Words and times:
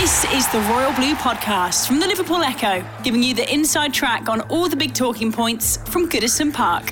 This 0.00 0.24
is 0.32 0.48
the 0.48 0.60
Royal 0.60 0.94
Blue 0.94 1.14
Podcast 1.14 1.86
from 1.86 2.00
the 2.00 2.06
Liverpool 2.06 2.42
Echo, 2.42 2.82
giving 3.02 3.22
you 3.22 3.34
the 3.34 3.52
inside 3.52 3.92
track 3.92 4.30
on 4.30 4.40
all 4.48 4.66
the 4.66 4.74
big 4.74 4.94
talking 4.94 5.30
points 5.30 5.76
from 5.90 6.08
Goodison 6.08 6.54
Park. 6.54 6.88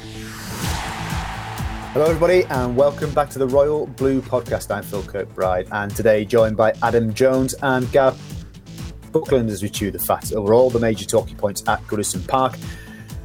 Hello, 1.94 2.04
everybody, 2.04 2.44
and 2.50 2.76
welcome 2.76 3.10
back 3.14 3.30
to 3.30 3.38
the 3.38 3.46
Royal 3.46 3.86
Blue 3.86 4.20
Podcast. 4.20 4.70
I'm 4.70 4.82
Phil 4.82 5.02
Kirkbride, 5.02 5.68
and 5.72 5.90
today 5.96 6.26
joined 6.26 6.58
by 6.58 6.74
Adam 6.82 7.14
Jones 7.14 7.54
and 7.62 7.90
Gav 7.92 8.20
Buckland 9.10 9.48
as 9.48 9.62
we 9.62 9.70
chew 9.70 9.90
the 9.90 9.98
fat 9.98 10.30
over 10.34 10.52
all 10.52 10.68
the 10.68 10.78
major 10.78 11.06
talking 11.06 11.34
points 11.34 11.66
at 11.66 11.82
Goodison 11.84 12.28
Park, 12.28 12.58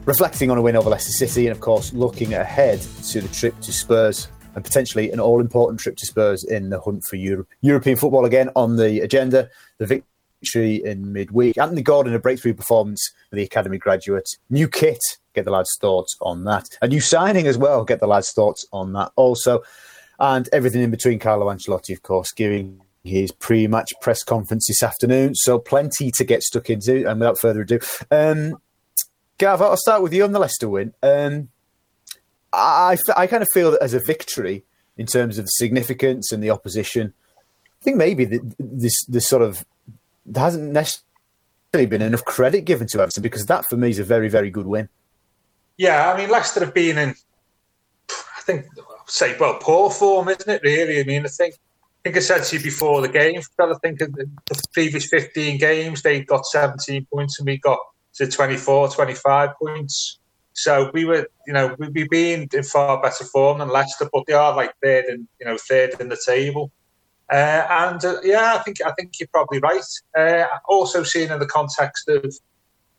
reflecting 0.05 0.49
on 0.49 0.57
a 0.57 0.61
win 0.61 0.77
over 0.77 0.89
Leicester 0.89 1.11
City, 1.11 1.47
and 1.47 1.53
of 1.53 1.59
course, 1.59 1.91
looking 1.91 2.35
ahead 2.35 2.79
to 2.79 3.19
the 3.19 3.27
trip 3.35 3.59
to 3.59 3.73
Spurs 3.73 4.29
and 4.55 4.63
potentially 4.63 5.11
an 5.11 5.19
all 5.19 5.39
important 5.39 5.79
trip 5.79 5.95
to 5.97 6.05
Spurs 6.05 6.43
in 6.43 6.69
the 6.69 6.79
hunt 6.79 7.03
for 7.03 7.15
Europe. 7.15 7.47
European 7.61 7.97
football 7.97 8.25
again 8.25 8.49
on 8.55 8.75
the 8.75 9.01
agenda. 9.01 9.49
The 9.77 9.87
victory 9.87 10.83
in 10.83 11.13
midweek. 11.13 11.57
Anthony 11.57 11.81
Gordon, 11.81 12.13
a 12.13 12.19
breakthrough 12.19 12.53
performance 12.53 13.11
for 13.29 13.35
the 13.35 13.43
Academy 13.43 13.77
graduates. 13.77 14.37
New 14.49 14.67
kit, 14.67 14.99
get 15.33 15.45
the 15.45 15.51
lads' 15.51 15.77
thoughts 15.79 16.15
on 16.21 16.43
that. 16.45 16.65
A 16.81 16.87
new 16.87 17.01
signing 17.01 17.47
as 17.47 17.57
well, 17.57 17.83
get 17.83 17.99
the 17.99 18.07
lads' 18.07 18.31
thoughts 18.31 18.65
on 18.71 18.93
that 18.93 19.11
also. 19.15 19.63
And 20.19 20.47
everything 20.53 20.81
in 20.81 20.91
between 20.91 21.19
Carlo 21.19 21.47
Ancelotti, 21.47 21.93
of 21.93 22.03
course, 22.03 22.31
giving 22.31 22.81
his 23.03 23.31
pre-match 23.31 23.93
press 24.01 24.23
conference 24.23 24.67
this 24.67 24.83
afternoon. 24.83 25.35
So 25.35 25.59
plenty 25.59 26.11
to 26.11 26.23
get 26.23 26.43
stuck 26.43 26.69
into. 26.69 27.09
And 27.09 27.19
without 27.19 27.39
further 27.39 27.61
ado, 27.61 27.79
um, 28.11 28.57
Gav, 29.37 29.61
I'll 29.61 29.77
start 29.77 30.03
with 30.03 30.13
you 30.13 30.23
on 30.23 30.31
the 30.31 30.39
Leicester 30.39 30.69
win. 30.69 30.93
Um, 31.01 31.49
I, 32.53 32.97
I 33.17 33.27
kind 33.27 33.41
of 33.41 33.49
feel 33.51 33.71
that 33.71 33.81
as 33.81 33.93
a 33.93 33.99
victory 33.99 34.63
in 34.95 35.07
terms 35.07 35.37
of 35.37 35.49
significance 35.49 36.31
and 36.31 36.43
the 36.43 36.51
opposition, 36.51 37.13
I 37.81 37.83
think 37.83 37.97
maybe 37.97 38.25
the, 38.25 38.39
this 38.59 39.03
this 39.05 39.27
sort 39.27 39.41
of 39.41 39.65
there 40.25 40.43
hasn't 40.43 40.71
necessarily 40.71 41.87
been 41.87 42.01
enough 42.01 42.23
credit 42.23 42.61
given 42.61 42.87
to 42.87 43.01
Everton 43.01 43.23
because 43.23 43.45
that 43.47 43.65
for 43.69 43.75
me 43.75 43.89
is 43.89 43.99
a 43.99 44.03
very 44.03 44.29
very 44.29 44.49
good 44.49 44.67
win. 44.67 44.87
Yeah, 45.77 46.13
I 46.13 46.17
mean 46.17 46.29
Leicester 46.29 46.61
have 46.61 46.73
been 46.73 46.97
in, 46.97 47.15
I 48.09 48.41
think, 48.41 48.67
say 49.07 49.35
well 49.39 49.57
poor 49.59 49.89
form, 49.89 50.29
isn't 50.29 50.47
it? 50.47 50.61
Really, 50.63 50.99
I 50.99 51.03
mean 51.03 51.25
I 51.25 51.29
think 51.29 51.55
I 51.55 52.09
think 52.09 52.17
I 52.17 52.19
said 52.19 52.43
to 52.43 52.57
you 52.57 52.63
before 52.63 53.01
the 53.01 53.09
game, 53.09 53.41
I 53.59 53.73
think 53.81 53.99
the 53.99 54.29
previous 54.73 55.07
15 55.07 55.57
games 55.57 56.03
they 56.03 56.21
got 56.21 56.45
17 56.45 57.07
points 57.11 57.39
and 57.39 57.47
we 57.47 57.57
got 57.57 57.79
to 58.15 58.27
24, 58.27 58.89
25 58.89 59.49
points. 59.59 60.19
So 60.53 60.91
we 60.93 61.05
were, 61.05 61.27
you 61.47 61.53
know, 61.53 61.75
we'd 61.79 61.93
be 61.93 62.07
being 62.07 62.47
in 62.53 62.63
far 62.63 63.01
better 63.01 63.25
form 63.25 63.59
than 63.59 63.69
Leicester, 63.69 64.07
but 64.13 64.23
they 64.27 64.33
are 64.33 64.55
like 64.55 64.71
third 64.83 65.05
and 65.05 65.27
you 65.39 65.45
know 65.45 65.57
third 65.57 65.99
in 65.99 66.09
the 66.09 66.21
table. 66.25 66.71
Uh, 67.31 67.65
and 67.69 68.05
uh, 68.05 68.17
yeah, 68.23 68.55
I 68.55 68.59
think 68.59 68.77
I 68.85 68.91
think 68.91 69.19
you're 69.19 69.29
probably 69.33 69.59
right. 69.59 69.83
Uh, 70.17 70.45
also, 70.69 71.03
seen 71.03 71.31
in 71.31 71.39
the 71.39 71.47
context 71.47 72.07
of 72.07 72.33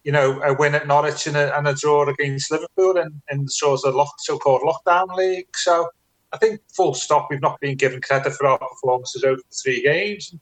you 0.02 0.10
know 0.10 0.42
a 0.42 0.52
win 0.55 0.75
at 0.75 0.88
Norwich 0.88 1.27
and 1.28 1.36
a, 1.36 1.56
and 1.56 1.69
a 1.69 1.75
draw 1.75 2.08
against 2.08 2.50
Liverpool 2.50 2.97
in, 2.97 3.22
in 3.30 3.44
the 3.44 3.50
sort 3.50 3.84
of 3.84 3.94
lock, 3.94 4.14
so-called 4.19 4.62
lockdown 4.62 5.14
league. 5.14 5.47
So 5.55 5.88
I 6.32 6.38
think 6.38 6.60
full 6.75 6.94
stop. 6.94 7.28
We've 7.30 7.41
not 7.41 7.60
been 7.60 7.77
given 7.77 8.00
credit 8.00 8.32
for 8.32 8.47
our 8.47 8.58
performances 8.58 9.22
over 9.22 9.36
the 9.36 9.56
three 9.62 9.82
games 9.82 10.34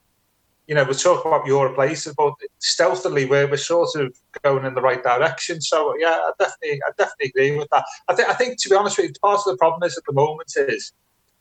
you 0.67 0.75
know, 0.75 0.83
we 0.83 0.93
talk 0.93 1.25
about 1.25 1.45
Europe 1.45 1.75
places, 1.75 2.13
but 2.17 2.33
stealthily 2.59 3.25
we're, 3.25 3.49
we're 3.49 3.57
sort 3.57 3.89
of 3.95 4.15
going 4.43 4.65
in 4.65 4.73
the 4.73 4.81
right 4.81 5.03
direction. 5.03 5.61
So 5.61 5.93
yeah, 5.99 6.21
I 6.25 6.31
definitely, 6.39 6.81
I 6.85 6.91
definitely 6.97 7.27
agree 7.27 7.57
with 7.57 7.67
that. 7.71 7.83
I 8.07 8.15
think, 8.15 8.29
I 8.29 8.33
think 8.33 8.61
to 8.61 8.69
be 8.69 8.75
honest 8.75 8.97
with 8.97 9.07
you, 9.07 9.13
part 9.21 9.39
of 9.39 9.45
the 9.45 9.57
problem 9.57 9.83
is 9.83 9.97
at 9.97 10.03
the 10.05 10.13
moment 10.13 10.53
is 10.55 10.93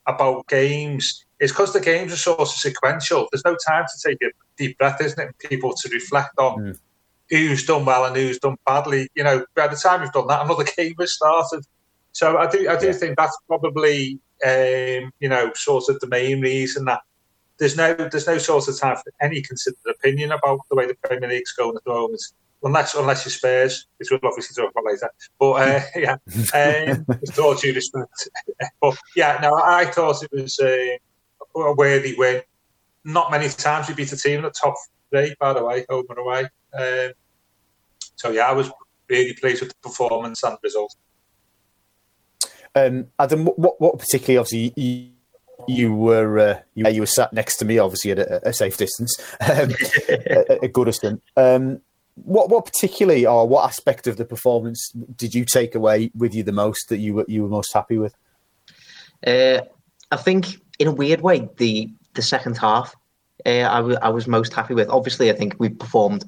about 0.06 0.48
games 0.48 1.25
is 1.39 1.53
because 1.53 1.73
the 1.73 1.81
games 1.81 2.12
are 2.12 2.17
sort 2.17 2.41
of 2.41 2.48
sequential. 2.48 3.28
There's 3.31 3.45
no 3.45 3.56
time 3.67 3.84
to 3.84 4.09
take 4.09 4.23
a 4.23 4.31
deep 4.56 4.78
breath, 4.78 5.00
isn't 5.00 5.19
it? 5.19 5.39
People 5.39 5.75
to 5.75 5.89
reflect 5.91 6.39
on 6.39 6.59
mm. 6.59 6.78
who's 7.31 7.67
done 7.67 7.84
well 7.84 8.05
and 8.05 8.17
who's 8.17 8.39
done 8.39 8.56
badly. 8.67 9.09
You 9.15 9.25
know, 9.25 9.45
by 9.55 9.69
the 9.69 9.77
time 9.77 10.03
you've 10.03 10.12
done 10.12 10.28
that, 10.28 10.45
another 10.45 10.65
game 10.77 10.95
has 11.00 11.15
started. 11.15 11.65
So 12.12 12.39
I 12.39 12.49
do, 12.49 12.69
I 12.69 12.78
do 12.78 12.87
yeah. 12.87 12.93
think 12.93 13.16
that's 13.16 13.37
probably, 13.47 14.21
um, 14.44 15.12
you 15.21 15.28
know, 15.28 15.50
sort 15.54 15.89
of 15.89 15.99
the 16.00 16.06
main 16.09 16.41
reason 16.41 16.84
that 16.84 17.00
there's 17.62 17.77
no 17.77 17.95
there's 17.95 18.27
no 18.27 18.39
sort 18.39 18.67
of 18.67 18.77
time 18.77 18.97
for 18.97 19.12
any 19.21 19.41
considered 19.41 19.78
opinion 19.89 20.33
about 20.33 20.59
the 20.69 20.75
way 20.75 20.84
the 20.84 20.95
Premier 20.95 21.28
League's 21.28 21.53
going 21.53 21.77
at 21.77 21.84
the 21.84 21.91
moment, 21.91 22.21
unless 22.65 22.93
unless 22.97 23.25
you're 23.25 23.31
Spurs, 23.31 23.87
which 23.99 24.09
we'll 24.11 24.19
obviously 24.25 24.61
talk 24.61 24.73
about 24.73 24.84
later. 24.84 25.09
But 25.39 25.53
uh, 25.53 25.81
yeah, 25.97 26.93
um, 26.93 27.06
all 27.41 27.55
due 27.55 27.72
respect, 27.72 28.28
but 28.81 28.99
yeah, 29.15 29.39
no, 29.41 29.55
I 29.55 29.84
thought 29.84 30.25
it 30.25 30.33
was 30.33 30.59
uh, 30.59 30.97
a 31.55 31.72
worthy 31.75 32.17
win. 32.19 32.43
Not 33.05 33.31
many 33.31 33.49
times 33.49 33.87
we 33.89 33.95
beat 33.95 34.12
a 34.12 34.17
team 34.17 34.39
in 34.39 34.43
the 34.43 34.51
top 34.51 34.75
three, 35.11 35.37
by 35.39 35.53
the 35.53 35.65
way, 35.65 35.87
home 35.89 36.06
and 36.09 36.19
away. 36.19 36.49
Um, 36.77 37.12
so 38.17 38.31
yeah, 38.33 38.49
I 38.49 38.53
was 38.55 38.72
really 39.09 39.34
pleased 39.34 39.62
with 39.62 39.71
the 39.71 39.89
performance 39.89 40.43
and 40.43 40.55
the 40.55 40.59
result. 40.65 40.97
Um, 42.75 43.06
Adam, 43.21 43.45
what, 43.45 43.81
what 43.81 43.99
particularly 44.01 44.39
obviously 44.39 44.72
you, 44.75 45.12
you 45.69 45.95
were 45.95 46.39
uh, 46.39 46.59
you, 46.75 46.89
you, 46.89 47.03
were 47.03 47.06
sat 47.06 47.33
next 47.33 47.56
to 47.56 47.65
me, 47.65 47.78
obviously 47.78 48.12
at 48.12 48.19
a, 48.19 48.49
a 48.49 48.53
safe 48.53 48.77
distance, 48.77 49.15
um, 49.41 49.71
at, 50.09 50.50
at 50.50 50.61
Goodison. 50.73 51.21
Um, 51.37 51.81
what 52.15 52.50
what 52.50 52.65
particularly 52.67 53.25
or 53.25 53.49
what 53.49 53.65
aspect 53.65 54.06
of 54.06 54.17
the 54.17 54.25
performance 54.25 54.91
did 55.17 55.34
you 55.34 55.45
take 55.45 55.75
away 55.75 56.11
with 56.15 56.34
you 56.34 56.43
the 56.43 56.53
most 56.53 56.89
that 56.89 56.99
you 56.99 57.15
were 57.15 57.25
you 57.28 57.43
were 57.43 57.49
most 57.49 57.72
happy 57.72 57.99
with? 57.99 58.15
Uh, 59.27 59.62
I 60.11 60.17
think 60.17 60.61
in 60.78 60.89
a 60.89 60.93
weird 60.93 61.21
way 61.21 61.49
the 61.56 61.91
the 62.15 62.22
second 62.22 62.59
half 62.59 62.95
uh, 63.47 63.69
I, 63.71 63.77
w- 63.77 63.99
I 64.03 64.09
was 64.09 64.27
most 64.27 64.53
happy 64.53 64.75
with. 64.75 64.89
Obviously, 64.89 65.31
I 65.31 65.34
think 65.34 65.56
we 65.59 65.69
performed 65.69 66.25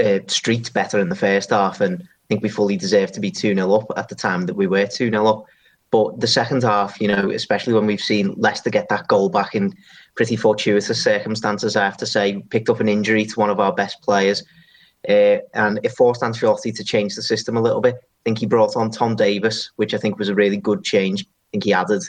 uh, 0.00 0.18
streets 0.26 0.68
better 0.68 0.98
in 0.98 1.08
the 1.08 1.16
first 1.16 1.50
half, 1.50 1.80
and 1.80 2.02
I 2.02 2.26
think 2.28 2.42
we 2.42 2.48
fully 2.48 2.76
deserved 2.76 3.14
to 3.14 3.20
be 3.20 3.30
two 3.30 3.54
0 3.54 3.72
up 3.72 3.92
at 3.96 4.08
the 4.08 4.14
time 4.14 4.46
that 4.46 4.54
we 4.54 4.66
were 4.66 4.86
two 4.86 5.10
0 5.10 5.26
up. 5.26 5.46
But 5.90 6.20
the 6.20 6.26
second 6.26 6.62
half, 6.62 7.00
you 7.00 7.08
know, 7.08 7.30
especially 7.30 7.72
when 7.72 7.86
we've 7.86 8.00
seen 8.00 8.34
Leicester 8.36 8.70
get 8.70 8.88
that 8.90 9.08
goal 9.08 9.30
back 9.30 9.54
in 9.54 9.74
pretty 10.16 10.36
fortuitous 10.36 11.02
circumstances, 11.02 11.76
I 11.76 11.84
have 11.84 11.96
to 11.98 12.06
say, 12.06 12.42
picked 12.50 12.68
up 12.68 12.80
an 12.80 12.88
injury 12.88 13.24
to 13.24 13.40
one 13.40 13.50
of 13.50 13.60
our 13.60 13.72
best 13.72 14.02
players. 14.02 14.42
Uh, 15.08 15.38
and 15.54 15.80
it 15.84 15.92
forced 15.92 16.22
Ancelotti 16.22 16.74
to 16.74 16.84
change 16.84 17.14
the 17.14 17.22
system 17.22 17.56
a 17.56 17.62
little 17.62 17.80
bit. 17.80 17.94
I 17.94 18.22
think 18.24 18.38
he 18.38 18.46
brought 18.46 18.76
on 18.76 18.90
Tom 18.90 19.16
Davies, 19.16 19.70
which 19.76 19.94
I 19.94 19.98
think 19.98 20.18
was 20.18 20.28
a 20.28 20.34
really 20.34 20.56
good 20.58 20.84
change. 20.84 21.22
I 21.22 21.48
think 21.52 21.64
he 21.64 21.72
added 21.72 22.02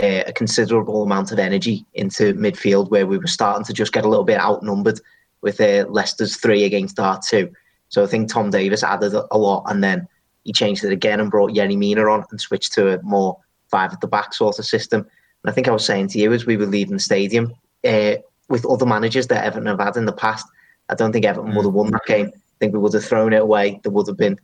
uh, 0.00 0.24
a 0.26 0.32
considerable 0.32 1.02
amount 1.02 1.30
of 1.32 1.38
energy 1.38 1.84
into 1.94 2.34
midfield 2.34 2.90
where 2.90 3.06
we 3.06 3.18
were 3.18 3.26
starting 3.26 3.64
to 3.66 3.72
just 3.72 3.92
get 3.92 4.04
a 4.04 4.08
little 4.08 4.24
bit 4.24 4.40
outnumbered 4.40 5.00
with 5.42 5.60
uh, 5.60 5.86
Leicester's 5.88 6.36
three 6.36 6.64
against 6.64 6.98
our 6.98 7.20
two. 7.20 7.52
So 7.90 8.02
I 8.02 8.06
think 8.06 8.28
Tom 8.28 8.50
Davies 8.50 8.82
added 8.82 9.14
a 9.14 9.38
lot. 9.38 9.64
And 9.66 9.84
then 9.84 10.08
he 10.44 10.52
changed 10.52 10.84
it 10.84 10.92
again 10.92 11.20
and 11.20 11.30
brought 11.30 11.52
Yerry 11.52 11.76
Mina 11.76 12.02
on 12.08 12.24
and 12.30 12.40
switched 12.40 12.72
to 12.74 12.94
a 12.94 13.02
more 13.02 13.38
five 13.70 13.92
at 13.92 14.00
the 14.00 14.06
back 14.06 14.34
sort 14.34 14.58
of 14.58 14.64
system. 14.64 15.00
And 15.00 15.50
I 15.50 15.52
think 15.52 15.68
I 15.68 15.72
was 15.72 15.84
saying 15.84 16.08
to 16.08 16.18
you 16.18 16.32
as 16.32 16.46
we 16.46 16.56
were 16.56 16.66
leaving 16.66 16.94
the 16.94 17.00
stadium, 17.00 17.54
uh, 17.86 18.16
with 18.48 18.66
other 18.66 18.86
managers 18.86 19.28
that 19.28 19.44
Everton 19.44 19.66
have 19.66 19.80
had 19.80 19.96
in 19.96 20.06
the 20.06 20.12
past, 20.12 20.46
I 20.88 20.94
don't 20.94 21.12
think 21.12 21.24
Everton 21.24 21.54
would 21.54 21.64
have 21.64 21.74
won 21.74 21.90
that 21.92 22.04
game. 22.06 22.26
I 22.34 22.56
think 22.58 22.72
we 22.72 22.80
would 22.80 22.94
have 22.94 23.04
thrown 23.04 23.32
it 23.32 23.40
away. 23.40 23.80
There 23.82 23.92
would 23.92 24.08
have 24.08 24.16
been, 24.16 24.38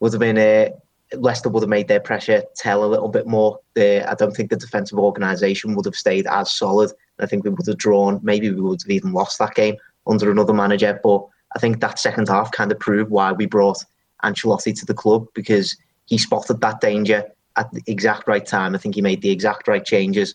would 0.00 0.12
have 0.12 0.20
been, 0.20 0.38
uh, 0.38 0.70
Leicester 1.16 1.50
would 1.50 1.62
have 1.62 1.68
made 1.68 1.86
their 1.86 2.00
pressure 2.00 2.42
tell 2.56 2.84
a 2.84 2.86
little 2.86 3.08
bit 3.08 3.26
more. 3.26 3.60
I 3.76 4.14
don't 4.18 4.34
think 4.34 4.50
the 4.50 4.56
defensive 4.56 4.98
organisation 4.98 5.74
would 5.74 5.84
have 5.84 5.94
stayed 5.94 6.26
as 6.26 6.50
solid. 6.50 6.90
I 7.20 7.26
think 7.26 7.44
we 7.44 7.50
would 7.50 7.66
have 7.66 7.78
drawn. 7.78 8.18
Maybe 8.22 8.50
we 8.50 8.60
would 8.60 8.82
have 8.82 8.90
even 8.90 9.12
lost 9.12 9.38
that 9.38 9.54
game 9.54 9.76
under 10.06 10.30
another 10.30 10.54
manager. 10.54 10.98
But 11.02 11.26
I 11.54 11.58
think 11.58 11.80
that 11.80 11.98
second 11.98 12.28
half 12.28 12.50
kind 12.50 12.72
of 12.72 12.80
proved 12.80 13.10
why 13.10 13.30
we 13.32 13.46
brought 13.46 13.84
Ancelotti 14.22 14.78
to 14.78 14.86
the 14.86 14.94
club 14.94 15.26
because 15.34 15.76
he 16.06 16.18
spotted 16.18 16.60
that 16.60 16.80
danger 16.80 17.24
at 17.56 17.70
the 17.72 17.82
exact 17.86 18.26
right 18.26 18.44
time. 18.44 18.74
I 18.74 18.78
think 18.78 18.94
he 18.94 19.02
made 19.02 19.22
the 19.22 19.30
exact 19.30 19.68
right 19.68 19.84
changes 19.84 20.34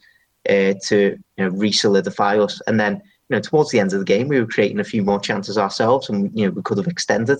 uh, 0.50 0.74
to 0.86 1.18
you 1.38 1.44
know 1.44 1.50
re-solidify 1.50 2.38
us. 2.38 2.62
And 2.68 2.80
then 2.80 2.96
you 3.30 3.36
know 3.36 3.40
towards 3.40 3.72
the 3.72 3.80
end 3.80 3.94
of 3.94 4.00
the 4.00 4.06
game, 4.06 4.28
we 4.28 4.40
were 4.40 4.48
creating 4.48 4.80
a 4.80 4.86
few 4.86 5.04
more 5.04 5.20
chances 5.20 5.58
ourselves, 5.58 6.10
and 6.10 6.32
you 6.38 6.46
know 6.46 6.52
we 6.52 6.62
could 6.62 6.78
have 6.78 6.88
extended 6.88 7.40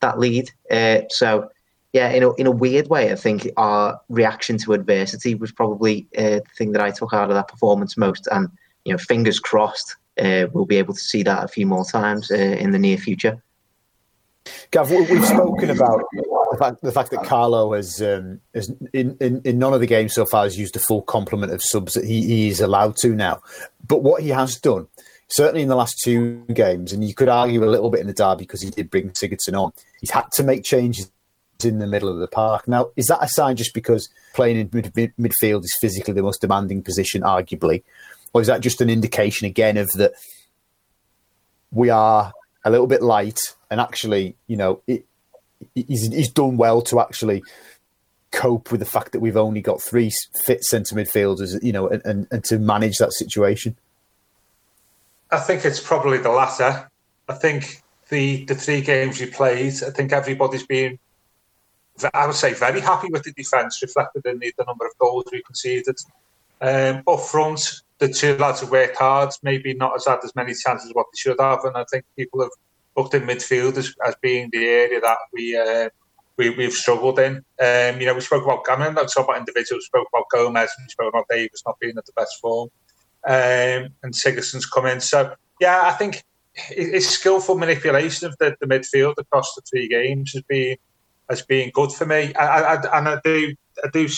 that 0.00 0.18
lead. 0.18 0.50
Uh, 0.70 1.00
so 1.10 1.48
yeah, 1.92 2.10
in 2.10 2.22
a, 2.22 2.34
in 2.34 2.46
a 2.46 2.50
weird 2.50 2.88
way, 2.88 3.10
I 3.10 3.16
think 3.16 3.48
our 3.56 3.98
reaction 4.08 4.58
to 4.58 4.74
adversity 4.74 5.34
was 5.34 5.52
probably 5.52 6.06
uh, 6.16 6.40
the 6.40 6.52
thing 6.56 6.72
that 6.72 6.82
I 6.82 6.90
took 6.90 7.14
out 7.14 7.30
of 7.30 7.34
that 7.34 7.48
performance 7.48 7.96
most. 7.96 8.28
And 8.30 8.48
you 8.84 8.92
know, 8.92 8.98
fingers 8.98 9.40
crossed, 9.40 9.96
uh, 10.20 10.46
we'll 10.52 10.66
be 10.66 10.76
able 10.76 10.94
to 10.94 11.00
see 11.00 11.22
that 11.22 11.44
a 11.44 11.48
few 11.48 11.66
more 11.66 11.84
times 11.84 12.30
uh, 12.30 12.34
in 12.34 12.72
the 12.72 12.78
near 12.78 12.98
future. 12.98 13.42
Gav, 14.70 14.90
we've 14.90 15.24
spoken 15.24 15.70
about 15.76 16.04
the 16.12 16.56
fact, 16.58 16.82
the 16.82 16.92
fact 16.92 17.10
that 17.10 17.24
Carlo 17.24 17.72
has, 17.74 18.00
um, 18.00 18.40
has 18.54 18.72
in, 18.92 19.16
in, 19.20 19.40
in, 19.44 19.58
none 19.58 19.74
of 19.74 19.80
the 19.80 19.86
games 19.86 20.14
so 20.14 20.24
far 20.26 20.44
has 20.44 20.58
used 20.58 20.74
the 20.74 20.80
full 20.80 21.02
complement 21.02 21.52
of 21.52 21.62
subs 21.62 21.94
that 21.94 22.04
he, 22.04 22.24
he 22.24 22.48
is 22.48 22.60
allowed 22.60 22.96
to 22.98 23.14
now. 23.14 23.40
But 23.86 24.02
what 24.02 24.22
he 24.22 24.30
has 24.30 24.56
done, 24.56 24.86
certainly 25.28 25.62
in 25.62 25.68
the 25.68 25.76
last 25.76 26.00
two 26.02 26.44
games, 26.52 26.92
and 26.92 27.04
you 27.06 27.14
could 27.14 27.28
argue 27.28 27.64
a 27.64 27.66
little 27.66 27.90
bit 27.90 28.00
in 28.00 28.06
the 28.06 28.12
derby 28.12 28.44
because 28.44 28.62
he 28.62 28.70
did 28.70 28.90
bring 28.90 29.10
Sigurdsson 29.10 29.58
on, 29.60 29.72
he's 30.00 30.10
had 30.10 30.30
to 30.32 30.42
make 30.42 30.64
changes 30.64 31.10
in 31.64 31.78
the 31.78 31.86
middle 31.86 32.08
of 32.08 32.18
the 32.18 32.28
park. 32.28 32.68
Now, 32.68 32.90
is 32.96 33.06
that 33.06 33.22
a 33.22 33.28
sign 33.28 33.56
just 33.56 33.74
because 33.74 34.08
playing 34.34 34.58
in 34.58 34.70
mid- 34.72 34.96
mid- 34.96 35.16
midfield 35.18 35.64
is 35.64 35.76
physically 35.80 36.14
the 36.14 36.22
most 36.22 36.40
demanding 36.40 36.82
position, 36.82 37.22
arguably, 37.22 37.82
or 38.32 38.40
is 38.40 38.46
that 38.46 38.60
just 38.60 38.80
an 38.80 38.90
indication 38.90 39.46
again 39.46 39.76
of 39.76 39.88
that 39.92 40.12
we 41.70 41.90
are 41.90 42.32
a 42.68 42.70
little 42.70 42.86
bit 42.86 43.02
light, 43.02 43.40
and 43.70 43.80
actually, 43.80 44.36
you 44.46 44.56
know, 44.56 44.82
it, 44.86 45.04
he's 45.74 46.12
he's 46.12 46.30
done 46.30 46.56
well 46.56 46.82
to 46.82 47.00
actually 47.00 47.42
cope 48.30 48.70
with 48.70 48.80
the 48.80 48.86
fact 48.86 49.12
that 49.12 49.20
we've 49.20 49.36
only 49.36 49.60
got 49.60 49.80
three 49.80 50.12
fit 50.44 50.62
centre 50.62 50.94
midfielders, 50.94 51.62
you 51.62 51.72
know, 51.72 51.88
and, 51.88 52.02
and, 52.04 52.26
and 52.30 52.44
to 52.44 52.58
manage 52.58 52.98
that 52.98 53.12
situation? 53.12 53.76
I 55.30 55.38
think 55.38 55.64
it's 55.64 55.80
probably 55.80 56.18
the 56.18 56.30
latter. 56.30 56.90
I 57.28 57.34
think 57.34 57.82
the 58.10 58.44
the 58.44 58.54
three 58.54 58.82
games 58.82 59.20
we 59.20 59.26
played, 59.26 59.74
I 59.82 59.90
think 59.90 60.12
everybody's 60.12 60.66
been, 60.66 60.98
I 62.14 62.26
would 62.26 62.36
say, 62.36 62.52
very 62.54 62.80
happy 62.80 63.08
with 63.10 63.24
the 63.24 63.32
defence, 63.32 63.80
reflected 63.82 64.26
in 64.26 64.38
the, 64.38 64.52
the 64.56 64.64
number 64.64 64.86
of 64.86 64.96
goals 64.98 65.24
we 65.32 65.42
conceded. 65.42 65.96
Um, 66.60 67.02
up 67.06 67.20
front, 67.20 67.82
the 67.98 68.08
two 68.08 68.36
lads 68.36 68.60
have 68.60 68.70
worked 68.70 68.96
hard, 68.96 69.30
maybe 69.42 69.74
not 69.74 69.94
as 69.96 70.06
had 70.06 70.20
as 70.24 70.34
many 70.36 70.54
chances 70.54 70.90
as 70.90 70.94
what 70.94 71.06
they 71.12 71.18
should 71.18 71.40
have, 71.40 71.64
and 71.64 71.76
I 71.76 71.84
think 71.90 72.04
people 72.16 72.40
have 72.42 72.50
looked 72.96 73.14
in 73.14 73.22
midfield 73.22 73.76
as, 73.76 73.94
as 74.06 74.14
being 74.20 74.50
the 74.52 74.64
area 74.64 75.00
that 75.00 75.18
we 75.32 75.56
uh, 75.56 75.88
we, 76.36 76.50
we've 76.50 76.72
struggled 76.72 77.18
in. 77.18 77.36
Um, 77.60 78.00
you 78.00 78.06
know, 78.06 78.14
we 78.14 78.20
spoke 78.20 78.44
about, 78.44 78.64
I 78.68 78.76
mean, 78.76 78.94
not 78.94 79.12
about 79.16 79.36
individuals, 79.36 79.82
we 79.82 79.86
spoke 79.86 80.08
about 80.12 80.26
Gomes, 80.32 80.70
we 80.78 80.88
spoke 80.88 81.12
about 81.12 81.26
Davies 81.28 81.62
not 81.66 81.78
being 81.80 81.98
at 81.98 82.06
the 82.06 82.12
best 82.12 82.40
form, 82.40 82.70
um, 83.26 83.88
and 84.02 84.14
Sigurdsson's 84.14 84.64
come 84.64 84.86
in. 84.86 85.00
So, 85.00 85.34
yeah, 85.60 85.82
I 85.84 85.92
think 85.92 86.22
it's 86.70 87.08
skillful 87.08 87.56
manipulation 87.56 88.26
of 88.26 88.36
the, 88.38 88.56
the 88.60 88.66
midfield 88.66 89.14
across 89.18 89.54
the 89.54 89.62
three 89.62 89.88
games 89.88 90.32
has 90.32 90.42
been 90.42 90.76
has 91.28 91.42
been 91.42 91.70
good 91.70 91.92
for 91.92 92.06
me. 92.06 92.32
I, 92.34 92.74
I, 92.74 92.98
and 92.98 93.08
I 93.08 93.20
do 93.22 93.54
I 93.84 93.88
do 93.92 94.08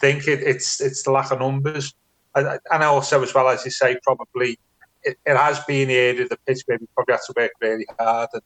think 0.00 0.26
it, 0.26 0.42
it's 0.42 0.80
it's 0.80 1.02
the 1.02 1.10
lack 1.10 1.30
of 1.32 1.40
numbers, 1.40 1.94
and 2.36 2.82
also 2.82 3.22
as 3.22 3.34
well 3.34 3.48
as 3.48 3.64
you 3.64 3.70
say, 3.70 3.98
probably 4.02 4.58
it, 5.02 5.18
it 5.24 5.36
has 5.36 5.60
been 5.60 5.88
the 5.88 5.96
area 5.96 6.22
of 6.22 6.28
the 6.28 6.38
pitch 6.46 6.62
where 6.66 6.78
we 6.80 6.86
probably 6.94 7.14
had 7.14 7.20
to 7.26 7.34
work 7.36 7.52
really 7.60 7.86
hard. 7.98 8.28
And, 8.32 8.42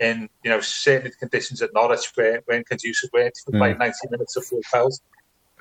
in 0.00 0.28
you 0.42 0.50
know 0.50 0.60
certain 0.60 1.12
conditions 1.20 1.62
at 1.62 1.72
Norwich 1.74 2.10
where 2.14 2.42
when 2.46 2.64
conducive 2.64 3.10
weren't 3.12 3.36
for 3.44 3.52
mm. 3.52 3.78
90 3.78 3.92
minutes 4.10 4.34
of 4.36 4.44
full 4.44 4.62
pelt. 4.72 4.98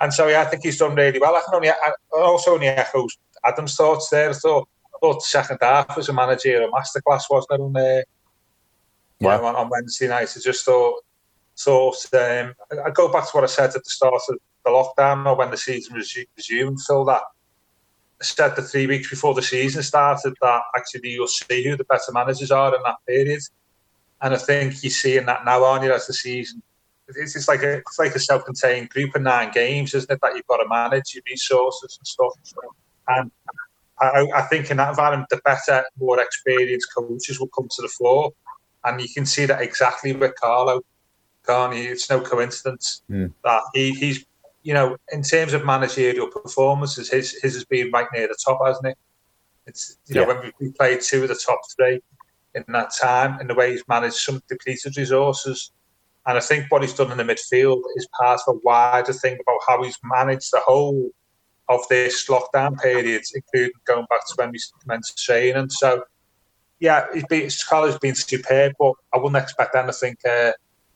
And 0.01 0.13
so 0.13 0.27
yeah, 0.27 0.41
I 0.41 0.45
think 0.45 0.63
he's 0.63 0.77
done 0.77 0.95
really 0.95 1.19
well. 1.19 1.35
I 1.35 1.41
can 1.41 1.55
only 1.55 1.69
I 1.69 1.93
also 2.13 2.53
only 2.53 2.67
echo 2.67 3.07
Adam's 3.43 3.75
thoughts 3.75 4.09
there. 4.09 4.29
I 4.29 4.33
thought, 4.33 4.67
I 4.95 4.97
thought 5.01 5.15
the 5.15 5.27
second 5.27 5.57
half 5.61 5.95
was 5.95 6.09
a 6.09 6.13
managerial 6.13 6.71
masterclass, 6.71 7.23
wasn't 7.29 7.51
it, 7.51 7.61
on, 7.61 7.75
uh, 7.75 8.01
yeah. 9.19 9.37
know, 9.37 9.45
on, 9.45 9.55
on 9.55 9.69
Wednesday 9.69 10.07
night. 10.07 10.33
I 10.35 10.39
just 10.39 10.65
thought 10.65 11.03
thought 11.57 11.97
um, 12.13 12.55
I 12.85 12.89
go 12.91 13.11
back 13.11 13.25
to 13.25 13.31
what 13.33 13.43
I 13.43 13.47
said 13.47 13.75
at 13.75 13.83
the 13.83 13.89
start 13.89 14.13
of 14.29 14.37
the 14.63 14.71
lockdown 14.71 15.25
or 15.25 15.35
when 15.35 15.51
the 15.51 15.57
season 15.57 15.95
resumed, 15.95 16.79
Phil, 16.81 17.03
that 17.05 17.23
said 18.21 18.56
the 18.56 18.62
three 18.62 18.88
weeks 18.88 19.10
before 19.10 19.33
the 19.33 19.42
season 19.42 19.81
started 19.83 20.33
that 20.42 20.62
actually 20.75 21.10
you'll 21.10 21.27
see 21.27 21.63
who 21.63 21.77
the 21.77 21.86
better 21.86 22.12
managers 22.12 22.51
are 22.51 22.75
in 22.75 22.81
that 22.83 22.98
period. 23.07 23.42
And 24.21 24.33
I 24.33 24.38
think 24.38 24.83
you're 24.83 24.92
seeing 24.92 25.25
that 25.27 25.45
now, 25.45 25.63
aren't 25.63 25.83
you, 25.83 25.94
as 25.94 26.07
the 26.07 26.13
season? 26.13 26.62
It's, 27.07 27.36
it's 27.36 27.48
like 27.48 27.63
a 27.63 27.77
it's 27.77 27.98
like 27.98 28.13
a 28.13 28.19
self-contained 28.19 28.89
group 28.89 29.16
of 29.16 29.21
nine 29.21 29.51
games, 29.51 29.94
isn't 29.94 30.12
it? 30.12 30.19
That 30.21 30.36
you've 30.36 30.48
got 30.48 30.57
to 30.57 30.68
manage 30.68 31.16
your 31.16 31.24
resources 31.25 31.98
and 32.00 32.06
stuff. 32.06 32.33
And 33.07 33.31
I, 34.00 34.27
I 34.36 34.42
think 34.44 34.69
in 34.69 34.77
that 34.77 34.89
environment, 34.89 35.30
the 35.30 35.42
better, 35.44 35.83
more 35.98 36.22
experienced 36.22 36.89
coaches 36.95 37.39
will 37.39 37.48
come 37.48 37.68
to 37.69 37.81
the 37.81 37.88
fore, 37.88 38.31
and 38.83 39.01
you 39.01 39.07
can 39.13 39.25
see 39.25 39.45
that 39.45 39.62
exactly 39.62 40.13
with 40.13 40.36
Carlo. 40.36 40.81
Carney, 41.44 41.86
it's 41.86 42.10
no 42.10 42.22
coincidence 42.22 43.01
mm. 43.10 43.31
that 43.44 43.63
he, 43.74 43.92
he's, 43.92 44.24
you 44.63 44.73
know, 44.73 44.97
in 45.11 45.23
terms 45.23 45.53
of 45.53 45.65
managerial 45.65 46.27
performances, 46.27 47.09
his 47.09 47.31
his 47.41 47.53
has 47.53 47.65
been 47.65 47.91
right 47.91 48.07
near 48.13 48.27
the 48.27 48.38
top, 48.45 48.59
hasn't 48.65 48.88
it? 48.88 48.97
It's 49.65 49.97
you 50.07 50.15
yeah. 50.15 50.21
know 50.21 50.33
when 50.33 50.51
we, 50.59 50.71
played 50.71 51.01
two 51.01 51.23
of 51.23 51.29
the 51.29 51.35
top 51.35 51.59
three, 51.75 52.01
in 52.56 52.63
that 52.69 52.91
time 53.00 53.39
and 53.39 53.50
the 53.50 53.53
way 53.53 53.71
he's 53.71 53.88
managed 53.88 54.15
some 54.15 54.41
depleted 54.47 54.97
resources. 54.97 55.71
And 56.25 56.38
I 56.38 56.41
think 56.41 56.65
what 56.69 56.81
he's 56.81 56.94
done 56.94 57.11
in 57.11 57.17
the 57.17 57.23
midfield 57.23 57.81
is 57.95 58.07
part 58.19 58.41
of 58.47 58.56
a 58.56 58.59
wider 58.63 59.13
thing 59.13 59.33
about 59.33 59.59
how 59.67 59.83
he's 59.83 59.97
managed 60.03 60.51
the 60.51 60.62
whole 60.65 61.12
of 61.69 61.81
this 61.89 62.27
lockdown 62.27 62.79
period, 62.81 63.23
including 63.33 63.71
going 63.85 64.05
back 64.09 64.25
to 64.27 64.33
when 64.35 64.51
we 64.51 64.59
commenced 64.81 65.23
training. 65.23 65.69
So, 65.69 66.03
yeah, 66.79 67.05
he's 67.13 67.25
been, 67.25 67.50
Scarlett's 67.50 68.00
been 68.00 68.15
superb, 68.15 68.73
but 68.79 68.94
I 69.13 69.17
wouldn't 69.17 69.41
expect 69.41 69.75
anything 69.75 70.17
uh, 70.27 70.51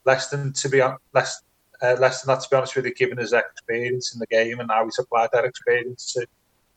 less 0.06 0.30
than 0.30 0.54
to 0.54 0.69
be 0.69 0.81
on, 0.81 0.98
less 1.13 1.42
uh, 1.83 1.95
less 2.00 2.21
than 2.21 2.33
that. 2.33 2.41
To 2.44 2.50
be 2.50 2.56
honest 2.56 2.75
with 2.75 2.85
you, 2.85 2.94
given 2.94 3.18
his 3.18 3.33
experience 3.33 4.13
in 4.13 4.19
the 4.19 4.27
game 4.27 4.59
and 4.59 4.71
how 4.71 4.85
he's 4.85 4.97
applied 5.00 5.30
that 5.33 5.45
experience 5.45 6.13
to 6.13 6.25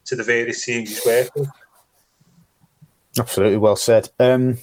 to 0.06 0.16
the 0.16 0.22
various 0.22 0.64
teams 0.64 0.90
he's 0.90 1.06
worked 1.06 1.34
with. 1.36 1.48
Absolutely 3.18 3.58
well 3.58 3.76
said. 3.76 4.10
Um, 4.18 4.58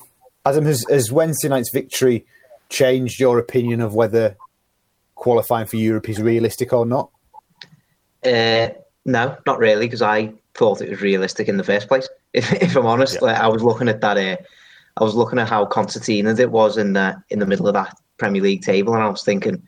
Adam, 0.46 0.66
has, 0.66 0.86
has 0.90 1.12
Wednesday 1.12 1.50
night's 1.50 1.72
victory 1.72 2.26
changed 2.70 3.20
your 3.20 3.40
opinion 3.40 3.82
of 3.82 3.94
whether 3.94 4.38
qualifying 5.16 5.66
for 5.66 5.78
Europe 5.78 6.10
is 6.10 6.22
realistic 6.22 6.74
or 6.74 6.86
not? 6.86 7.10
Uh, 8.26 8.70
no, 9.06 9.38
not 9.46 9.60
really, 9.60 9.86
because 9.86 10.02
I 10.02 10.34
thought 10.54 10.82
it 10.82 10.90
was 10.90 11.02
realistic 11.02 11.48
in 11.48 11.58
the 11.58 11.64
first 11.64 11.88
place. 11.88 12.08
If, 12.34 12.52
if 12.64 12.76
I'm 12.76 12.88
honest, 12.88 13.14
yeah. 13.14 13.28
like, 13.28 13.38
I 13.38 13.48
was 13.48 13.62
looking 13.62 13.88
at 13.88 14.02
that. 14.02 14.18
Uh, 14.18 14.38
I 14.98 15.04
was 15.04 15.14
looking 15.14 15.38
at 15.38 15.48
how 15.48 15.68
concertinaed 15.68 16.40
it 16.40 16.50
was 16.50 16.78
in 16.78 16.94
the 16.94 17.22
in 17.30 17.38
the 17.38 17.46
middle 17.46 17.68
of 17.68 17.76
that 17.76 17.96
Premier 18.18 18.42
League 18.42 18.64
table, 18.64 18.96
and 18.96 19.04
I 19.04 19.08
was 19.08 19.22
thinking, 19.22 19.62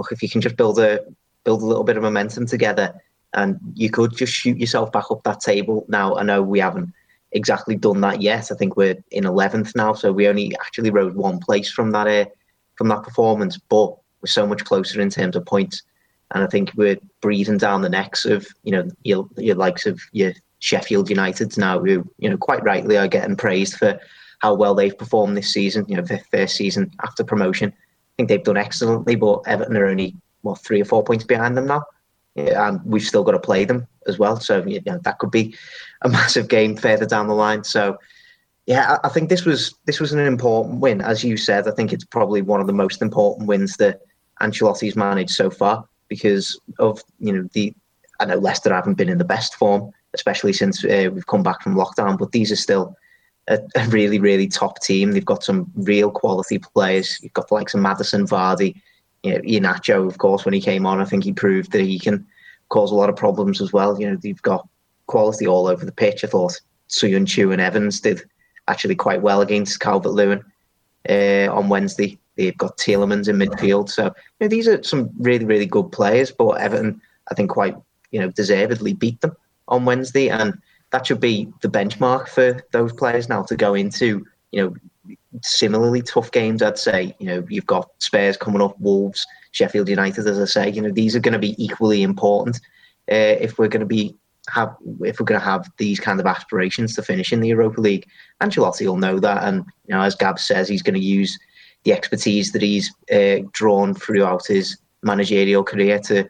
look, 0.00 0.12
if 0.12 0.22
you 0.22 0.30
can 0.30 0.40
just 0.40 0.56
build 0.56 0.78
a 0.78 1.00
build 1.44 1.60
a 1.62 1.66
little 1.66 1.84
bit 1.84 1.98
of 1.98 2.02
momentum 2.02 2.46
together, 2.46 2.94
and 3.34 3.58
you 3.74 3.90
could 3.90 4.16
just 4.16 4.32
shoot 4.32 4.58
yourself 4.58 4.90
back 4.90 5.10
up 5.10 5.22
that 5.24 5.40
table. 5.40 5.84
Now 5.88 6.16
I 6.16 6.22
know 6.22 6.42
we 6.42 6.58
haven't 6.58 6.92
exactly 7.32 7.76
done 7.76 8.00
that 8.00 8.22
yet. 8.22 8.50
I 8.50 8.54
think 8.54 8.76
we're 8.76 8.96
in 9.10 9.26
eleventh 9.26 9.76
now, 9.76 9.92
so 9.92 10.10
we 10.10 10.26
only 10.26 10.56
actually 10.56 10.90
rode 10.90 11.16
one 11.16 11.38
place 11.38 11.70
from 11.70 11.90
that 11.90 12.06
uh, 12.06 12.24
from 12.76 12.88
that 12.88 13.02
performance, 13.02 13.58
but 13.58 13.88
we're 14.22 14.38
so 14.38 14.46
much 14.46 14.64
closer 14.64 15.02
in 15.02 15.10
terms 15.10 15.36
of 15.36 15.44
points. 15.44 15.82
And 16.32 16.42
I 16.42 16.46
think 16.46 16.72
we're 16.76 16.96
breathing 17.20 17.58
down 17.58 17.82
the 17.82 17.90
necks 17.90 18.24
of 18.24 18.46
you 18.62 18.72
know 18.72 18.88
your, 19.02 19.28
your 19.36 19.56
likes 19.56 19.84
of 19.84 20.00
your 20.12 20.32
Sheffield 20.60 21.10
United 21.10 21.58
now, 21.58 21.78
who 21.78 22.10
you 22.18 22.30
know 22.30 22.38
quite 22.38 22.64
rightly 22.64 22.96
are 22.96 23.08
getting 23.08 23.36
praised 23.36 23.76
for 23.76 24.00
how 24.38 24.54
well 24.54 24.74
they've 24.74 24.96
performed 24.96 25.36
this 25.36 25.52
season. 25.52 25.84
You 25.88 25.96
know, 25.96 26.02
their 26.02 26.24
first 26.30 26.56
season 26.56 26.90
after 27.02 27.22
promotion, 27.22 27.74
think 28.20 28.28
they've 28.28 28.44
done 28.44 28.56
excellently. 28.56 29.16
But 29.16 29.42
Everton 29.46 29.76
are 29.76 29.86
only 29.86 30.14
what 30.42 30.58
three 30.58 30.80
or 30.80 30.84
four 30.84 31.02
points 31.02 31.24
behind 31.24 31.56
them 31.56 31.66
now, 31.66 31.84
and 32.36 32.80
we've 32.84 33.02
still 33.02 33.24
got 33.24 33.32
to 33.32 33.40
play 33.40 33.64
them 33.64 33.86
as 34.06 34.18
well. 34.18 34.38
So 34.38 34.64
you 34.66 34.80
know, 34.86 34.98
that 35.02 35.18
could 35.18 35.30
be 35.30 35.54
a 36.02 36.08
massive 36.18 36.48
game 36.48 36.76
further 36.76 37.06
down 37.06 37.28
the 37.28 37.34
line. 37.34 37.64
So 37.64 37.98
yeah, 38.66 38.98
I, 39.02 39.06
I 39.06 39.10
think 39.10 39.28
this 39.28 39.44
was 39.44 39.74
this 39.86 40.00
was 40.00 40.12
an 40.12 40.20
important 40.20 40.80
win, 40.80 41.00
as 41.00 41.24
you 41.24 41.36
said. 41.36 41.66
I 41.66 41.72
think 41.72 41.92
it's 41.92 42.04
probably 42.04 42.42
one 42.42 42.60
of 42.60 42.66
the 42.66 42.72
most 42.72 43.02
important 43.02 43.48
wins 43.48 43.76
that 43.78 44.00
Ancelotti's 44.40 44.96
managed 44.96 45.32
so 45.32 45.50
far 45.50 45.84
because 46.08 46.60
of 46.78 47.02
you 47.18 47.32
know 47.32 47.48
the 47.52 47.74
I 48.18 48.26
know 48.26 48.36
Leicester 48.36 48.74
haven't 48.74 48.98
been 48.98 49.08
in 49.08 49.18
the 49.18 49.24
best 49.24 49.54
form, 49.54 49.90
especially 50.14 50.52
since 50.52 50.84
uh, 50.84 51.08
we've 51.12 51.26
come 51.26 51.42
back 51.42 51.62
from 51.62 51.74
lockdown. 51.74 52.18
But 52.18 52.32
these 52.32 52.52
are 52.52 52.56
still 52.56 52.94
a, 53.48 53.58
a, 53.76 53.86
really, 53.88 54.18
really 54.18 54.48
top 54.48 54.80
team. 54.82 55.12
They've 55.12 55.24
got 55.24 55.42
some 55.42 55.70
real 55.74 56.10
quality 56.10 56.58
players. 56.58 57.18
You've 57.22 57.32
got 57.32 57.48
the 57.48 57.54
likes 57.54 57.74
of 57.74 57.80
Maddison, 57.80 58.26
Vardy, 58.26 58.80
you 59.22 59.32
know, 59.34 59.40
Iheanacho, 59.40 60.06
of 60.06 60.18
course. 60.18 60.44
When 60.44 60.54
he 60.54 60.60
came 60.60 60.86
on, 60.86 61.00
I 61.00 61.04
think 61.04 61.24
he 61.24 61.32
proved 61.32 61.72
that 61.72 61.82
he 61.82 61.98
can 61.98 62.26
cause 62.68 62.90
a 62.90 62.94
lot 62.94 63.10
of 63.10 63.16
problems 63.16 63.60
as 63.60 63.72
well. 63.72 64.00
You 64.00 64.10
know, 64.10 64.16
they've 64.16 64.42
got 64.42 64.66
quality 65.06 65.46
all 65.46 65.66
over 65.66 65.84
the 65.84 65.92
pitch. 65.92 66.24
I 66.24 66.28
thought 66.28 66.60
Söyüncü 66.88 67.52
and 67.52 67.60
Evans 67.60 68.00
did 68.00 68.22
actually 68.68 68.94
quite 68.94 69.22
well 69.22 69.40
against 69.40 69.80
Calvert 69.80 70.12
Lewin 70.12 70.44
uh, 71.08 71.48
on 71.52 71.68
Wednesday. 71.68 72.18
They've 72.36 72.56
got 72.56 72.78
Tielemans 72.78 73.28
in 73.28 73.36
midfield. 73.36 73.90
So 73.90 74.04
you 74.04 74.12
know, 74.40 74.48
these 74.48 74.68
are 74.68 74.82
some 74.82 75.10
really, 75.18 75.44
really 75.44 75.66
good 75.66 75.92
players, 75.92 76.30
but 76.30 76.52
Everton, 76.52 77.00
I 77.30 77.34
think, 77.34 77.50
quite 77.50 77.76
you 78.12 78.20
know 78.20 78.30
deservedly 78.30 78.94
beat 78.94 79.20
them 79.20 79.36
on 79.68 79.84
Wednesday, 79.84 80.30
and 80.30 80.54
that 80.92 81.06
should 81.06 81.20
be 81.20 81.48
the 81.62 81.68
benchmark 81.68 82.28
for 82.28 82.64
those 82.72 82.92
players 82.92 83.28
now 83.28 83.42
to 83.44 83.56
go 83.56 83.74
into 83.74 84.24
you 84.50 84.62
know 84.62 84.74
similarly 85.42 86.02
tough 86.02 86.30
games. 86.32 86.62
I'd 86.62 86.78
say 86.78 87.14
you 87.18 87.26
know 87.26 87.44
you've 87.48 87.66
got 87.66 87.90
Spurs 87.98 88.36
coming 88.36 88.62
up, 88.62 88.78
Wolves, 88.80 89.26
Sheffield 89.52 89.88
United, 89.88 90.26
as 90.26 90.38
I 90.38 90.44
say. 90.44 90.70
You 90.70 90.82
know 90.82 90.90
these 90.90 91.14
are 91.14 91.20
going 91.20 91.32
to 91.32 91.38
be 91.38 91.62
equally 91.62 92.02
important 92.02 92.56
uh, 93.10 93.36
if 93.40 93.58
we're 93.58 93.68
going 93.68 93.80
to 93.80 93.86
be 93.86 94.16
have 94.48 94.74
if 95.00 95.20
we're 95.20 95.26
going 95.26 95.40
to 95.40 95.44
have 95.44 95.70
these 95.78 96.00
kind 96.00 96.20
of 96.20 96.26
aspirations 96.26 96.94
to 96.94 97.02
finish 97.02 97.32
in 97.32 97.40
the 97.40 97.48
Europa 97.48 97.80
League. 97.80 98.06
Ancelotti 98.42 98.86
will 98.86 98.96
know 98.96 99.18
that, 99.20 99.44
and 99.44 99.64
you 99.86 99.94
know, 99.94 100.02
as 100.02 100.14
Gav 100.14 100.40
says, 100.40 100.68
he's 100.68 100.82
going 100.82 100.94
to 100.94 101.00
use 101.00 101.38
the 101.84 101.92
expertise 101.92 102.52
that 102.52 102.62
he's 102.62 102.92
uh, 103.12 103.38
drawn 103.52 103.94
throughout 103.94 104.46
his 104.46 104.76
managerial 105.02 105.64
career 105.64 105.98
to 105.98 106.28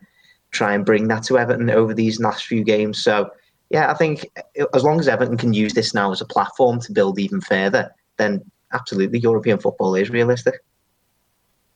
try 0.52 0.74
and 0.74 0.86
bring 0.86 1.08
that 1.08 1.24
to 1.24 1.38
Everton 1.38 1.70
over 1.70 1.94
these 1.94 2.20
last 2.20 2.44
few 2.44 2.62
games. 2.62 3.02
So, 3.02 3.30
yeah, 3.70 3.90
I 3.90 3.94
think 3.94 4.28
as 4.74 4.82
long 4.82 4.98
as 4.98 5.08
Everton 5.08 5.36
can 5.36 5.52
use 5.52 5.74
this 5.74 5.94
now 5.94 6.10
as 6.10 6.20
a 6.20 6.26
platform 6.26 6.80
to 6.80 6.92
build 6.92 7.18
even 7.18 7.40
further, 7.40 7.94
then 8.16 8.42
absolutely 8.72 9.20
European 9.20 9.58
football 9.58 9.94
is 9.94 10.10
realistic. 10.10 10.56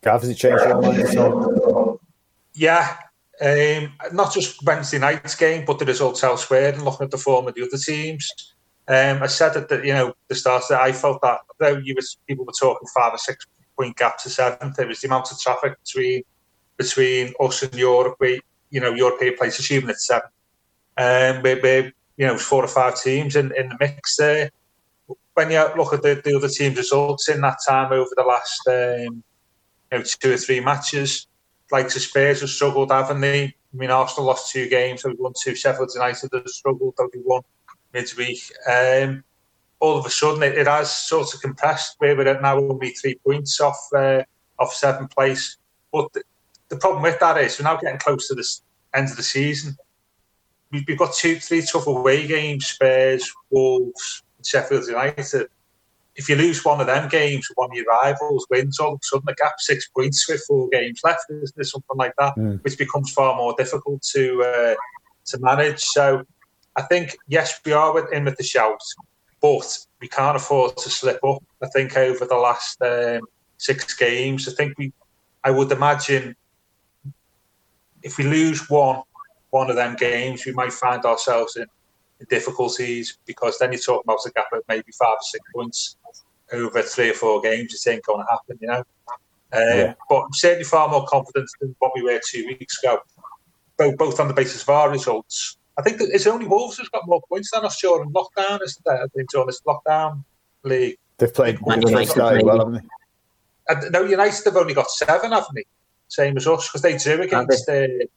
Gav, 0.02 0.20
has 0.20 0.30
it 0.30 0.34
changed 0.34 0.64
your 0.64 0.82
mind? 0.82 1.98
Yeah, 2.54 2.96
um, 3.40 3.92
not 4.12 4.32
just 4.32 4.62
Wednesday 4.64 4.98
night's 4.98 5.36
game, 5.36 5.64
but 5.64 5.78
the 5.78 5.84
results 5.84 6.22
elsewhere 6.22 6.72
and 6.72 6.84
looking 6.84 7.04
at 7.04 7.10
the 7.10 7.18
form 7.18 7.46
of 7.46 7.54
the 7.54 7.62
other 7.62 7.78
teams. 7.78 8.30
Um, 8.86 9.22
I 9.22 9.28
said 9.28 9.56
at 9.56 9.68
the 9.68 9.78
you 9.78 9.94
know 9.94 10.14
the 10.28 10.34
start 10.34 10.64
that 10.68 10.80
I 10.80 10.92
felt 10.92 11.22
that 11.22 11.40
though 11.58 11.78
you 11.78 11.94
was 11.94 12.18
people 12.26 12.44
were 12.44 12.52
talking 12.52 12.86
five 12.94 13.14
or 13.14 13.18
six 13.18 13.46
point 13.78 13.96
gap 13.96 14.18
to 14.18 14.30
seventh, 14.30 14.78
it 14.78 14.88
was 14.88 15.00
the 15.00 15.08
amount 15.08 15.32
of 15.32 15.40
traffic 15.40 15.76
between 15.84 16.22
between 16.76 17.32
us 17.40 17.62
and 17.62 17.74
Europe. 17.74 18.16
We 18.20 18.40
you 18.70 18.80
know 18.80 18.92
European 18.92 19.36
players 19.36 19.58
assuming 19.58 19.90
it's 19.90 20.06
seven. 20.06 20.28
Um, 20.96 21.42
we're, 21.42 21.60
we're 21.60 21.92
you 22.16 22.26
know 22.26 22.38
four 22.38 22.64
or 22.64 22.68
five 22.68 23.00
teams 23.00 23.36
in, 23.36 23.52
in 23.56 23.70
the 23.70 23.76
mix 23.80 24.16
there. 24.16 24.50
When 25.34 25.50
you 25.50 25.66
look 25.76 25.92
at 25.92 26.02
the, 26.02 26.20
the 26.24 26.36
other 26.36 26.48
teams' 26.48 26.76
results 26.76 27.28
in 27.28 27.40
that 27.40 27.58
time 27.66 27.92
over 27.92 28.10
the 28.16 28.22
last 28.22 28.60
um, 28.68 29.22
you 29.90 29.98
know 29.98 30.02
two 30.02 30.34
or 30.34 30.36
three 30.36 30.60
matches, 30.60 31.26
like 31.70 31.88
the 31.88 32.00
Spurs 32.00 32.40
have 32.40 32.50
struggled, 32.50 32.90
haven't 32.90 33.20
they? 33.20 33.44
I 33.44 33.76
mean, 33.76 33.90
Arsenal 33.90 34.26
lost 34.26 34.52
two 34.52 34.68
games, 34.68 35.02
they've 35.02 35.18
won 35.18 35.32
two. 35.42 35.54
Sheffield 35.56 35.90
United 35.94 36.30
have 36.32 36.48
struggled, 36.48 36.94
they've 36.96 37.22
won 37.24 37.42
midweek. 37.92 38.52
Um, 38.70 39.24
all 39.80 39.98
of 39.98 40.06
a 40.06 40.10
sudden, 40.10 40.42
it, 40.42 40.56
it, 40.56 40.66
has 40.66 40.94
sort 40.94 41.34
of 41.34 41.40
compressed. 41.40 41.96
Where 41.98 42.16
we're 42.16 42.28
at 42.28 42.40
now, 42.40 42.58
only 42.58 42.90
three 42.90 43.16
points 43.26 43.60
off 43.60 43.78
uh, 43.96 44.22
off 44.58 44.72
seventh 44.72 45.10
place. 45.10 45.56
But 45.92 46.12
the, 46.12 46.22
the, 46.68 46.76
problem 46.76 47.02
with 47.02 47.18
that 47.20 47.38
is 47.38 47.58
we're 47.58 47.64
now 47.64 47.76
getting 47.76 47.98
close 47.98 48.28
to 48.28 48.34
the 48.34 48.46
end 48.94 49.10
of 49.10 49.16
the 49.16 49.22
season. 49.22 49.76
We've, 50.86 50.98
got 50.98 51.14
two, 51.14 51.38
three 51.40 51.62
tough 51.62 51.86
away 51.86 52.26
games: 52.26 52.66
Spurs, 52.66 53.30
Wolves, 53.50 54.22
Sheffield 54.42 54.86
United 54.86 55.48
if 56.16 56.28
you 56.28 56.36
lose 56.36 56.64
one 56.64 56.80
of 56.80 56.86
them 56.86 57.08
games, 57.08 57.48
one 57.54 57.70
of 57.70 57.76
your 57.76 57.86
rivals 57.86 58.46
wins, 58.50 58.78
all 58.78 58.94
of 58.94 59.00
a 59.02 59.04
sudden 59.04 59.24
the 59.26 59.34
gap 59.34 59.54
six 59.58 59.88
points 59.88 60.28
with 60.28 60.44
four 60.46 60.68
games 60.70 61.00
left, 61.02 61.24
isn't 61.30 61.56
there 61.56 61.64
something 61.64 61.96
like 61.96 62.14
that, 62.18 62.36
mm. 62.36 62.62
which 62.62 62.78
becomes 62.78 63.12
far 63.12 63.36
more 63.36 63.54
difficult 63.58 64.02
to 64.14 64.42
uh, 64.42 64.74
to 65.26 65.38
manage. 65.40 65.80
So 65.80 66.24
I 66.76 66.82
think 66.82 67.16
yes, 67.26 67.60
we 67.64 67.72
are 67.72 68.12
in 68.12 68.24
with 68.24 68.36
the 68.36 68.44
shout, 68.44 68.80
but 69.40 69.78
we 70.00 70.08
can't 70.08 70.36
afford 70.36 70.76
to 70.78 70.90
slip 70.90 71.22
up. 71.24 71.42
I 71.62 71.68
think 71.68 71.96
over 71.96 72.24
the 72.24 72.36
last 72.36 72.80
um, 72.82 73.22
six 73.56 73.94
games, 73.94 74.48
I 74.48 74.52
think 74.52 74.78
we, 74.78 74.92
I 75.42 75.50
would 75.50 75.72
imagine, 75.72 76.36
if 78.02 78.18
we 78.18 78.24
lose 78.24 78.68
one 78.70 79.02
one 79.54 79.70
of 79.70 79.76
them 79.76 79.94
games, 79.94 80.44
we 80.44 80.52
might 80.52 80.72
find 80.72 81.04
ourselves 81.04 81.56
in 81.56 81.66
difficulties 82.28 83.18
because 83.24 83.56
then 83.58 83.70
you're 83.70 83.80
talking 83.80 84.02
about 84.04 84.18
a 84.26 84.30
gap 84.30 84.46
of 84.52 84.62
maybe 84.68 84.90
five 84.98 85.12
or 85.12 85.22
six 85.22 85.44
points 85.54 85.96
over 86.52 86.82
three 86.82 87.10
or 87.10 87.14
four 87.14 87.40
games. 87.40 87.72
It 87.72 87.90
ain't 87.90 88.04
going 88.04 88.24
to 88.24 88.30
happen, 88.32 88.58
you 88.60 88.66
know. 88.66 88.82
Um, 89.52 89.78
yeah. 89.78 89.94
But 90.08 90.22
I'm 90.22 90.32
certainly 90.32 90.64
far 90.64 90.88
more 90.88 91.06
confident 91.06 91.48
than 91.60 91.76
what 91.78 91.92
we 91.94 92.02
were 92.02 92.20
two 92.28 92.44
weeks 92.46 92.82
ago, 92.82 92.98
both, 93.76 93.96
both 93.96 94.18
on 94.18 94.26
the 94.26 94.34
basis 94.34 94.62
of 94.62 94.70
our 94.70 94.90
results. 94.90 95.56
I 95.78 95.82
think 95.82 95.98
that 95.98 96.10
it's 96.12 96.26
only 96.26 96.46
Wolves 96.46 96.78
who's 96.78 96.88
got 96.88 97.06
more 97.06 97.22
points 97.28 97.52
than 97.52 97.64
us 97.64 97.80
during 97.80 98.10
lockdown, 98.10 98.60
isn't 98.60 98.84
there? 98.84 99.06
During 99.30 99.46
this 99.46 99.60
lockdown 99.60 100.24
league. 100.64 100.98
They've 101.18 101.32
played 101.32 101.60
United 101.64 102.16
well, 102.44 102.58
haven't 102.58 102.72
they? 102.74 102.80
And, 103.68 103.92
no, 103.92 104.02
United 104.02 104.44
have 104.46 104.56
only 104.56 104.74
got 104.74 104.90
seven, 104.90 105.30
haven't 105.30 105.54
they? 105.54 105.64
Same 106.08 106.36
as 106.36 106.48
us, 106.48 106.68
because 106.68 106.82
they 106.82 106.96
drew 106.98 107.22
against 107.22 107.66
the. 107.66 108.08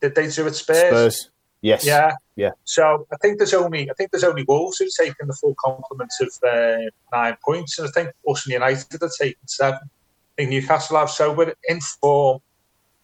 Did 0.00 0.14
they 0.14 0.28
do 0.28 0.46
at 0.46 0.54
Spurs? 0.54 0.78
Spurs. 0.78 1.30
Yes. 1.62 1.84
Yeah. 1.84 2.12
Yeah. 2.36 2.50
So 2.64 3.06
I 3.12 3.16
think 3.16 3.38
there's 3.38 3.54
only 3.54 3.90
I 3.90 3.94
think 3.94 4.10
there's 4.10 4.24
only 4.24 4.44
Wolves 4.46 4.78
who've 4.78 4.94
taken 4.94 5.26
the 5.26 5.34
full 5.34 5.54
complement 5.64 6.12
of 6.20 6.28
uh, 6.48 6.90
nine 7.12 7.36
points, 7.44 7.78
and 7.78 7.88
I 7.88 7.90
think 7.90 8.10
us 8.28 8.46
and 8.46 8.52
United 8.52 9.00
have 9.00 9.10
taken 9.18 9.48
seven. 9.48 9.80
I 9.82 9.88
think 10.36 10.50
Newcastle 10.50 10.98
have. 10.98 11.10
So 11.10 11.32
we're 11.32 11.54
in 11.68 11.80
form. 11.80 12.40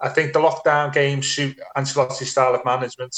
I 0.01 0.11
think 0.11 0.33
the 0.33 0.41
lockdown 0.41 0.93
games 0.93 1.29
suit 1.29 1.59
Ancelotti's 1.77 2.31
style 2.31 2.55
of 2.55 2.65
management, 2.65 3.17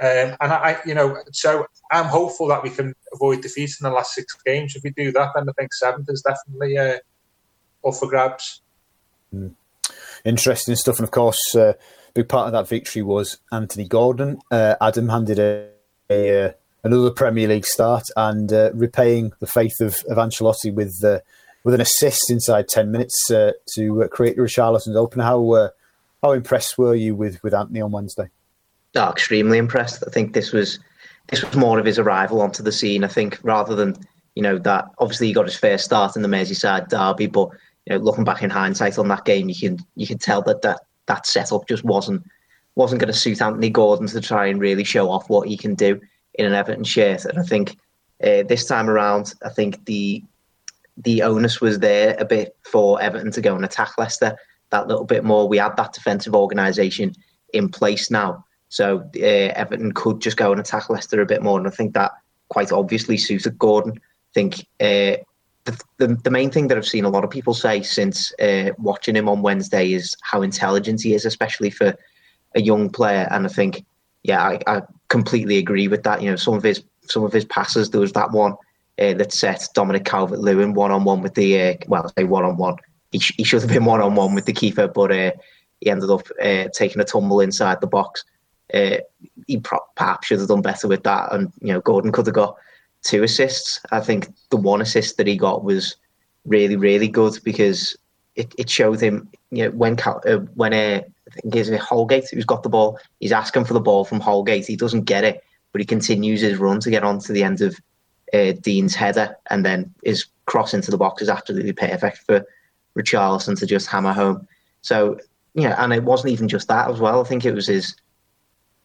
um, 0.00 0.36
and 0.40 0.52
I, 0.52 0.78
you 0.84 0.94
know, 0.94 1.16
so 1.32 1.66
I'm 1.92 2.06
hopeful 2.06 2.48
that 2.48 2.62
we 2.62 2.70
can 2.70 2.94
avoid 3.12 3.42
defeat 3.42 3.70
in 3.80 3.84
the 3.84 3.90
last 3.90 4.14
six 4.14 4.34
games. 4.44 4.74
If 4.74 4.82
we 4.82 4.90
do 4.90 5.12
that, 5.12 5.32
then 5.34 5.48
I 5.48 5.52
think 5.52 5.72
seventh 5.74 6.08
is 6.10 6.22
definitely 6.22 6.78
uh, 6.78 6.96
up 7.86 7.94
for 7.94 8.08
grabs. 8.08 8.62
Mm. 9.34 9.54
Interesting 10.24 10.74
stuff, 10.76 10.98
and 10.98 11.04
of 11.04 11.10
course. 11.10 11.54
Uh, 11.54 11.74
big 12.14 12.28
part 12.28 12.46
of 12.46 12.52
that 12.52 12.68
victory 12.68 13.02
was 13.02 13.38
Anthony 13.52 13.86
Gordon. 13.86 14.40
Uh, 14.50 14.76
Adam 14.80 15.08
handed 15.08 15.38
a, 15.38 15.68
a 16.10 16.46
uh, 16.46 16.52
another 16.84 17.10
Premier 17.10 17.48
League 17.48 17.66
start 17.66 18.04
and 18.16 18.52
uh, 18.52 18.70
repaying 18.72 19.32
the 19.40 19.46
faith 19.46 19.80
of, 19.80 19.96
of 20.08 20.16
Ancelotti 20.16 20.72
with 20.72 21.02
uh, 21.04 21.20
with 21.64 21.74
an 21.74 21.80
assist 21.80 22.30
inside 22.30 22.68
ten 22.68 22.90
minutes 22.90 23.30
uh, 23.30 23.52
to 23.74 24.04
uh, 24.04 24.08
create 24.08 24.36
the 24.36 24.42
Richarlison's 24.42 24.96
opener. 24.96 25.24
How 25.24 25.70
how 26.22 26.32
impressed 26.32 26.78
were 26.78 26.94
you 26.94 27.14
with, 27.14 27.42
with 27.42 27.54
Anthony 27.54 27.80
on 27.80 27.92
Wednesday? 27.92 28.28
Oh, 28.96 29.10
extremely 29.10 29.58
impressed. 29.58 30.02
I 30.06 30.10
think 30.10 30.32
this 30.32 30.52
was 30.52 30.78
this 31.28 31.42
was 31.44 31.54
more 31.54 31.78
of 31.78 31.84
his 31.84 31.98
arrival 31.98 32.40
onto 32.40 32.62
the 32.62 32.72
scene. 32.72 33.04
I 33.04 33.08
think 33.08 33.38
rather 33.42 33.74
than 33.74 33.96
you 34.34 34.42
know 34.42 34.58
that 34.58 34.86
obviously 34.98 35.28
he 35.28 35.32
got 35.32 35.46
his 35.46 35.56
first 35.56 35.84
start 35.84 36.16
in 36.16 36.22
the 36.22 36.28
Merseyside 36.28 36.88
derby, 36.88 37.26
but 37.26 37.50
you 37.86 37.94
know 37.94 37.98
looking 37.98 38.24
back 38.24 38.42
in 38.42 38.50
hindsight 38.50 38.98
on 38.98 39.08
that 39.08 39.24
game, 39.24 39.48
you 39.48 39.54
can 39.54 39.78
you 39.94 40.06
can 40.06 40.18
tell 40.18 40.42
that 40.42 40.62
that 40.62 40.80
that 41.08 41.26
setup 41.26 41.66
just 41.66 41.84
wasn't 41.84 42.22
wasn't 42.76 43.00
going 43.00 43.12
to 43.12 43.18
suit 43.18 43.42
Anthony 43.42 43.70
Gordon 43.70 44.06
to 44.06 44.20
try 44.20 44.46
and 44.46 44.60
really 44.60 44.84
show 44.84 45.10
off 45.10 45.28
what 45.28 45.48
he 45.48 45.56
can 45.56 45.74
do 45.74 46.00
in 46.34 46.46
an 46.46 46.52
Everton 46.52 46.84
shirt. 46.84 47.24
And 47.24 47.38
I 47.38 47.42
think 47.42 47.76
uh, 48.22 48.44
this 48.48 48.66
time 48.66 48.88
around, 48.88 49.34
I 49.44 49.48
think 49.48 49.84
the 49.84 50.22
the 50.96 51.22
onus 51.22 51.60
was 51.60 51.78
there 51.80 52.16
a 52.18 52.24
bit 52.24 52.56
for 52.70 53.00
Everton 53.00 53.32
to 53.32 53.40
go 53.40 53.54
and 53.54 53.64
attack 53.64 53.92
Leicester 53.98 54.36
that 54.70 54.86
little 54.88 55.04
bit 55.04 55.24
more. 55.24 55.48
We 55.48 55.58
had 55.58 55.76
that 55.76 55.92
defensive 55.92 56.34
organisation 56.34 57.14
in 57.52 57.68
place 57.68 58.10
now, 58.10 58.44
so 58.68 59.00
uh, 59.16 59.52
Everton 59.56 59.92
could 59.92 60.20
just 60.20 60.36
go 60.36 60.52
and 60.52 60.60
attack 60.60 60.88
Leicester 60.90 61.20
a 61.20 61.26
bit 61.26 61.42
more. 61.42 61.58
And 61.58 61.66
I 61.66 61.70
think 61.70 61.94
that 61.94 62.12
quite 62.48 62.72
obviously 62.72 63.16
suited 63.16 63.58
Gordon. 63.58 63.92
I 63.96 64.32
think 64.34 64.66
uh, 64.80 65.22
the, 65.68 66.06
the, 66.06 66.14
the, 66.14 66.30
main 66.30 66.50
thing 66.50 66.68
that 66.68 66.78
I've 66.78 66.86
seen 66.86 67.04
a 67.04 67.10
lot 67.10 67.24
of 67.24 67.30
people 67.30 67.54
say 67.54 67.82
since 67.82 68.32
uh, 68.40 68.70
watching 68.78 69.14
him 69.14 69.28
on 69.28 69.42
Wednesday 69.42 69.92
is 69.92 70.16
how 70.22 70.42
intelligent 70.42 71.02
he 71.02 71.14
is, 71.14 71.24
especially 71.24 71.70
for 71.70 71.94
a 72.54 72.60
young 72.60 72.88
player. 72.88 73.28
And 73.30 73.44
I 73.44 73.48
think, 73.48 73.84
yeah, 74.22 74.42
I, 74.42 74.60
I 74.66 74.82
completely 75.08 75.58
agree 75.58 75.88
with 75.88 76.02
that. 76.04 76.22
You 76.22 76.30
know, 76.30 76.36
some 76.36 76.54
of 76.54 76.62
his 76.62 76.82
some 77.02 77.24
of 77.24 77.32
his 77.32 77.44
passes, 77.44 77.90
there 77.90 78.00
was 78.00 78.12
that 78.12 78.32
one 78.32 78.52
uh, 78.98 79.14
that 79.14 79.32
set 79.32 79.68
Dominic 79.74 80.04
Calvert 80.04 80.40
Lewin 80.40 80.74
one 80.74 80.90
on 80.90 81.04
one 81.04 81.22
with 81.22 81.34
the 81.34 81.60
uh, 81.60 81.74
well, 81.86 82.10
say 82.16 82.24
one 82.24 82.44
on 82.44 82.56
one. 82.56 82.76
He, 83.12 83.20
he 83.36 83.44
should 83.44 83.62
have 83.62 83.70
been 83.70 83.84
one 83.84 84.00
on 84.00 84.14
one 84.14 84.34
with 84.34 84.46
the 84.46 84.52
keeper, 84.52 84.88
but 84.88 85.12
uh, 85.12 85.32
he 85.80 85.90
ended 85.90 86.10
up 86.10 86.26
uh, 86.42 86.68
taking 86.74 87.00
a 87.00 87.04
tumble 87.04 87.40
inside 87.40 87.80
the 87.80 87.86
box. 87.86 88.24
Uh, 88.72 88.98
he 89.46 89.58
pro- 89.58 89.78
perhaps 89.96 90.26
should 90.26 90.40
have 90.40 90.48
done 90.48 90.62
better 90.62 90.88
with 90.88 91.02
that, 91.04 91.32
and 91.32 91.52
you 91.60 91.72
know, 91.72 91.80
Gordon 91.80 92.12
could 92.12 92.26
have 92.26 92.34
got 92.34 92.56
two 93.02 93.22
assists. 93.22 93.80
I 93.90 94.00
think 94.00 94.28
the 94.50 94.56
one 94.56 94.80
assist 94.80 95.16
that 95.16 95.26
he 95.26 95.36
got 95.36 95.64
was 95.64 95.96
really, 96.44 96.76
really 96.76 97.08
good 97.08 97.38
because 97.44 97.96
it, 98.34 98.54
it 98.58 98.70
showed 98.70 99.00
him, 99.00 99.28
you 99.50 99.64
know, 99.64 99.70
when 99.70 99.98
uh, 100.00 100.38
when 100.54 100.72
uh, 100.72 101.02
I 101.02 101.30
think 101.30 101.56
it's 101.56 101.84
Holgate 101.84 102.30
who's 102.30 102.44
got 102.44 102.62
the 102.62 102.68
ball, 102.68 102.98
he's 103.20 103.32
asking 103.32 103.64
for 103.64 103.74
the 103.74 103.80
ball 103.80 104.04
from 104.04 104.20
Holgate. 104.20 104.66
He 104.66 104.76
doesn't 104.76 105.04
get 105.04 105.24
it, 105.24 105.42
but 105.72 105.80
he 105.80 105.86
continues 105.86 106.40
his 106.40 106.58
run 106.58 106.80
to 106.80 106.90
get 106.90 107.04
onto 107.04 107.32
the 107.32 107.42
end 107.42 107.60
of 107.60 107.76
uh, 108.32 108.52
Digne's 108.60 108.94
header, 108.94 109.36
and 109.50 109.64
then 109.64 109.92
his 110.04 110.26
cross 110.46 110.74
into 110.74 110.90
the 110.90 110.98
box 110.98 111.22
is 111.22 111.28
absolutely 111.28 111.72
perfect 111.72 112.18
for 112.18 112.44
Richarlison 112.96 113.58
to 113.58 113.66
just 113.66 113.88
hammer 113.88 114.12
home. 114.12 114.46
So 114.82 115.18
yeah, 115.54 115.74
and 115.82 115.92
it 115.92 116.04
wasn't 116.04 116.32
even 116.32 116.48
just 116.48 116.68
that 116.68 116.90
as 116.90 117.00
well. 117.00 117.20
I 117.20 117.24
think 117.24 117.44
it 117.44 117.54
was 117.54 117.66
his 117.66 117.96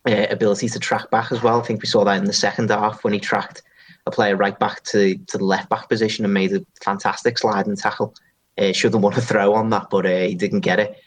uh, 0.08 0.26
ability 0.30 0.70
to 0.70 0.80
track 0.80 1.10
back 1.12 1.32
as 1.32 1.44
well. 1.44 1.60
I 1.60 1.64
think 1.64 1.82
we 1.82 1.88
saw 1.88 2.04
that 2.04 2.18
in 2.18 2.26
the 2.26 2.34
second 2.34 2.70
half 2.70 3.04
when 3.04 3.14
he 3.14 3.20
tracked 3.20 3.62
a 4.06 4.12
player 4.12 4.36
right 4.36 4.58
back 4.60 4.84
to, 4.84 5.18
to 5.28 5.38
the 5.38 5.46
left 5.46 5.70
back 5.70 5.88
position 5.90 6.26
and 6.26 6.34
made 6.34 6.54
a 6.54 6.66
fantastic 6.84 7.38
sliding 7.38 7.76
tackle. 7.76 8.14
Uh, 8.58 8.72
should 8.72 8.94
have 8.94 9.02
won 9.02 9.14
a 9.14 9.22
throw 9.22 9.54
on 9.54 9.70
that, 9.70 9.90
but 9.90 10.06
uh, 10.06 10.22
he 10.22 10.36
didn't 10.36 10.60
get 10.60 10.80
it. 10.80 10.98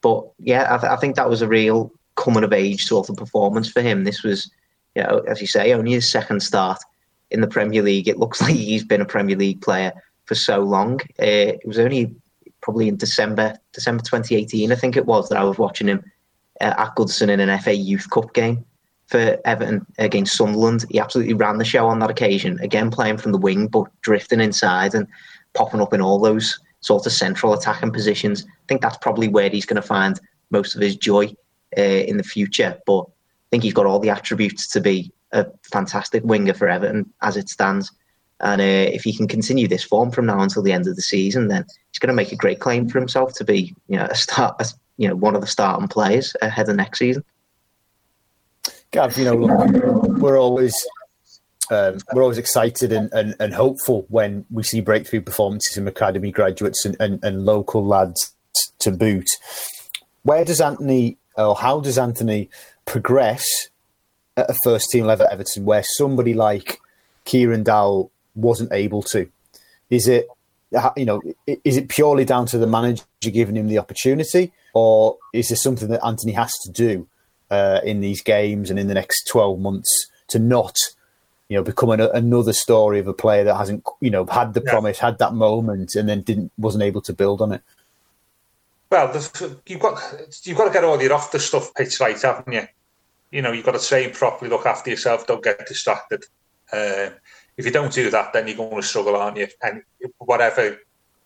But 0.00 0.24
yeah, 0.38 0.74
I, 0.74 0.78
th- 0.78 0.92
I, 0.92 0.96
think 0.96 1.16
that 1.16 1.28
was 1.28 1.42
a 1.42 1.48
real 1.48 1.92
coming 2.16 2.44
of 2.44 2.52
age 2.52 2.84
sort 2.84 3.08
of 3.08 3.16
performance 3.16 3.70
for 3.70 3.80
him. 3.80 4.04
This 4.04 4.22
was, 4.22 4.50
you 4.94 5.02
know, 5.02 5.22
as 5.28 5.40
you 5.40 5.46
say, 5.46 5.72
only 5.72 5.92
his 5.92 6.10
second 6.10 6.40
start 6.40 6.78
in 7.30 7.40
the 7.40 7.46
Premier 7.46 7.82
League. 7.82 8.08
It 8.08 8.18
looks 8.18 8.40
like 8.42 8.54
he's 8.54 8.84
been 8.84 9.00
a 9.00 9.06
Premier 9.06 9.36
League 9.36 9.62
player 9.62 9.92
for 10.24 10.34
so 10.34 10.60
long. 10.60 11.00
Uh, 11.20 11.54
it 11.54 11.66
was 11.66 11.78
only 11.78 12.14
probably 12.60 12.88
in 12.88 12.96
December, 12.96 13.56
December 13.72 14.02
2018, 14.02 14.72
I 14.72 14.74
think 14.74 14.96
it 14.96 15.06
was, 15.06 15.28
that 15.28 15.38
I 15.38 15.44
was 15.44 15.58
watching 15.58 15.86
him 15.86 16.02
uh, 16.60 16.74
at 16.76 16.96
Goodison 16.96 17.28
in 17.28 17.38
an 17.38 17.58
FA 17.60 17.74
Youth 17.74 18.10
Cup 18.10 18.34
game 18.34 18.64
for 19.06 19.38
Everton 19.44 19.86
against 19.98 20.36
Sunderland. 20.36 20.84
He 20.90 20.98
absolutely 20.98 21.34
ran 21.34 21.58
the 21.58 21.64
show 21.64 21.86
on 21.86 22.00
that 22.00 22.10
occasion, 22.10 22.58
again 22.60 22.90
playing 22.90 23.18
from 23.18 23.32
the 23.32 23.38
wing, 23.38 23.68
but 23.68 23.86
drifting 24.02 24.40
inside 24.40 24.94
and 24.94 25.06
popping 25.54 25.80
up 25.80 25.94
in 25.94 26.00
all 26.00 26.18
those 26.18 26.58
sort 26.80 27.06
of 27.06 27.12
central 27.12 27.52
attacking 27.52 27.92
positions. 27.92 28.44
I 28.46 28.66
think 28.68 28.80
that's 28.80 28.98
probably 28.98 29.28
where 29.28 29.48
he's 29.48 29.66
going 29.66 29.80
to 29.80 29.86
find 29.86 30.20
most 30.50 30.74
of 30.74 30.80
his 30.80 30.96
joy 30.96 31.34
uh, 31.76 31.80
in 31.80 32.16
the 32.16 32.22
future. 32.22 32.78
But 32.86 33.02
I 33.02 33.48
think 33.50 33.62
he's 33.62 33.74
got 33.74 33.86
all 33.86 33.98
the 33.98 34.10
attributes 34.10 34.68
to 34.68 34.80
be 34.80 35.12
a 35.32 35.46
fantastic 35.72 36.22
winger 36.24 36.54
for 36.54 36.68
Everton 36.68 37.12
as 37.22 37.36
it 37.36 37.48
stands. 37.48 37.92
And 38.40 38.60
uh, 38.60 38.64
if 38.92 39.02
he 39.02 39.16
can 39.16 39.28
continue 39.28 39.66
this 39.66 39.82
form 39.82 40.10
from 40.10 40.26
now 40.26 40.40
until 40.40 40.62
the 40.62 40.72
end 40.72 40.86
of 40.86 40.96
the 40.96 41.02
season, 41.02 41.48
then 41.48 41.64
he's 41.90 41.98
going 41.98 42.08
to 42.08 42.14
make 42.14 42.32
a 42.32 42.36
great 42.36 42.60
claim 42.60 42.88
for 42.88 42.98
himself 42.98 43.32
to 43.34 43.44
be, 43.44 43.74
you 43.88 43.96
know, 43.96 44.06
a 44.10 44.14
start, 44.14 44.56
a, 44.60 44.66
you 44.98 45.08
know, 45.08 45.16
one 45.16 45.34
of 45.34 45.40
the 45.40 45.46
starting 45.46 45.88
players 45.88 46.36
ahead 46.42 46.68
of 46.68 46.76
next 46.76 46.98
season. 46.98 47.24
Gav, 48.90 49.16
you 49.18 49.24
know, 49.24 49.34
look, 49.34 50.18
we're 50.18 50.38
always 50.38 50.74
um, 51.70 51.98
we're 52.12 52.22
always 52.22 52.38
excited 52.38 52.92
and, 52.92 53.12
and, 53.12 53.34
and, 53.40 53.52
hopeful 53.52 54.06
when 54.08 54.44
we 54.50 54.62
see 54.62 54.80
breakthrough 54.80 55.20
performances 55.20 55.74
from 55.74 55.88
academy 55.88 56.30
graduates 56.30 56.84
and, 56.84 56.96
and, 57.00 57.22
and 57.24 57.44
local 57.44 57.84
lads 57.84 58.34
to 58.78 58.92
boot. 58.92 59.26
Where 60.22 60.44
does 60.44 60.60
Anthony, 60.60 61.18
or 61.36 61.56
how 61.56 61.80
does 61.80 61.98
Anthony 61.98 62.50
progress 62.84 63.44
at 64.36 64.50
a 64.50 64.54
first 64.62 64.90
team 64.90 65.06
level 65.06 65.26
at 65.26 65.32
Everton 65.32 65.64
where 65.64 65.82
somebody 65.82 66.34
like 66.34 66.78
Kieran 67.24 67.64
Dowell 67.64 68.12
wasn't 68.34 68.72
able 68.72 69.02
to? 69.02 69.28
Is 69.90 70.06
it, 70.06 70.28
you 70.96 71.04
know, 71.04 71.20
is 71.46 71.76
it 71.76 71.88
purely 71.88 72.24
down 72.24 72.46
to 72.46 72.58
the 72.58 72.66
manager 72.66 73.04
giving 73.20 73.56
him 73.56 73.66
the 73.66 73.78
opportunity, 73.78 74.52
or 74.72 75.16
is 75.32 75.48
there 75.48 75.56
something 75.56 75.88
that 75.88 76.04
Anthony 76.04 76.32
has 76.32 76.52
to 76.64 76.70
do 76.70 77.08
uh, 77.50 77.80
in 77.84 78.00
these 78.00 78.22
games 78.22 78.70
and 78.70 78.78
in 78.78 78.88
the 78.88 78.94
next 78.94 79.28
12 79.30 79.58
months 79.58 80.10
to 80.28 80.38
not 80.38 80.76
you 81.48 81.56
know, 81.56 81.62
become 81.62 81.90
an, 81.90 82.00
another 82.00 82.52
story 82.52 82.98
of 82.98 83.06
a 83.06 83.12
player 83.12 83.44
that 83.44 83.56
hasn't, 83.56 83.84
you 84.00 84.10
know, 84.10 84.26
had 84.26 84.54
the 84.54 84.62
yeah. 84.64 84.70
promise, 84.70 84.98
had 84.98 85.18
that 85.18 85.34
moment, 85.34 85.94
and 85.94 86.08
then 86.08 86.22
didn't 86.22 86.50
wasn't 86.58 86.82
able 86.82 87.00
to 87.02 87.12
build 87.12 87.40
on 87.40 87.52
it. 87.52 87.62
Well, 88.90 89.12
you've 89.66 89.80
got 89.80 90.00
you've 90.44 90.56
got 90.56 90.66
to 90.66 90.72
get 90.72 90.84
all 90.84 91.00
your 91.00 91.12
off 91.12 91.32
the 91.32 91.38
stuff 91.38 91.72
pitch 91.74 92.00
right, 92.00 92.20
haven't 92.20 92.52
you? 92.52 92.66
You 93.30 93.42
know, 93.42 93.52
you've 93.52 93.64
got 93.64 93.78
to 93.78 93.86
train 93.86 94.12
properly, 94.12 94.50
look 94.50 94.66
after 94.66 94.90
yourself, 94.90 95.26
don't 95.26 95.42
get 95.42 95.66
distracted. 95.66 96.24
Uh, 96.72 97.10
if 97.56 97.64
you 97.64 97.70
don't 97.70 97.92
do 97.92 98.10
that, 98.10 98.32
then 98.32 98.46
you're 98.46 98.56
going 98.56 98.76
to 98.76 98.82
struggle, 98.82 99.16
aren't 99.16 99.36
you? 99.36 99.48
And 99.62 99.82
whatever, 100.18 100.78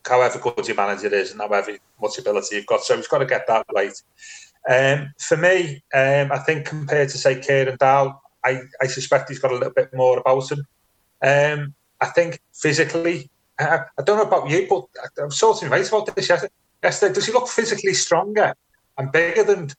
however 0.07 0.39
good 0.39 0.67
your 0.67 0.77
manager 0.77 1.13
is, 1.15 1.33
and 1.33 1.41
however 1.41 1.77
much 2.01 2.19
ability 2.19 2.57
you've 2.57 2.67
got, 2.67 2.83
so 2.83 2.95
you've 2.95 3.09
got 3.09 3.19
to 3.19 3.27
get 3.27 3.47
that 3.47 3.67
right. 3.75 3.93
Um, 4.69 5.13
for 5.19 5.37
me, 5.37 5.83
um, 5.95 6.33
I 6.33 6.39
think 6.39 6.67
compared 6.67 7.09
to 7.11 7.19
say 7.19 7.41
Kieran 7.41 7.77
Dowell, 7.79 8.21
I, 8.45 8.61
I 8.81 8.87
suspect 8.87 9.29
he's 9.29 9.39
got 9.39 9.53
a 9.53 9.55
little 9.55 9.73
bit 9.73 9.93
more 9.95 10.19
about 10.19 10.51
him. 10.51 10.67
Um, 11.23 11.75
I 12.01 12.07
think 12.07 12.41
physically, 12.55 13.31
I, 13.59 13.81
I, 13.99 14.03
don't 14.03 14.17
know 14.17 14.25
about 14.25 14.49
you, 14.49 14.67
but 14.69 14.85
I'm 15.23 15.31
sort 15.31 15.63
of 15.63 15.71
right 15.71 15.87
about 15.87 16.15
this 16.15 16.29
yesterday. 16.29 17.15
Does 17.15 17.27
he 17.27 17.33
look 17.33 17.49
physically 17.49 17.95
stronger 17.95 18.55
and 18.97 19.13
bigger 19.13 19.45
than 19.45 19.71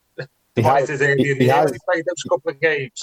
he 0.55 0.61
has, 0.61 0.89
he, 0.89 1.15
he, 1.15 1.35
he 1.35 1.47
has, 1.47 1.71
played 1.89 2.05
those 2.05 2.23
couple 2.29 2.51
of 2.51 2.59
games? 2.59 3.01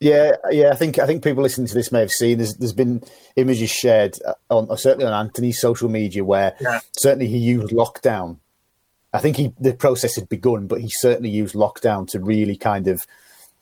Yeah, 0.00 0.32
yeah. 0.50 0.70
I 0.70 0.76
think 0.76 0.98
I 0.98 1.06
think 1.06 1.24
people 1.24 1.42
listening 1.42 1.66
to 1.66 1.74
this 1.74 1.90
may 1.90 2.00
have 2.00 2.10
seen. 2.10 2.38
There's 2.38 2.54
there's 2.54 2.72
been 2.72 3.02
images 3.34 3.70
shared 3.70 4.16
on 4.48 4.76
certainly 4.78 5.04
on 5.04 5.12
Anthony's 5.12 5.60
social 5.60 5.88
media 5.88 6.24
where 6.24 6.54
yeah. 6.60 6.80
certainly 6.98 7.26
he 7.26 7.38
used 7.38 7.72
lockdown. 7.72 8.38
I 9.12 9.18
think 9.18 9.36
he 9.36 9.52
the 9.58 9.74
process 9.74 10.16
had 10.16 10.28
begun, 10.28 10.66
but 10.66 10.80
he 10.80 10.88
certainly 10.90 11.30
used 11.30 11.54
lockdown 11.54 12.06
to 12.08 12.20
really 12.20 12.56
kind 12.56 12.88
of 12.88 13.06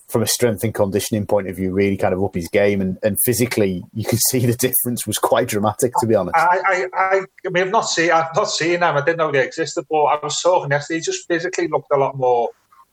from 0.09 0.23
a 0.23 0.26
strength 0.26 0.62
and 0.62 0.73
conditioning 0.73 1.26
point 1.26 1.49
of 1.49 1.57
view, 1.57 1.73
really 1.73 1.97
kind 1.97 2.15
of 2.15 2.23
up 2.23 2.35
his 2.35 2.49
game. 2.49 2.81
And, 2.81 2.97
and 3.03 3.19
physically, 3.25 3.83
you 3.93 4.05
can 4.05 4.19
see 4.31 4.47
the 4.47 4.55
difference 4.55 5.07
was 5.07 5.19
quite 5.19 5.49
dramatic, 5.49 5.93
to 6.00 6.07
be 6.07 6.15
honest. 6.15 6.37
I, 6.37 6.61
I, 6.65 6.87
I, 6.95 7.21
I 7.45 7.49
mean, 7.50 7.65
I've 7.65 7.73
not 7.73 7.83
seen, 7.83 8.12
I've 8.12 8.35
not 8.37 8.49
seen 8.49 8.81
them. 8.81 8.97
I 8.97 9.05
didn't 9.05 9.19
know 9.19 9.33
they 9.33 9.45
existed, 9.45 9.85
but 9.91 10.05
I 10.05 10.19
was 10.23 10.41
talking 10.41 10.71
yesterday. 10.71 10.99
He 10.99 11.05
just 11.05 11.26
physically 11.26 11.67
looked 11.67 11.88
a 11.93 11.97
lot 11.97 12.17
more, 12.17 12.50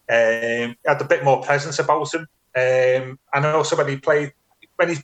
um, 0.09 0.75
had 0.85 1.01
a 1.01 1.05
bit 1.07 1.23
more 1.23 1.43
presence 1.43 1.77
about 1.77 2.11
him. 2.13 2.27
Um, 2.55 3.19
and 3.33 3.45
also 3.45 3.75
when 3.75 3.89
he 3.89 3.97
played, 3.97 4.33
when 4.77 4.89
he, 4.89 4.95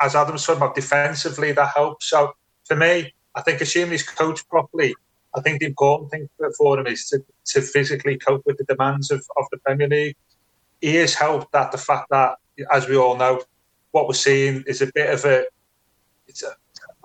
as 0.00 0.14
Adam 0.14 0.32
was 0.32 0.46
talking 0.46 0.62
about 0.62 0.74
defensively, 0.74 1.52
that 1.52 1.72
helps. 1.74 2.08
So 2.08 2.32
for 2.64 2.76
me, 2.76 3.12
I 3.34 3.42
think 3.42 3.60
assuming 3.60 3.92
he's 3.92 4.08
coached 4.08 4.48
properly, 4.48 4.94
I 5.34 5.40
think 5.40 5.60
the 5.60 5.66
important 5.66 6.10
thing 6.10 6.28
for 6.58 6.78
him 6.78 6.86
is 6.86 7.08
to, 7.08 7.24
to 7.46 7.62
physically 7.62 8.18
cope 8.18 8.42
with 8.44 8.58
the 8.58 8.64
demands 8.64 9.10
of, 9.10 9.24
of 9.36 9.46
the 9.50 9.58
Premier 9.58 9.88
League 9.88 10.16
he 10.82 10.96
is 10.96 11.14
helped 11.14 11.52
that 11.52 11.72
the 11.72 11.78
fact 11.78 12.10
that, 12.10 12.36
as 12.70 12.88
we 12.88 12.96
all 12.96 13.16
know, 13.16 13.40
what 13.92 14.08
we're 14.08 14.14
seeing 14.14 14.64
is 14.66 14.82
a 14.82 14.90
bit 14.92 15.08
of 15.08 15.24
a. 15.24 15.44
It's 16.26 16.42
a. 16.42 16.48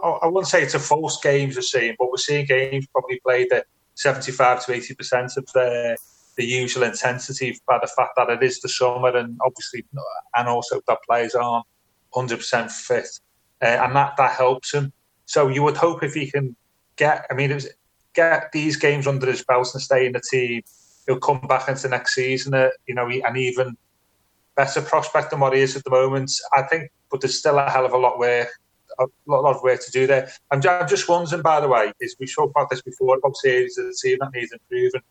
I 0.04 0.28
wouldn't 0.28 0.48
say 0.48 0.62
it's 0.62 0.74
a 0.74 0.80
false 0.80 1.20
games 1.22 1.56
we're 1.56 1.62
seeing, 1.62 1.96
but 1.98 2.10
we're 2.10 2.18
seeing 2.18 2.46
games 2.46 2.86
probably 2.88 3.20
played 3.20 3.52
at 3.52 3.66
75 3.96 4.66
to 4.66 4.74
80 4.74 4.96
percent 4.96 5.32
of 5.38 5.46
the 5.54 5.98
the 6.36 6.46
usual 6.46 6.84
intensity 6.84 7.58
by 7.68 7.80
the 7.82 7.88
fact 7.88 8.12
that 8.16 8.30
it 8.30 8.44
is 8.44 8.62
the 8.62 8.70
summer 8.70 9.16
and 9.16 9.40
obviously 9.44 9.84
and 10.36 10.48
also 10.48 10.80
that 10.88 11.00
players 11.08 11.34
aren't 11.34 11.66
100 12.12 12.38
percent 12.38 12.72
fit, 12.72 13.08
uh, 13.62 13.66
and 13.66 13.96
that 13.96 14.18
that 14.18 14.32
helps 14.32 14.74
him. 14.74 14.92
So 15.26 15.48
you 15.48 15.64
would 15.64 15.78
hope 15.78 16.04
if 16.04 16.14
he 16.14 16.32
can 16.32 16.56
get, 16.96 17.26
I 17.30 17.34
mean, 17.34 17.60
get 18.18 18.52
these 18.52 18.76
games 18.76 19.08
under 19.08 19.28
his 19.28 19.46
belt 19.46 19.70
and 19.74 19.82
stay 19.82 20.06
in 20.08 20.12
the 20.12 20.22
team 20.22 20.62
he'll 21.08 21.20
come 21.20 21.40
back 21.48 21.68
into 21.70 21.88
next 21.88 22.14
season, 22.14 22.54
uh, 22.54 22.70
you 22.86 22.94
know, 22.94 23.08
an 23.08 23.38
even 23.38 23.76
better 24.56 24.82
prospect 24.82 25.32
than 25.32 25.40
what 25.40 25.54
he 25.54 25.62
is 25.62 25.76
at 25.76 25.84
the 25.84 25.90
moment. 25.90 26.32
I 26.54 26.64
think, 26.64 26.92
but 27.10 27.22
there's 27.22 27.40
still 27.40 27.58
a 27.58 27.70
hell 27.70 27.86
of 27.86 27.94
a 27.94 27.98
lot 27.98 28.20
work, 28.20 28.50
a 29.00 29.06
lot, 29.26 29.56
of 29.56 29.64
work 29.64 29.84
to 29.86 29.92
do 29.92 30.06
there. 30.06 30.30
I'm, 30.52 30.62
I'm 30.70 30.88
just 30.88 31.08
wondering, 31.08 31.42
by 31.42 31.62
the 31.62 31.68
way, 31.68 31.94
is 32.00 32.16
we 32.20 32.28
spoke 32.28 32.52
about 32.52 32.70
this 32.70 32.82
before 32.82 33.18
about 33.18 33.38
series 33.38 33.78
of 33.78 33.86
the 33.86 33.98
team 34.00 34.18
that 34.20 34.34
needs 34.34 34.52
improving. 34.52 35.02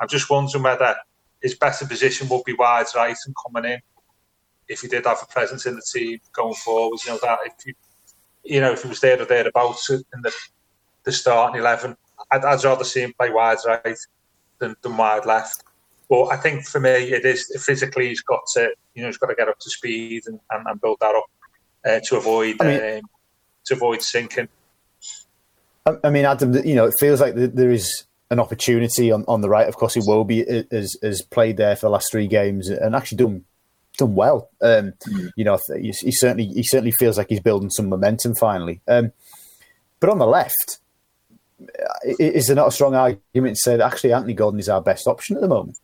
I'm 0.00 0.08
just 0.08 0.28
wondering 0.28 0.64
whether 0.64 0.96
his 1.40 1.54
better 1.54 1.86
position 1.86 2.28
would 2.28 2.44
be 2.44 2.54
wide 2.54 2.86
right 2.96 3.16
and 3.26 3.34
coming 3.46 3.72
in 3.72 3.80
if 4.68 4.80
he 4.80 4.88
did 4.88 5.06
have 5.06 5.22
a 5.22 5.32
presence 5.32 5.66
in 5.66 5.76
the 5.76 5.82
team 5.82 6.18
going 6.32 6.54
forward. 6.54 6.98
You 7.04 7.12
know 7.12 7.18
that 7.22 7.38
if 7.46 7.52
you, 7.64 7.74
you 8.44 8.60
know, 8.60 8.72
if 8.72 8.82
he 8.82 8.88
was 8.88 9.00
there 9.00 9.20
or 9.20 9.24
thereabouts 9.24 9.88
in 9.90 10.02
the 10.22 10.32
the 11.04 11.12
starting 11.12 11.60
eleven, 11.60 11.96
I'd, 12.30 12.44
I'd 12.44 12.64
rather 12.64 12.84
see 12.84 13.02
him 13.02 13.14
play 13.18 13.30
wide 13.30 13.58
right 13.66 13.96
than, 14.58 14.76
than 14.82 14.96
wide 14.96 15.26
left. 15.26 15.64
But 16.08 16.26
I 16.26 16.36
think 16.36 16.66
for 16.66 16.80
me, 16.80 16.90
it 16.90 17.24
is 17.24 17.50
physically 17.64 18.08
he's 18.08 18.22
got 18.22 18.40
to, 18.54 18.70
you 18.94 19.02
know, 19.02 19.08
he's 19.08 19.18
got 19.18 19.26
to 19.26 19.34
get 19.34 19.48
up 19.48 19.58
to 19.58 19.70
speed 19.70 20.22
and, 20.26 20.40
and, 20.50 20.66
and 20.66 20.80
build 20.80 20.98
that 21.00 21.14
up 21.14 21.30
uh, 21.86 22.00
to 22.04 22.16
avoid 22.16 22.56
I 22.60 22.64
mean, 22.64 22.98
um, 22.98 23.10
to 23.66 23.74
avoid 23.74 24.02
sinking. 24.02 24.48
I 26.04 26.10
mean, 26.10 26.24
Adam, 26.24 26.54
you 26.66 26.74
know, 26.74 26.86
it 26.86 26.94
feels 26.98 27.20
like 27.20 27.34
there 27.34 27.70
is 27.70 28.04
an 28.30 28.38
opportunity 28.38 29.10
on, 29.10 29.24
on 29.26 29.40
the 29.40 29.48
right. 29.48 29.68
Of 29.68 29.76
course, 29.76 29.94
he 29.94 30.02
will 30.04 30.24
be 30.24 30.44
has, 30.70 30.96
has 31.02 31.22
played 31.22 31.56
there 31.56 31.76
for 31.76 31.86
the 31.86 31.90
last 31.90 32.10
three 32.10 32.26
games 32.26 32.68
and 32.68 32.94
actually 32.94 33.18
done 33.18 33.44
done 33.96 34.14
well. 34.14 34.50
Um, 34.60 34.92
mm. 35.08 35.30
You 35.36 35.44
know, 35.44 35.58
he, 35.76 35.92
he, 36.00 36.12
certainly 36.12 36.46
he 36.46 36.62
certainly 36.62 36.92
feels 36.92 37.18
like 37.18 37.28
he's 37.30 37.40
building 37.40 37.70
some 37.70 37.88
momentum 37.88 38.34
finally. 38.34 38.80
Um, 38.86 39.12
but 40.00 40.10
on 40.10 40.18
the 40.18 40.26
left, 40.26 40.78
is 42.18 42.46
there 42.46 42.56
not 42.56 42.68
a 42.68 42.72
strong 42.72 42.94
argument 42.94 43.56
to 43.56 43.60
say 43.62 43.76
that 43.76 43.86
actually 43.86 44.12
Anthony 44.12 44.34
Gordon 44.34 44.60
is 44.60 44.68
our 44.68 44.80
best 44.80 45.06
option 45.06 45.36
at 45.36 45.42
the 45.42 45.48
moment? 45.48 45.78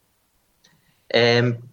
Um, 1.13 1.69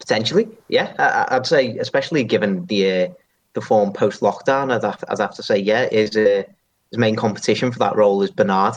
potentially, 0.00 0.48
yeah. 0.68 0.94
I, 0.98 1.36
would 1.36 1.46
say, 1.46 1.78
especially 1.78 2.24
given 2.24 2.66
the 2.66 2.90
uh, 2.90 3.08
the 3.54 3.60
form 3.60 3.92
post 3.92 4.20
lockdown, 4.20 4.72
I'd 4.72 4.82
have, 4.82 5.04
I'd 5.08 5.18
have 5.20 5.34
to 5.36 5.42
say, 5.42 5.58
yeah, 5.58 5.88
his 5.90 6.16
uh, 6.16 6.42
his 6.90 6.98
main 6.98 7.16
competition 7.16 7.72
for 7.72 7.78
that 7.78 7.96
role 7.96 8.22
is 8.22 8.30
Bernard, 8.30 8.74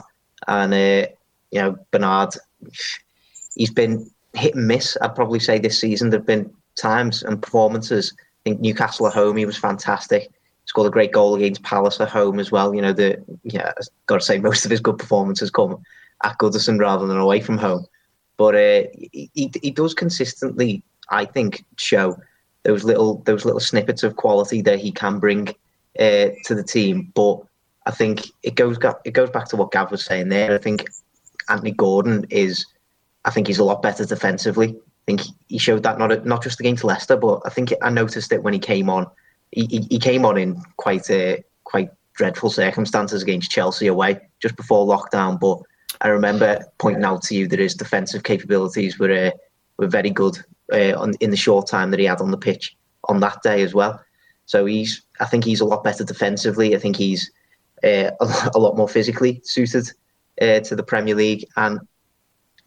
and 0.47 0.73
uh, 0.73 1.07
you 1.51 1.61
know 1.61 1.77
Bernard, 1.91 2.29
he's 3.55 3.71
been 3.71 4.09
hit 4.33 4.55
and 4.55 4.67
miss. 4.67 4.97
I'd 5.01 5.15
probably 5.15 5.39
say 5.39 5.59
this 5.59 5.79
season 5.79 6.09
there've 6.09 6.25
been 6.25 6.53
times 6.75 7.23
and 7.23 7.41
performances. 7.41 8.13
I 8.19 8.51
think 8.51 8.61
Newcastle 8.61 9.07
at 9.07 9.13
home 9.13 9.37
he 9.37 9.45
was 9.45 9.57
fantastic 9.57 10.31
scored 10.67 10.87
a 10.87 10.91
great 10.91 11.11
goal 11.11 11.35
against 11.35 11.63
Palace 11.63 11.99
at 11.99 12.09
home 12.09 12.39
as 12.39 12.51
well. 12.51 12.75
You 12.75 12.81
know, 12.81 12.93
the 12.93 13.23
yeah, 13.43 13.71
got 14.05 14.19
to 14.19 14.25
say 14.25 14.37
most 14.39 14.65
of 14.65 14.71
his 14.71 14.81
good 14.81 14.97
performances 14.97 15.49
come 15.49 15.81
at 16.23 16.37
Goodison 16.37 16.79
rather 16.79 17.07
than 17.07 17.17
away 17.17 17.41
from 17.41 17.57
home. 17.57 17.85
But 18.35 18.55
uh, 18.55 18.83
he, 19.11 19.29
he 19.33 19.71
does 19.71 19.93
consistently, 19.95 20.83
I 21.09 21.25
think, 21.25 21.65
show 21.77 22.17
those 22.63 22.83
little 22.83 23.19
those 23.25 23.45
little 23.45 23.59
snippets 23.59 24.03
of 24.03 24.17
quality 24.17 24.61
that 24.61 24.79
he 24.79 24.91
can 24.91 25.19
bring 25.19 25.49
uh, 25.99 26.29
to 26.45 26.53
the 26.53 26.63
team. 26.63 27.11
But 27.15 27.39
I 27.85 27.91
think 27.91 28.27
it 28.43 28.55
goes 28.55 28.77
it 29.05 29.11
goes 29.11 29.29
back 29.29 29.47
to 29.49 29.55
what 29.55 29.71
Gav 29.71 29.89
was 29.89 30.05
saying 30.05 30.29
there. 30.29 30.53
I 30.53 30.57
think 30.59 30.85
Anthony 31.49 31.71
Gordon 31.71 32.25
is, 32.29 32.65
I 33.23 33.31
think 33.31 33.47
he's 33.47 33.59
a 33.59 33.63
lot 33.63 33.81
better 33.81 34.05
defensively. 34.05 34.69
I 34.69 35.03
think 35.05 35.21
he 35.47 35.57
showed 35.57 35.83
that 35.83 35.97
not 35.97 36.25
not 36.25 36.43
just 36.43 36.59
against 36.59 36.83
Leicester, 36.83 37.15
but 37.15 37.41
I 37.45 37.49
think 37.49 37.73
I 37.81 37.89
noticed 37.89 38.33
it 38.33 38.43
when 38.43 38.53
he 38.53 38.59
came 38.59 38.89
on 38.89 39.07
he, 39.51 39.87
he 39.89 39.99
came 39.99 40.25
on 40.25 40.37
in 40.37 40.61
quite 40.77 41.09
a 41.09 41.43
quite 41.63 41.89
dreadful 42.13 42.49
circumstances 42.49 43.21
against 43.21 43.51
Chelsea 43.51 43.87
away 43.87 44.19
just 44.41 44.55
before 44.55 44.87
lockdown. 44.87 45.39
But 45.39 45.59
I 46.01 46.09
remember 46.09 46.65
pointing 46.77 47.03
out 47.03 47.23
to 47.23 47.35
you 47.35 47.47
that 47.47 47.59
his 47.59 47.75
defensive 47.75 48.23
capabilities 48.23 48.99
were 48.99 49.11
uh, 49.11 49.31
were 49.77 49.87
very 49.87 50.09
good 50.09 50.37
uh, 50.73 50.99
on, 50.99 51.13
in 51.19 51.31
the 51.31 51.37
short 51.37 51.67
time 51.67 51.91
that 51.91 51.99
he 51.99 52.05
had 52.05 52.21
on 52.21 52.31
the 52.31 52.37
pitch 52.37 52.75
on 53.05 53.19
that 53.21 53.41
day 53.41 53.61
as 53.61 53.73
well. 53.73 54.01
So 54.45 54.65
he's 54.65 55.03
I 55.19 55.25
think 55.25 55.43
he's 55.43 55.61
a 55.61 55.65
lot 55.65 55.83
better 55.83 56.03
defensively. 56.03 56.75
I 56.75 56.79
think 56.79 56.95
he's 56.95 57.31
uh, 57.83 58.11
a, 58.19 58.51
a, 58.55 58.59
lot 58.59 58.75
more 58.75 58.89
physically 58.89 59.41
suited 59.43 59.89
uh, 60.41 60.59
to 60.61 60.75
the 60.75 60.83
Premier 60.83 61.15
League, 61.15 61.45
and 61.55 61.79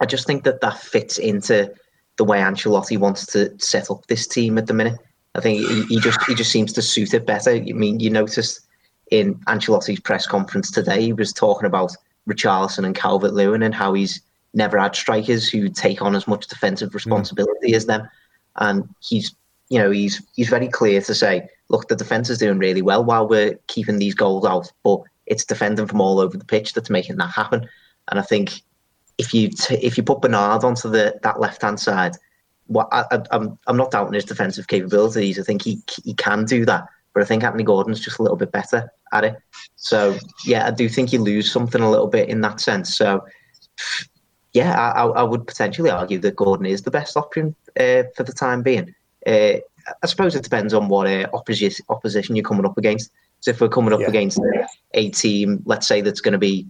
I 0.00 0.06
just 0.06 0.26
think 0.26 0.44
that 0.44 0.60
that 0.60 0.78
fits 0.78 1.18
into 1.18 1.72
the 2.16 2.24
way 2.24 2.38
Ancelotti 2.38 2.98
wants 2.98 3.26
to 3.26 3.58
set 3.58 3.90
up 3.90 4.06
this 4.06 4.26
team 4.26 4.58
at 4.58 4.66
the 4.66 4.74
minute. 4.74 4.98
I 5.34 5.40
think 5.40 5.60
he, 5.66 5.82
he, 5.84 6.00
just 6.00 6.22
he 6.24 6.34
just 6.34 6.50
seems 6.50 6.72
to 6.72 6.82
suit 6.82 7.14
it 7.14 7.26
better. 7.26 7.50
I 7.50 7.60
mean, 7.60 8.00
you 8.00 8.10
noticed 8.10 8.66
in 9.10 9.36
Ancelotti's 9.46 10.00
press 10.00 10.26
conference 10.26 10.70
today, 10.70 11.02
he 11.02 11.12
was 11.12 11.32
talking 11.32 11.66
about 11.66 11.92
Richarlison 12.28 12.84
and 12.84 12.94
Calvert 12.94 13.32
Lewin 13.32 13.62
and 13.62 13.74
how 13.74 13.94
he's 13.94 14.20
never 14.54 14.78
had 14.78 14.96
strikers 14.96 15.48
who 15.48 15.68
take 15.68 16.02
on 16.02 16.16
as 16.16 16.26
much 16.26 16.48
defensive 16.48 16.94
responsibility 16.94 17.72
mm. 17.72 17.74
as 17.74 17.86
them, 17.86 18.08
and 18.56 18.88
he's 19.00 19.34
you 19.70 19.78
know, 19.78 19.90
he's 19.90 20.20
he's 20.34 20.48
very 20.48 20.68
clear 20.68 21.00
to 21.00 21.14
say, 21.14 21.48
look, 21.68 21.88
the 21.88 21.96
defence 21.96 22.28
is 22.28 22.38
doing 22.38 22.58
really 22.58 22.82
well 22.82 23.04
while 23.04 23.26
we're 23.26 23.58
keeping 23.68 23.98
these 23.98 24.14
goals 24.14 24.44
out, 24.44 24.70
but 24.82 25.00
it's 25.26 25.44
defending 25.44 25.86
from 25.86 26.00
all 26.00 26.18
over 26.18 26.36
the 26.36 26.44
pitch 26.44 26.74
that's 26.74 26.90
making 26.90 27.16
that 27.16 27.30
happen. 27.30 27.68
And 28.08 28.18
I 28.18 28.22
think 28.22 28.62
if 29.16 29.32
you 29.32 29.48
t- 29.48 29.76
if 29.76 29.96
you 29.96 30.02
put 30.02 30.20
Bernard 30.20 30.64
onto 30.64 30.90
the 30.90 31.18
that 31.22 31.40
left 31.40 31.62
hand 31.62 31.78
side, 31.78 32.16
what 32.70 32.88
I, 32.92 33.04
am 33.10 33.24
I'm, 33.32 33.58
I'm 33.66 33.76
not 33.76 33.90
doubting 33.90 34.14
his 34.14 34.24
defensive 34.24 34.68
capabilities. 34.68 35.38
I 35.38 35.42
think 35.42 35.62
he 35.62 35.82
he 36.02 36.14
can 36.14 36.44
do 36.44 36.64
that, 36.66 36.86
but 37.12 37.22
I 37.22 37.26
think 37.26 37.42
Anthony 37.42 37.64
Gordon's 37.64 38.00
just 38.00 38.18
a 38.18 38.22
little 38.22 38.36
bit 38.36 38.52
better 38.52 38.90
at 39.12 39.24
it. 39.24 39.36
So 39.76 40.16
yeah, 40.46 40.66
I 40.66 40.70
do 40.70 40.88
think 40.88 41.12
you 41.12 41.20
lose 41.20 41.50
something 41.50 41.82
a 41.82 41.90
little 41.90 42.06
bit 42.06 42.28
in 42.28 42.40
that 42.42 42.60
sense. 42.60 42.96
So 42.96 43.24
yeah, 44.52 44.92
I, 44.92 45.04
I 45.04 45.22
would 45.22 45.46
potentially 45.46 45.90
argue 45.90 46.18
that 46.20 46.36
Gordon 46.36 46.66
is 46.66 46.82
the 46.82 46.92
best 46.92 47.16
option 47.16 47.56
uh, 47.78 48.04
for 48.14 48.22
the 48.22 48.32
time 48.32 48.62
being. 48.62 48.94
Uh, 49.26 49.58
I 50.02 50.06
suppose 50.06 50.36
it 50.36 50.44
depends 50.44 50.72
on 50.72 50.88
what 50.88 51.08
uh, 51.08 51.26
opposition 51.32 51.84
opposition 51.88 52.36
you're 52.36 52.44
coming 52.44 52.66
up 52.66 52.78
against. 52.78 53.10
So 53.40 53.50
if 53.50 53.60
we're 53.60 53.68
coming 53.68 53.92
up 53.92 54.00
yeah. 54.00 54.08
against 54.08 54.38
a 54.94 55.10
team, 55.10 55.62
let's 55.64 55.88
say 55.88 56.02
that's 56.02 56.20
going 56.20 56.32
to 56.32 56.38
be 56.38 56.66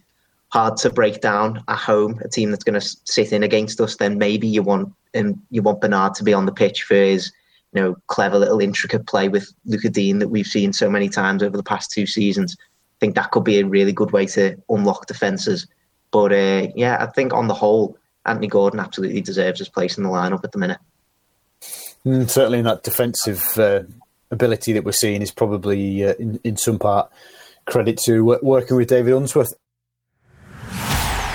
hard 0.49 0.77
to 0.79 0.91
break 0.91 1.21
down 1.21 1.63
at 1.69 1.79
home, 1.79 2.21
a 2.25 2.29
team 2.29 2.51
that's 2.51 2.65
going 2.65 2.81
to 2.81 2.87
sit 3.05 3.33
in 3.33 3.43
against 3.43 3.81
us, 3.81 3.97
then 3.97 4.19
maybe 4.19 4.47
you 4.47 4.63
want 4.63 4.93
and 5.15 5.39
you 5.51 5.63
want 5.63 5.81
Bernard 5.81 6.15
to 6.15 6.25
be 6.25 6.35
on 6.35 6.47
the 6.47 6.53
pitch 6.53 6.83
for 6.83 6.95
his 6.95 7.33
you 7.73 7.81
know 7.81 7.97
clever 8.07 8.39
little 8.39 8.61
intricate 8.61 9.07
play 9.07 9.29
with 9.29 9.53
Lucas 9.65 9.91
Digne 9.91 10.19
that 10.19 10.29
we've 10.29 10.47
seen 10.47 10.73
so 10.73 10.91
many 10.91 11.09
times 11.09 11.43
over 11.43 11.57
the 11.57 11.63
past 11.63 11.91
two 11.91 12.07
seasons. 12.07 12.57
I 12.61 12.97
think 13.01 13.15
that 13.15 13.31
could 13.31 13.45
be 13.45 13.61
a 13.61 13.67
really 13.67 13.93
good 13.93 14.13
way 14.13 14.27
to 14.27 14.57
unlock 14.69 15.07
defences. 15.07 15.67
But 16.11 16.33
uh, 16.33 16.69
yeah, 16.75 16.99
I 17.01 17.07
think 17.07 17.33
on 17.33 17.49
the 17.49 17.55
whole, 17.55 17.97
Anthony 18.27 18.49
Gordon 18.49 18.81
absolutely 18.81 19.21
deserves 19.21 19.61
his 19.61 19.69
place 19.69 19.97
in 19.97 20.05
the 20.05 20.11
lineup 20.11 20.45
at 20.45 20.53
the 20.53 20.59
minute. 20.59 20.79
Mm, 22.05 22.29
certainly, 22.29 22.59
in 22.59 22.65
that 22.65 22.83
defensive 22.83 23.59
uh, 23.59 23.83
ability 24.31 24.73
that 24.73 24.85
we're 24.85 24.93
seeing 24.93 25.23
is 25.23 25.31
probably 25.31 26.05
uh, 26.05 26.15
in, 26.19 26.41
in 26.45 26.57
some 26.57 26.79
part 26.79 27.11
credit 27.67 27.99
to 27.99 28.39
working 28.43 28.77
with 28.77 28.89
David 28.89 29.15
Unsworth. 29.15 29.53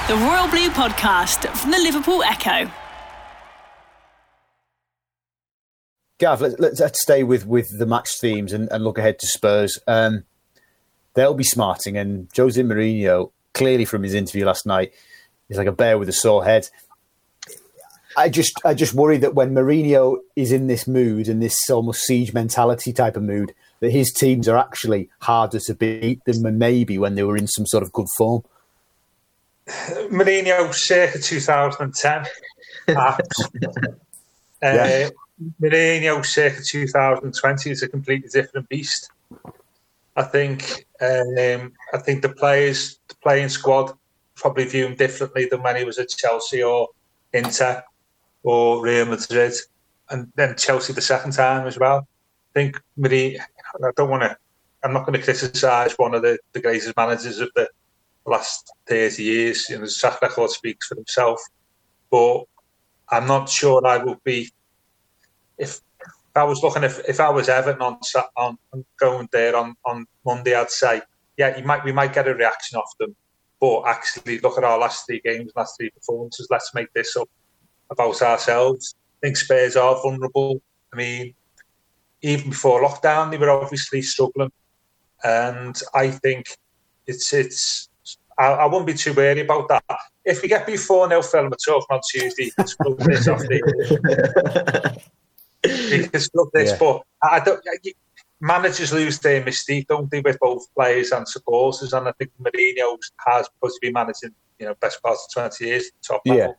The 0.08 0.16
Royal 0.16 0.48
Blue 0.50 0.70
Podcast 0.70 1.50
from 1.56 1.72
the 1.72 1.80
Liverpool 1.80 2.22
Echo. 2.24 2.70
Gav, 6.18 6.42
let, 6.42 6.60
us 6.60 6.80
let's 6.80 7.02
stay 7.02 7.24
with, 7.24 7.46
with 7.46 7.78
the 7.78 7.86
match 7.86 8.10
themes 8.20 8.54
and, 8.54 8.70
and 8.72 8.84
look 8.84 8.98
ahead 8.98 9.20
to 9.20 9.28
Spurs. 9.28 9.80
Um, 9.86 10.24
they'll 11.14 11.34
be 11.34 11.44
smarting, 11.44 11.98
and 11.98 12.30
Jose 12.36 12.62
Mourinho, 12.62 13.32
clearly 13.54 13.86
from 13.86 14.04
his 14.04 14.14
interview 14.14 14.46
last 14.46 14.66
night, 14.66 14.94
is 15.50 15.58
like 15.58 15.68
a 15.68 15.74
bear 15.74 15.98
with 15.98 16.08
a 16.08 16.14
sore 16.14 16.46
head. 16.46 16.70
I 18.18 18.30
just 18.30 18.62
I 18.64 18.74
just 18.74 18.94
worry 18.94 19.18
that 19.18 19.36
when 19.36 19.54
Mourinho 19.54 20.20
is 20.38 20.54
in 20.54 20.68
this 20.68 20.88
mood 20.88 21.28
and 21.28 21.42
this 21.42 21.58
almost 21.70 22.04
siege 22.04 22.34
mentality 22.34 22.94
type 22.94 23.18
of 23.18 23.24
mood, 23.24 23.54
that 23.82 23.92
his 23.92 24.14
teams 24.14 24.48
are 24.48 24.58
actually 24.58 25.10
harder 25.20 25.60
to 25.60 25.76
beat 25.76 26.24
than 26.26 26.58
maybe 26.58 26.98
when 26.98 27.16
they 27.16 27.24
were 27.24 27.36
in 27.36 27.48
some 27.48 27.66
sort 27.66 27.84
of 27.84 27.92
good 27.92 28.08
form. 28.18 28.44
Mourinho 29.68 30.74
circa 30.74 31.20
2010. 31.20 32.26
uh, 32.96 33.18
yeah. 34.62 35.10
Mourinho 35.62 36.26
circa 36.26 36.62
2020 36.64 37.70
is 37.70 37.84
a 37.84 37.90
completely 37.90 38.30
different 38.30 38.70
beast. 38.70 39.10
I 40.16 40.24
think 40.24 40.86
um, 41.02 41.74
I 41.94 41.98
think 41.98 42.22
the 42.22 42.30
players, 42.30 43.00
the 43.10 43.16
playing 43.16 43.50
squad, 43.50 43.92
probably 44.36 44.66
view 44.66 44.86
him 44.86 44.96
differently 44.96 45.48
than 45.50 45.62
when 45.62 45.76
he 45.76 45.84
was 45.84 46.00
at 46.00 46.10
Chelsea 46.10 46.64
or 46.64 46.90
Inter 47.34 47.84
or 48.44 48.82
Real 48.82 49.06
Madrid, 49.06 49.54
and 50.10 50.32
then 50.36 50.56
Chelsea 50.56 50.94
the 50.94 51.02
second 51.02 51.34
time 51.34 51.68
as 51.68 51.78
well. 51.78 52.08
I 52.56 52.60
think 52.60 52.82
Mourinho. 52.98 53.40
I 53.40 53.92
don't 53.98 54.10
want 54.10 54.24
to. 54.24 54.38
I'm 54.84 54.94
not 54.94 55.06
going 55.06 55.20
to 55.20 55.24
criticise 55.24 55.94
one 55.98 56.14
of 56.14 56.22
the, 56.22 56.38
the 56.54 56.62
greatest 56.62 56.96
managers 56.96 57.40
of 57.40 57.50
the 57.56 57.68
last 58.26 58.72
30 58.88 59.22
years. 59.22 59.70
You 59.70 59.78
know, 59.78 59.82
his 59.82 59.98
track 59.98 60.22
record 60.22 60.52
speaks 60.52 60.88
for 60.88 60.96
himself. 60.96 61.42
But 62.10 62.44
I'm 63.10 63.28
not 63.28 63.50
sure 63.50 63.86
I 63.86 63.98
would 63.98 64.24
be 64.24 64.52
if 65.58 65.82
if 66.02 66.38
I 66.38 66.44
was 66.44 66.62
looking 66.62 66.84
if, 66.84 67.00
if 67.08 67.20
I 67.20 67.30
was 67.30 67.48
Everton 67.48 67.82
on, 67.82 67.98
on, 68.36 68.58
on 68.74 68.86
going 69.00 69.30
there 69.32 69.56
on, 69.56 69.76
on 69.86 70.06
Monday, 70.26 70.54
I'd 70.54 70.70
say 70.70 71.02
yeah, 71.38 71.58
you 71.58 71.64
might 71.64 71.84
we 71.84 71.92
might 71.92 72.14
get 72.14 72.28
a 72.28 72.34
reaction 72.34 72.78
off 72.78 72.98
them, 73.00 73.16
but 73.60 73.84
actually 73.84 74.40
look 74.40 74.58
at 74.58 74.64
our 74.64 74.80
last 74.80 75.06
three 75.06 75.22
games, 75.24 75.52
last 75.56 75.78
three 75.78 75.90
performances. 75.90 76.48
Let's 76.50 76.74
make 76.74 76.92
this 76.94 77.16
up 77.16 77.30
about 77.90 78.22
ourselves. 78.22 78.96
I 79.22 79.28
think 79.28 79.38
Spurs 79.38 79.76
are 79.76 80.02
vulnerable. 80.02 80.62
I 80.94 80.98
mean, 80.98 81.34
even 82.22 82.52
before 82.52 82.84
lockdown, 82.84 83.32
they 83.32 83.38
were 83.38 83.50
obviously 83.50 84.02
struggling, 84.02 84.52
and 85.24 85.80
I 85.94 86.10
think 86.10 86.48
it's 87.08 87.34
it's. 87.34 87.90
I, 88.38 88.48
I 88.48 88.66
wouldn't 88.66 88.88
be 88.88 88.94
too 88.94 89.14
worried 89.14 89.40
about 89.40 89.70
that. 89.70 89.98
If 90.26 90.42
we 90.42 90.50
get 90.50 90.68
before 90.68 91.08
0 91.08 91.22
film 91.22 91.54
at 91.54 91.60
all 91.72 91.86
on 91.90 92.02
Tuesday, 92.10 92.52
this 92.58 93.28
off 93.30 93.40
the 93.40 95.02
we 95.70 96.08
can 96.08 96.20
still 96.20 96.50
this, 96.54 96.72
yeah. 96.72 96.78
but 96.80 97.04
I 97.24 97.40
don't. 97.40 97.62
Managers 98.42 98.92
lose 98.92 99.20
their 99.20 99.42
mystique, 99.42 99.88
don't 99.88 100.12
they, 100.12 100.20
with 100.20 100.38
both 100.40 100.66
players 100.76 101.12
and 101.12 101.28
supporters? 101.28 101.94
And 101.94 102.08
I 102.08 102.12
think 102.14 102.32
Mourinho 102.40 102.98
has, 103.26 103.48
because 103.50 103.80
been 103.82 103.94
managing, 103.94 104.32
you 104.60 104.66
know, 104.66 104.76
best 104.82 105.02
part 105.02 105.16
of 105.16 105.34
twenty 105.34 105.66
years, 105.66 105.92
top 106.06 106.22
level. 106.26 106.56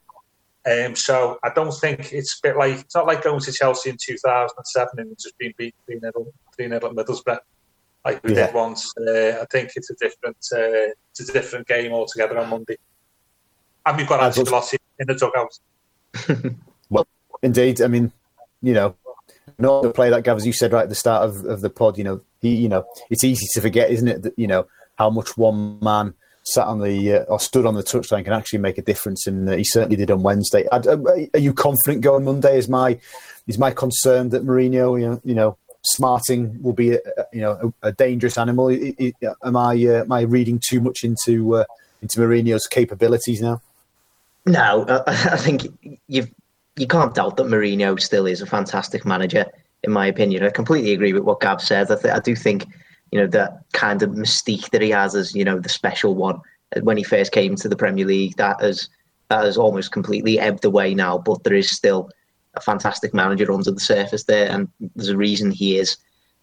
Yeah. 0.66 0.86
Um, 0.86 0.96
so 0.96 1.38
I 1.44 1.50
don't 1.54 1.72
think 1.72 2.12
it's 2.12 2.38
a 2.38 2.42
bit 2.42 2.56
like 2.56 2.80
it's 2.80 2.94
not 2.94 3.06
like 3.06 3.22
going 3.22 3.40
to 3.40 3.52
Chelsea 3.52 3.90
in 3.90 3.96
2007 4.00 4.98
and 4.98 5.16
just 5.16 5.38
being 5.38 5.54
beat 5.56 5.76
3 5.86 6.00
0 6.00 6.10
at 6.58 6.82
Middlesbrough 6.82 7.38
like 8.06 8.22
we 8.22 8.34
yeah. 8.34 8.46
did 8.46 8.54
once. 8.54 8.92
Uh, 8.96 9.40
I 9.42 9.46
think 9.50 9.72
it's 9.74 9.90
a 9.90 9.94
different 9.94 10.36
uh, 10.52 10.94
it's 11.10 11.28
a 11.28 11.32
different 11.32 11.66
game 11.66 11.92
altogether 11.92 12.38
on 12.38 12.48
Monday. 12.48 12.78
And 13.84 13.96
we've 13.96 14.08
got 14.08 14.20
Ancelotti 14.20 14.78
in 14.98 15.06
the 15.06 15.14
dugout. 15.14 16.54
well, 16.90 17.06
indeed. 17.42 17.82
I 17.82 17.88
mean, 17.88 18.12
you 18.66 18.74
know, 18.74 18.96
not 19.58 19.82
to 19.82 19.90
play 19.90 20.10
that 20.10 20.24
Gav, 20.24 20.36
as 20.36 20.46
you 20.46 20.52
said 20.52 20.72
right 20.72 20.82
at 20.82 20.88
the 20.88 20.94
start 20.94 21.28
of, 21.28 21.44
of 21.44 21.60
the 21.60 21.70
pod, 21.70 21.96
you 21.96 22.04
know, 22.04 22.20
he, 22.40 22.56
you 22.56 22.68
know, 22.68 22.84
it's 23.10 23.22
easy 23.22 23.46
to 23.52 23.60
forget, 23.60 23.90
isn't 23.90 24.08
it, 24.08 24.22
that, 24.22 24.36
you 24.36 24.48
know, 24.48 24.66
how 24.98 25.08
much 25.08 25.36
one 25.36 25.78
man 25.80 26.14
sat 26.42 26.66
on 26.66 26.80
the 26.80 27.12
uh, 27.12 27.22
or 27.24 27.38
stood 27.38 27.64
on 27.64 27.74
the 27.74 27.82
touchline 27.82 28.24
can 28.24 28.32
actually 28.32 28.58
make 28.58 28.76
a 28.76 28.82
difference, 28.82 29.26
and 29.26 29.48
uh, 29.48 29.56
he 29.56 29.64
certainly 29.64 29.96
did 29.96 30.10
on 30.10 30.22
Wednesday. 30.22 30.66
Uh, 30.68 30.96
are 31.32 31.38
you 31.38 31.52
confident 31.52 32.02
going 32.02 32.24
Monday? 32.24 32.58
Is 32.58 32.68
my 32.68 32.98
is 33.46 33.58
my 33.58 33.70
concern 33.70 34.30
that 34.30 34.44
Mourinho, 34.44 35.00
you 35.00 35.08
know, 35.08 35.20
you 35.24 35.34
know, 35.34 35.56
smarting 35.84 36.60
will 36.60 36.72
be 36.72 36.94
a, 36.94 37.00
you 37.32 37.40
know 37.40 37.72
a, 37.82 37.88
a 37.88 37.92
dangerous 37.92 38.38
animal? 38.38 38.70
Am 38.70 39.56
I 39.56 39.74
uh, 39.74 40.02
am 40.02 40.12
I 40.12 40.22
reading 40.22 40.60
too 40.64 40.80
much 40.80 41.04
into 41.04 41.56
uh, 41.56 41.64
into 42.02 42.18
Mourinho's 42.18 42.66
capabilities 42.66 43.40
now? 43.40 43.60
No, 44.44 44.86
I 45.06 45.36
think 45.38 45.66
you've 46.06 46.30
you 46.76 46.86
can't 46.86 47.14
doubt 47.14 47.36
that 47.36 47.46
Mourinho 47.46 48.00
still 48.00 48.26
is 48.26 48.42
a 48.42 48.46
fantastic 48.46 49.04
manager, 49.04 49.46
in 49.82 49.92
my 49.92 50.06
opinion. 50.06 50.44
I 50.44 50.50
completely 50.50 50.92
agree 50.92 51.12
with 51.12 51.22
what 51.22 51.40
Gav 51.40 51.60
said. 51.60 51.90
I, 51.90 51.96
th- 51.96 52.14
I 52.14 52.20
do 52.20 52.36
think, 52.36 52.66
you 53.10 53.20
know, 53.20 53.26
that 53.28 53.62
kind 53.72 54.02
of 54.02 54.10
mystique 54.10 54.70
that 54.70 54.82
he 54.82 54.90
has 54.90 55.14
as, 55.14 55.34
you 55.34 55.44
know, 55.44 55.58
the 55.58 55.68
special 55.68 56.14
one 56.14 56.40
when 56.82 56.96
he 56.96 57.02
first 57.02 57.32
came 57.32 57.56
to 57.56 57.68
the 57.68 57.76
Premier 57.76 58.04
League, 58.04 58.36
that 58.36 58.60
has 58.60 58.88
that 59.28 59.44
has 59.44 59.56
almost 59.56 59.92
completely 59.92 60.38
ebbed 60.38 60.64
away 60.64 60.94
now. 60.94 61.18
But 61.18 61.42
there 61.44 61.54
is 61.54 61.70
still 61.70 62.10
a 62.54 62.60
fantastic 62.60 63.14
manager 63.14 63.50
under 63.52 63.70
the 63.70 63.80
surface 63.80 64.24
there, 64.24 64.50
and 64.50 64.68
there's 64.94 65.08
a 65.08 65.16
reason 65.16 65.50
he 65.50 65.78
is 65.78 65.96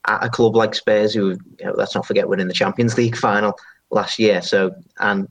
at 0.08 0.24
a 0.24 0.30
club 0.30 0.56
like 0.56 0.76
Spurs, 0.76 1.14
who 1.14 1.38
you 1.60 1.66
know, 1.66 1.74
let's 1.76 1.96
not 1.96 2.06
forget 2.06 2.28
winning 2.28 2.48
the 2.48 2.54
Champions 2.54 2.98
League 2.98 3.18
final 3.18 3.58
last 3.90 4.20
year. 4.20 4.42
So, 4.42 4.74
and 5.00 5.28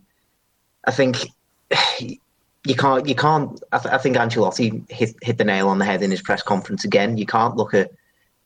I 0.86 0.90
think 0.90 1.26
you 2.64 2.74
can't 2.76 3.08
you 3.08 3.14
can't 3.14 3.60
I, 3.72 3.78
th- 3.78 3.94
I, 3.94 3.98
think 3.98 4.16
Ancelotti 4.16 4.88
hit 4.90 5.16
hit 5.20 5.38
the 5.38 5.44
nail 5.44 5.68
on 5.68 5.78
the 5.78 5.84
head 5.84 6.02
in 6.02 6.10
his 6.10 6.22
press 6.22 6.42
conference 6.42 6.84
again. 6.84 7.16
You 7.16 7.26
can't 7.26 7.56
look 7.56 7.74
at 7.74 7.90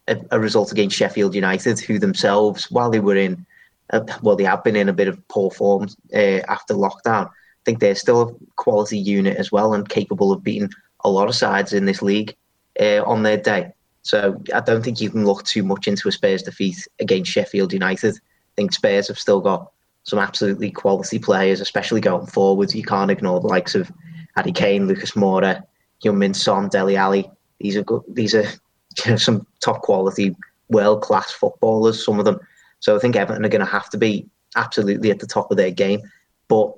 a, 0.08 0.18
a 0.30 0.40
result 0.40 0.72
against 0.72 0.96
Sheffield 0.96 1.34
United, 1.34 1.80
who 1.80 1.98
themselves, 1.98 2.70
while 2.70 2.90
they 2.90 3.00
were 3.00 3.16
in, 3.16 3.44
uh, 3.90 4.00
well, 4.22 4.36
they 4.36 4.44
have 4.44 4.64
been 4.64 4.76
in 4.76 4.88
a 4.88 4.94
bit 4.94 5.08
of 5.08 5.28
poor 5.28 5.50
form 5.50 5.88
uh, 6.14 6.40
after 6.48 6.74
lockdown. 6.74 7.26
I 7.26 7.64
think 7.64 7.80
they're 7.80 7.94
still 7.94 8.22
a 8.22 8.52
quality 8.54 8.98
unit 8.98 9.36
as 9.36 9.50
well 9.50 9.74
and 9.74 9.88
capable 9.88 10.32
of 10.32 10.42
beating 10.42 10.70
a 11.04 11.10
lot 11.10 11.28
of 11.28 11.34
sides 11.34 11.72
in 11.72 11.84
this 11.84 12.02
league 12.02 12.34
uh, 12.80 13.02
on 13.04 13.22
their 13.22 13.36
day. 13.36 13.72
So 14.02 14.40
I 14.54 14.60
don't 14.60 14.84
think 14.84 15.00
you 15.00 15.10
can 15.10 15.26
look 15.26 15.44
too 15.44 15.64
much 15.64 15.88
into 15.88 16.08
a 16.08 16.12
Spurs 16.12 16.42
defeat 16.42 16.86
against 17.00 17.30
Sheffield 17.30 17.72
United. 17.72 18.14
I 18.14 18.54
think 18.54 18.72
Spurs 18.72 19.08
have 19.08 19.18
still 19.18 19.40
got 19.40 19.72
some 20.04 20.20
absolutely 20.20 20.70
quality 20.70 21.18
players, 21.18 21.60
especially 21.60 22.00
going 22.00 22.26
forwards. 22.26 22.74
You 22.74 22.84
can't 22.84 23.10
ignore 23.10 23.40
the 23.40 23.48
likes 23.48 23.74
of 23.74 23.90
Harry 24.36 24.52
Kane, 24.52 24.86
Lucas 24.86 25.12
Moura, 25.12 25.62
Heung-min 26.04 26.34
Son, 26.34 26.68
Dele 26.68 26.96
Alli. 26.96 27.30
These 27.60 27.76
are 27.76 27.82
good, 27.82 28.02
these 28.08 28.34
are 28.34 28.44
you 29.04 29.10
know, 29.10 29.16
some 29.16 29.46
top 29.60 29.82
quality, 29.82 30.34
world 30.68 31.02
class 31.02 31.30
footballers. 31.32 32.04
Some 32.04 32.18
of 32.18 32.24
them. 32.24 32.38
So 32.80 32.94
I 32.94 32.98
think 32.98 33.16
Everton 33.16 33.44
are 33.44 33.50
going 33.50 33.64
to 33.64 33.70
have 33.70 33.90
to 33.90 33.98
be 33.98 34.26
absolutely 34.54 35.10
at 35.10 35.18
the 35.18 35.26
top 35.26 35.50
of 35.50 35.56
their 35.56 35.70
game. 35.70 36.00
But 36.48 36.72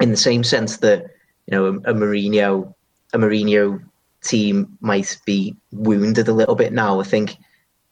in 0.00 0.10
the 0.10 0.16
same 0.16 0.44
sense 0.44 0.78
that 0.78 1.06
you 1.46 1.52
know 1.52 1.66
a, 1.66 1.72
a 1.90 1.94
Mourinho, 1.94 2.72
a 3.12 3.18
Mourinho 3.18 3.82
team 4.22 4.76
might 4.80 5.18
be 5.24 5.56
wounded 5.72 6.28
a 6.28 6.32
little 6.32 6.54
bit 6.54 6.72
now. 6.72 7.00
I 7.00 7.04
think 7.04 7.36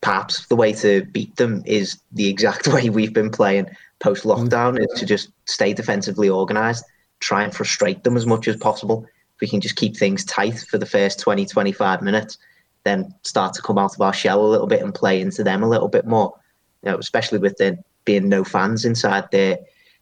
perhaps 0.00 0.46
the 0.46 0.56
way 0.56 0.72
to 0.72 1.04
beat 1.06 1.34
them 1.36 1.62
is 1.66 1.98
the 2.12 2.28
exact 2.28 2.68
way 2.72 2.90
we've 2.90 3.12
been 3.12 3.30
playing 3.30 3.66
post 3.98 4.24
lockdown 4.24 4.78
mm. 4.78 4.80
is 4.80 5.00
to 5.00 5.06
just 5.06 5.30
stay 5.46 5.72
defensively 5.72 6.28
organised, 6.28 6.84
try 7.20 7.42
and 7.42 7.54
frustrate 7.54 8.04
them 8.04 8.16
as 8.16 8.26
much 8.26 8.48
as 8.48 8.56
possible. 8.56 9.04
If 9.34 9.40
we 9.40 9.48
can 9.48 9.60
just 9.60 9.76
keep 9.76 9.96
things 9.96 10.24
tight 10.24 10.58
for 10.58 10.78
the 10.78 10.86
first 10.86 11.20
20, 11.20 11.46
25 11.46 12.02
minutes, 12.02 12.38
then 12.84 13.12
start 13.22 13.52
to 13.54 13.62
come 13.62 13.78
out 13.78 13.94
of 13.94 14.00
our 14.00 14.12
shell 14.12 14.44
a 14.44 14.46
little 14.46 14.66
bit 14.66 14.82
and 14.82 14.94
play 14.94 15.20
into 15.20 15.42
them 15.42 15.62
a 15.62 15.68
little 15.68 15.88
bit 15.88 16.06
more. 16.06 16.38
You 16.82 16.92
know, 16.92 16.98
especially 16.98 17.38
with 17.38 17.56
there 17.56 17.78
being 18.04 18.28
no 18.28 18.44
fans 18.44 18.84
inside 18.84 19.30
their 19.30 19.58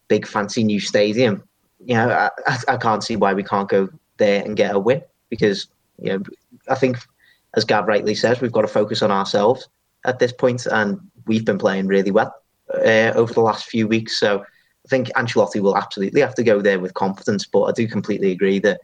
big 0.09 0.27
fancy 0.27 0.62
new 0.62 0.81
stadium. 0.81 1.42
You 1.85 1.94
know, 1.94 2.31
I, 2.46 2.59
I 2.68 2.77
can't 2.77 3.03
see 3.03 3.16
why 3.16 3.35
we 3.35 3.42
can't 3.42 3.68
go 3.68 3.88
there 4.18 4.44
and 4.44 4.57
get 4.57 4.74
a 4.74 4.79
win 4.79 5.03
because 5.29 5.66
you 5.98 6.12
know 6.12 6.22
I 6.68 6.74
think 6.74 6.98
as 7.57 7.64
Gav 7.64 7.87
rightly 7.87 8.14
says, 8.14 8.40
we've 8.40 8.53
got 8.53 8.62
to 8.62 8.68
focus 8.68 9.03
on 9.03 9.11
ourselves 9.11 9.68
at 10.05 10.18
this 10.18 10.33
point, 10.33 10.66
and 10.66 11.00
we've 11.27 11.44
been 11.44 11.59
playing 11.59 11.87
really 11.87 12.11
well 12.11 12.35
uh, 12.72 13.12
over 13.14 13.33
the 13.33 13.40
last 13.40 13.66
few 13.66 13.87
weeks. 13.88 14.18
So 14.18 14.44
I 14.85 14.88
think 14.88 15.09
Ancelotti 15.16 15.61
will 15.61 15.77
absolutely 15.77 16.20
have 16.20 16.35
to 16.35 16.42
go 16.42 16.61
there 16.61 16.79
with 16.79 16.94
confidence. 16.94 17.47
But 17.47 17.62
I 17.64 17.73
do 17.73 17.88
completely 17.88 18.31
agree 18.31 18.59
that 18.61 18.81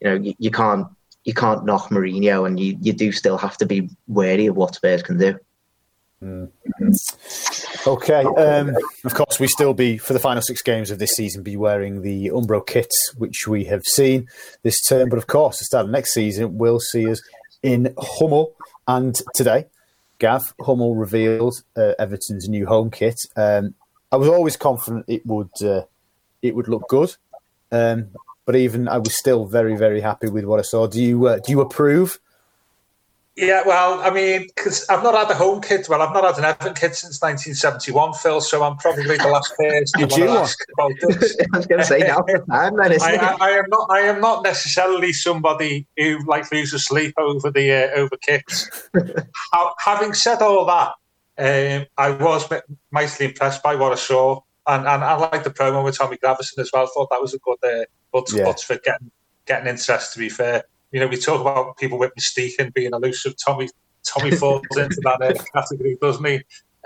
you 0.00 0.08
know 0.08 0.16
you, 0.16 0.34
you 0.38 0.50
can't 0.50 0.86
you 1.24 1.34
can't 1.34 1.64
knock 1.64 1.88
Mourinho, 1.90 2.46
and 2.46 2.58
you 2.58 2.76
you 2.80 2.92
do 2.92 3.12
still 3.12 3.38
have 3.38 3.56
to 3.58 3.66
be 3.66 3.88
wary 4.06 4.46
of 4.46 4.56
what 4.56 4.74
Spurs 4.74 5.02
can 5.02 5.18
do. 5.18 5.38
Mm. 6.22 6.50
Okay. 7.86 8.24
Um, 8.24 8.76
of 9.04 9.14
course, 9.14 9.40
we 9.40 9.46
still 9.48 9.72
be 9.72 9.96
for 9.96 10.12
the 10.12 10.18
final 10.18 10.42
six 10.42 10.62
games 10.62 10.90
of 10.90 10.98
this 10.98 11.12
season 11.12 11.42
be 11.42 11.56
wearing 11.56 12.02
the 12.02 12.28
Umbro 12.28 12.66
kits, 12.66 13.14
which 13.16 13.48
we 13.48 13.64
have 13.64 13.84
seen 13.84 14.28
this 14.62 14.80
term. 14.82 15.08
But 15.08 15.18
of 15.18 15.26
course, 15.26 15.58
the 15.58 15.64
start 15.64 15.86
of 15.86 15.90
next 15.90 16.12
season 16.12 16.58
will 16.58 16.78
see 16.78 17.10
us 17.10 17.22
in 17.62 17.94
Hummel. 17.98 18.54
And 18.86 19.18
today, 19.34 19.66
Gav 20.18 20.54
Hummel 20.60 20.94
revealed 20.94 21.54
uh, 21.74 21.94
Everton's 21.98 22.48
new 22.48 22.66
home 22.66 22.90
kit. 22.90 23.16
Um, 23.36 23.74
I 24.12 24.16
was 24.16 24.28
always 24.28 24.56
confident 24.56 25.04
it 25.08 25.24
would 25.26 25.62
uh, 25.62 25.82
it 26.42 26.54
would 26.54 26.68
look 26.68 26.88
good, 26.88 27.16
um, 27.70 28.08
but 28.44 28.56
even 28.56 28.88
I 28.88 28.98
was 28.98 29.16
still 29.16 29.46
very 29.46 29.76
very 29.76 30.00
happy 30.00 30.28
with 30.28 30.44
what 30.44 30.58
I 30.58 30.62
saw. 30.62 30.86
Do 30.86 31.02
you 31.02 31.26
uh, 31.26 31.38
do 31.38 31.52
you 31.52 31.60
approve? 31.60 32.18
Yeah, 33.36 33.62
well, 33.64 34.00
I 34.00 34.10
mean, 34.10 34.48
because 34.54 34.86
I've 34.90 35.02
not 35.02 35.14
had 35.14 35.30
a 35.30 35.34
home 35.34 35.62
kit. 35.62 35.88
Well, 35.88 36.02
I've 36.02 36.12
not 36.12 36.24
had 36.24 36.36
an 36.36 36.44
Everton 36.44 36.74
kit 36.74 36.94
since 36.94 37.22
1971, 37.22 38.14
Phil. 38.14 38.40
So 38.40 38.62
I'm 38.62 38.76
probably 38.76 39.16
the 39.16 39.28
last 39.28 39.54
person 39.56 40.00
you 40.00 40.06
want 40.06 40.14
to 40.14 40.28
ask 40.28 40.58
about 40.74 40.92
this. 41.00 41.36
I 41.54 41.56
was 41.56 41.66
going 41.66 41.80
to 41.80 41.86
say 41.86 42.00
now 42.00 42.20
time, 42.50 42.76
then, 42.76 42.92
isn't 42.92 43.08
I, 43.08 43.14
it? 43.14 43.22
I, 43.22 43.36
I 43.40 43.50
am 43.52 43.64
not. 43.68 43.86
I 43.90 44.00
am 44.00 44.20
not 44.20 44.42
necessarily 44.42 45.12
somebody 45.12 45.86
who 45.96 46.18
like 46.26 46.50
loses 46.52 46.84
sleep 46.84 47.14
over 47.16 47.50
the 47.50 47.72
uh, 47.72 47.98
over 47.98 48.16
kits. 48.20 48.68
Having 49.78 50.14
said 50.14 50.42
all 50.42 50.66
that, 50.66 50.92
um, 51.40 51.86
I 51.96 52.10
was 52.10 52.48
mightily 52.92 53.28
impressed 53.28 53.62
by 53.62 53.74
what 53.74 53.92
I 53.92 53.96
saw, 53.96 54.40
and 54.66 54.86
and 54.86 55.02
I 55.02 55.14
like 55.16 55.42
the 55.42 55.50
promo 55.50 55.82
with 55.82 55.96
Tommy 55.98 56.18
Gravesen 56.18 56.58
as 56.58 56.70
well. 56.72 56.84
I 56.84 56.88
thought 56.94 57.08
that 57.10 57.20
was 57.20 57.34
a 57.34 57.38
good 57.38 57.58
uh, 57.64 57.84
good 58.12 58.24
Yeah. 58.28 58.44
spot 58.44 58.60
for 58.60 58.76
getting 58.84 59.10
getting 59.46 59.68
interest. 59.68 60.12
To 60.12 60.18
be 60.18 60.28
fair, 60.28 60.64
you 60.92 61.00
know, 61.00 61.06
we 61.06 61.16
talk 61.16 61.40
about 61.40 61.78
people 61.78 61.98
with 61.98 62.12
mystique 62.18 62.58
and 62.58 62.74
being 62.74 62.92
elusive. 62.92 63.34
Tommy 63.42 63.68
Tommy 64.06 64.30
falls 64.32 64.76
into 64.76 65.00
that 65.02 65.22
uh, 65.22 65.34
category, 65.54 65.96
doesn't 66.00 66.24
he? 66.24 66.36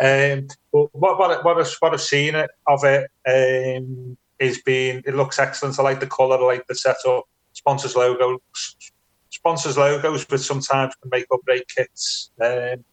Um, 0.00 0.48
but 0.72 0.88
what 0.92 1.18
what 1.18 1.44
what 1.44 1.58
I've, 1.58 1.74
what 1.80 1.92
I've 1.92 2.00
seen 2.00 2.34
of 2.34 2.84
it 2.84 3.10
um, 3.28 4.16
is 4.38 4.62
being 4.62 5.02
it 5.06 5.14
looks 5.14 5.38
excellent. 5.38 5.78
I 5.78 5.82
like 5.82 6.00
the 6.00 6.06
colour, 6.06 6.38
I 6.38 6.42
like 6.42 6.66
the 6.68 6.74
setup. 6.74 7.24
Sponsors 7.52 7.94
logo, 7.94 8.38
sponsors 9.30 9.78
logos, 9.78 10.24
but 10.24 10.40
sometimes 10.40 10.94
can 11.00 11.10
make 11.10 11.26
or 11.30 11.38
break 11.44 11.64
kits. 11.68 12.32
Um, 12.42 12.84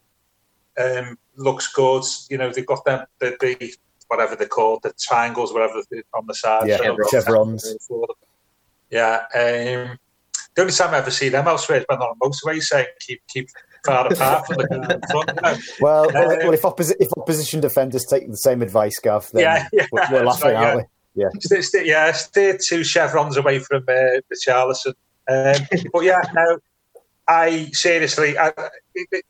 um, 0.79 1.17
looks 1.35 1.67
good. 1.71 2.03
You 2.29 2.37
know, 2.37 2.51
they've 2.51 2.65
got 2.65 2.85
them 2.85 3.05
the, 3.19 3.35
the 3.39 3.73
whatever 4.07 4.35
they're 4.35 4.47
called, 4.47 4.83
the 4.83 4.93
triangles, 4.99 5.53
whatever 5.53 5.81
on 6.13 6.27
the 6.27 6.33
side. 6.35 6.67
Yeah, 6.67 6.77
So- 6.77 6.97
chevrons. 7.09 7.75
Yeah. 8.89 9.19
Um, 9.33 9.97
the 10.53 10.61
only 10.63 10.73
time 10.73 10.93
I 10.93 10.97
ever 10.97 11.11
see 11.11 11.29
them 11.29 11.47
elsewhere 11.47 11.79
is 11.79 11.85
when 11.87 11.99
on 11.99 12.15
a 12.21 12.25
motorway 12.25 12.61
saying 12.61 12.87
keep 12.99 13.21
keep 13.29 13.49
far 13.85 14.11
apart 14.11 14.45
from 14.45 14.57
the 14.57 14.67
car 14.67 14.91
in 14.91 15.01
front. 15.09 15.29
You 15.29 15.41
know? 15.41 15.57
Well, 15.79 16.03
Um, 16.09 16.13
well 16.39 16.53
if, 16.53 16.61
opposi- 16.63 16.97
if 16.99 17.07
opposition 17.17 17.61
defenders 17.61 18.05
take 18.09 18.29
the 18.29 18.35
same 18.35 18.61
advice, 18.61 18.99
Gav, 18.99 19.29
then 19.31 19.43
Yeah, 19.43 19.67
yeah, 19.71 19.85
we're, 19.93 20.07
we're 20.11 20.25
laughing, 20.25 20.51
right, 20.51 20.55
aren't 20.55 20.77
we? 21.15 21.23
Yeah. 21.23 21.29
Stay, 21.39 21.61
stay, 21.61 21.85
yeah, 21.87 22.11
stay 22.11 22.57
two 22.61 22.83
chevrons 22.83 23.37
away 23.37 23.59
from 23.59 23.83
uh, 23.83 24.19
the 24.29 24.39
Charleston. 24.41 24.93
Um, 25.29 25.55
but 25.93 26.03
yeah, 26.03 26.21
no, 26.33 26.57
I 27.27 27.69
seriously, 27.71 28.37
I, 28.37 28.47
it, 28.93 29.07
it- 29.11 29.25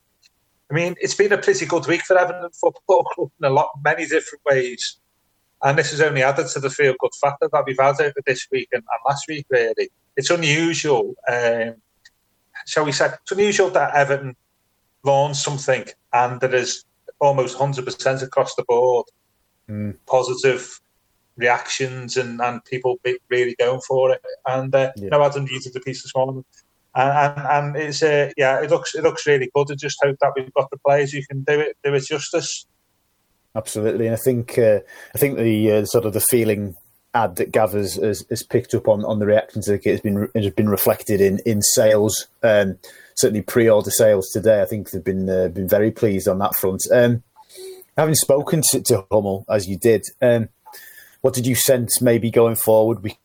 I 0.72 0.74
mean, 0.74 0.94
it's 1.02 1.14
been 1.14 1.32
a 1.32 1.38
pretty 1.38 1.66
good 1.66 1.86
week 1.86 2.02
for 2.02 2.16
Everton 2.16 2.48
Football 2.50 3.04
Club 3.04 3.30
in 3.40 3.44
a 3.44 3.50
lot, 3.50 3.70
many 3.84 4.06
different 4.06 4.42
ways. 4.46 4.96
And 5.62 5.78
this 5.78 5.90
has 5.90 6.00
only 6.00 6.22
added 6.22 6.48
to 6.48 6.60
the 6.60 6.70
feel 6.70 6.94
good 6.98 7.10
factor 7.20 7.48
that 7.52 7.64
we've 7.66 7.76
had 7.78 8.00
over 8.00 8.20
this 8.26 8.48
week 8.50 8.68
and, 8.72 8.82
and 8.82 9.00
last 9.06 9.26
week, 9.28 9.46
really. 9.50 9.90
It's 10.16 10.30
unusual, 10.30 11.14
um, 11.30 11.74
shall 12.66 12.86
we 12.86 12.92
say, 12.92 13.10
it's 13.22 13.32
unusual 13.32 13.68
that 13.70 13.94
Everton 13.94 14.34
launched 15.04 15.42
something 15.42 15.84
and 16.12 16.40
there 16.40 16.54
is 16.54 16.84
almost 17.20 17.58
100% 17.58 18.22
across 18.22 18.54
the 18.54 18.64
board 18.64 19.06
Mm. 19.70 19.96
positive 20.06 20.80
reactions 21.36 22.16
and, 22.16 22.40
and 22.40 22.64
people 22.64 22.98
be 23.04 23.16
really 23.30 23.54
going 23.60 23.80
for 23.86 24.10
it. 24.10 24.20
And 24.44 24.74
uh, 24.74 24.90
Yeah. 24.96 25.04
you 25.04 25.10
know, 25.10 25.22
Adam 25.22 25.46
used 25.46 25.72
the 25.72 25.78
piece 25.78 26.02
this 26.02 26.14
morning, 26.16 26.44
and 26.94 27.38
and, 27.38 27.46
and 27.46 27.76
it's 27.76 28.02
uh, 28.02 28.30
yeah, 28.36 28.62
it 28.62 28.70
looks 28.70 28.94
it 28.94 29.02
looks 29.02 29.26
really 29.26 29.50
good. 29.54 29.70
I 29.70 29.74
just 29.74 29.98
hope 30.02 30.16
that 30.20 30.32
we've 30.36 30.52
got 30.54 30.70
the 30.70 30.78
players 30.78 31.12
who 31.12 31.22
can 31.28 31.42
do 31.44 31.60
it 31.60 31.76
do 31.82 31.94
it 31.94 32.04
justice. 32.04 32.66
Absolutely, 33.54 34.06
and 34.06 34.14
I 34.14 34.18
think 34.18 34.58
uh, 34.58 34.80
I 35.14 35.18
think 35.18 35.38
the 35.38 35.72
uh, 35.72 35.84
sort 35.84 36.04
of 36.04 36.12
the 36.12 36.20
feeling 36.20 36.74
ad 37.14 37.36
that 37.36 37.52
Gav 37.52 37.72
has, 37.72 37.96
has, 37.96 38.24
has 38.30 38.42
picked 38.42 38.74
up 38.74 38.88
on, 38.88 39.04
on 39.04 39.18
the 39.18 39.26
reaction 39.26 39.60
to 39.62 39.72
the 39.72 39.78
kit 39.78 39.92
has 39.92 40.00
been 40.00 40.28
has 40.34 40.50
been 40.52 40.68
reflected 40.68 41.20
in 41.20 41.38
in 41.44 41.60
sales. 41.62 42.28
Um, 42.42 42.78
certainly, 43.16 43.42
pre-order 43.42 43.90
sales 43.90 44.30
today. 44.30 44.62
I 44.62 44.64
think 44.64 44.90
they've 44.90 45.04
been 45.04 45.28
uh, 45.28 45.48
been 45.48 45.68
very 45.68 45.90
pleased 45.90 46.28
on 46.28 46.38
that 46.38 46.54
front. 46.56 46.82
Um, 46.92 47.22
having 47.96 48.14
spoken 48.14 48.62
to, 48.70 48.80
to 48.82 49.04
Hummel 49.10 49.44
as 49.50 49.68
you 49.68 49.76
did, 49.76 50.04
um, 50.20 50.48
what 51.20 51.34
did 51.34 51.46
you 51.46 51.54
sense 51.54 52.00
maybe 52.00 52.30
going 52.30 52.56
forward? 52.56 53.02
We 53.02 53.18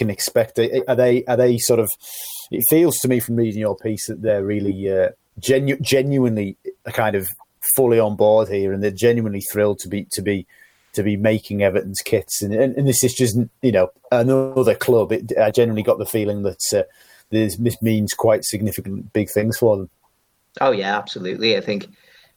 can 0.00 0.10
expect. 0.10 0.58
Are 0.58 0.96
they 0.96 1.24
are 1.24 1.36
they 1.36 1.58
sort 1.58 1.78
of? 1.78 1.88
It 2.50 2.64
feels 2.68 2.96
to 2.98 3.08
me 3.08 3.20
from 3.20 3.36
reading 3.36 3.60
your 3.60 3.76
piece 3.76 4.06
that 4.08 4.22
they're 4.22 4.44
really 4.44 4.90
uh, 4.90 5.10
genu- 5.38 5.78
genuinely 5.80 6.56
kind 6.86 7.14
of 7.14 7.28
fully 7.76 8.00
on 8.00 8.16
board 8.16 8.48
here, 8.48 8.72
and 8.72 8.82
they're 8.82 8.90
genuinely 8.90 9.42
thrilled 9.52 9.78
to 9.80 9.88
be 9.88 10.06
to 10.12 10.22
be 10.22 10.46
to 10.94 11.02
be 11.02 11.16
making 11.16 11.62
Everton's 11.62 12.00
kits. 12.00 12.42
And, 12.42 12.52
and, 12.54 12.74
and 12.76 12.88
this 12.88 13.04
is 13.04 13.12
just 13.12 13.36
you 13.62 13.72
know 13.72 13.90
another 14.10 14.74
club. 14.74 15.12
It, 15.12 15.32
I 15.38 15.50
generally 15.50 15.82
got 15.82 15.98
the 15.98 16.06
feeling 16.06 16.42
that 16.44 16.62
uh, 16.74 16.82
this, 17.28 17.56
this 17.56 17.80
means 17.82 18.14
quite 18.14 18.44
significant 18.44 19.12
big 19.12 19.30
things 19.30 19.58
for 19.58 19.76
them. 19.76 19.90
Oh 20.62 20.72
yeah, 20.72 20.96
absolutely. 20.96 21.58
I 21.58 21.60
think 21.60 21.88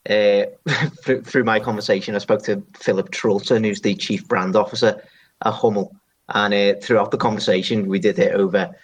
uh, 0.08 0.44
through, 1.02 1.22
through 1.22 1.44
my 1.44 1.60
conversation, 1.60 2.14
I 2.14 2.18
spoke 2.18 2.42
to 2.44 2.62
Philip 2.76 3.10
Trulton, 3.10 3.64
who's 3.64 3.80
the 3.80 3.94
chief 3.94 4.28
brand 4.28 4.54
officer 4.54 5.02
at 5.44 5.52
Hummel, 5.52 5.96
and 6.28 6.54
uh, 6.54 6.80
throughout 6.80 7.10
the 7.10 7.18
conversation, 7.18 7.88
we 7.88 7.98
did 7.98 8.18
it 8.18 8.34
over 8.34 8.74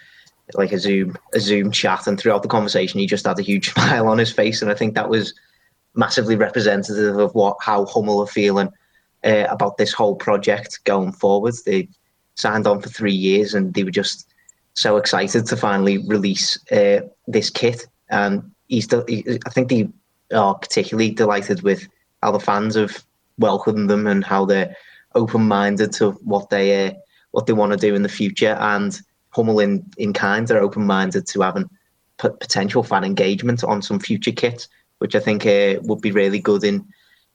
like 0.54 0.72
a 0.72 0.78
Zoom 0.78 1.16
a 1.34 1.40
Zoom 1.40 1.70
chat, 1.70 2.06
and 2.06 2.18
throughout 2.18 2.42
the 2.42 2.48
conversation, 2.48 3.00
he 3.00 3.06
just 3.06 3.26
had 3.26 3.38
a 3.38 3.42
huge 3.42 3.70
smile 3.72 4.08
on 4.08 4.18
his 4.18 4.32
face, 4.32 4.62
and 4.62 4.70
I 4.70 4.74
think 4.74 4.94
that 4.94 5.08
was 5.08 5.34
massively 5.94 6.36
representative 6.36 7.18
of 7.18 7.34
what 7.34 7.56
how 7.60 7.86
Hummel 7.86 8.20
are 8.20 8.26
feeling 8.26 8.70
uh, 9.24 9.46
about 9.48 9.76
this 9.76 9.92
whole 9.92 10.16
project 10.16 10.80
going 10.84 11.12
forward. 11.12 11.54
They 11.64 11.88
signed 12.34 12.66
on 12.66 12.80
for 12.80 12.88
three 12.88 13.14
years, 13.14 13.54
and 13.54 13.72
they 13.74 13.84
were 13.84 13.90
just 13.90 14.28
so 14.74 14.96
excited 14.96 15.46
to 15.46 15.56
finally 15.56 15.98
release 15.98 16.58
uh, 16.72 17.00
this 17.26 17.50
kit. 17.50 17.86
And 18.08 18.50
he's, 18.68 18.88
he, 19.08 19.38
I 19.46 19.50
think 19.50 19.68
they 19.68 19.88
are 20.34 20.54
particularly 20.54 21.10
delighted 21.10 21.62
with 21.62 21.86
how 22.22 22.32
the 22.32 22.40
fans 22.40 22.76
have 22.76 23.04
welcomed 23.38 23.90
them 23.90 24.06
and 24.06 24.24
how 24.24 24.44
they're 24.44 24.74
open-minded 25.14 25.92
to 25.92 26.12
what 26.12 26.50
they 26.50 26.88
uh, 26.88 26.92
what 27.32 27.46
they 27.46 27.52
want 27.52 27.72
to 27.72 27.78
do 27.78 27.94
in 27.94 28.02
the 28.02 28.08
future. 28.08 28.56
And 28.60 28.98
Hummel 29.30 29.60
in 29.60 29.84
in 29.96 30.12
kind 30.12 30.50
are 30.50 30.58
open-minded 30.58 31.26
to 31.26 31.40
having 31.42 31.68
p- 32.20 32.28
potential 32.40 32.82
fan 32.82 33.04
engagement 33.04 33.64
on 33.64 33.82
some 33.82 34.00
future 34.00 34.32
kits, 34.32 34.68
which 34.98 35.14
I 35.14 35.20
think 35.20 35.46
uh, 35.46 35.76
would 35.82 36.00
be 36.00 36.12
really 36.12 36.40
good 36.40 36.64
in 36.64 36.86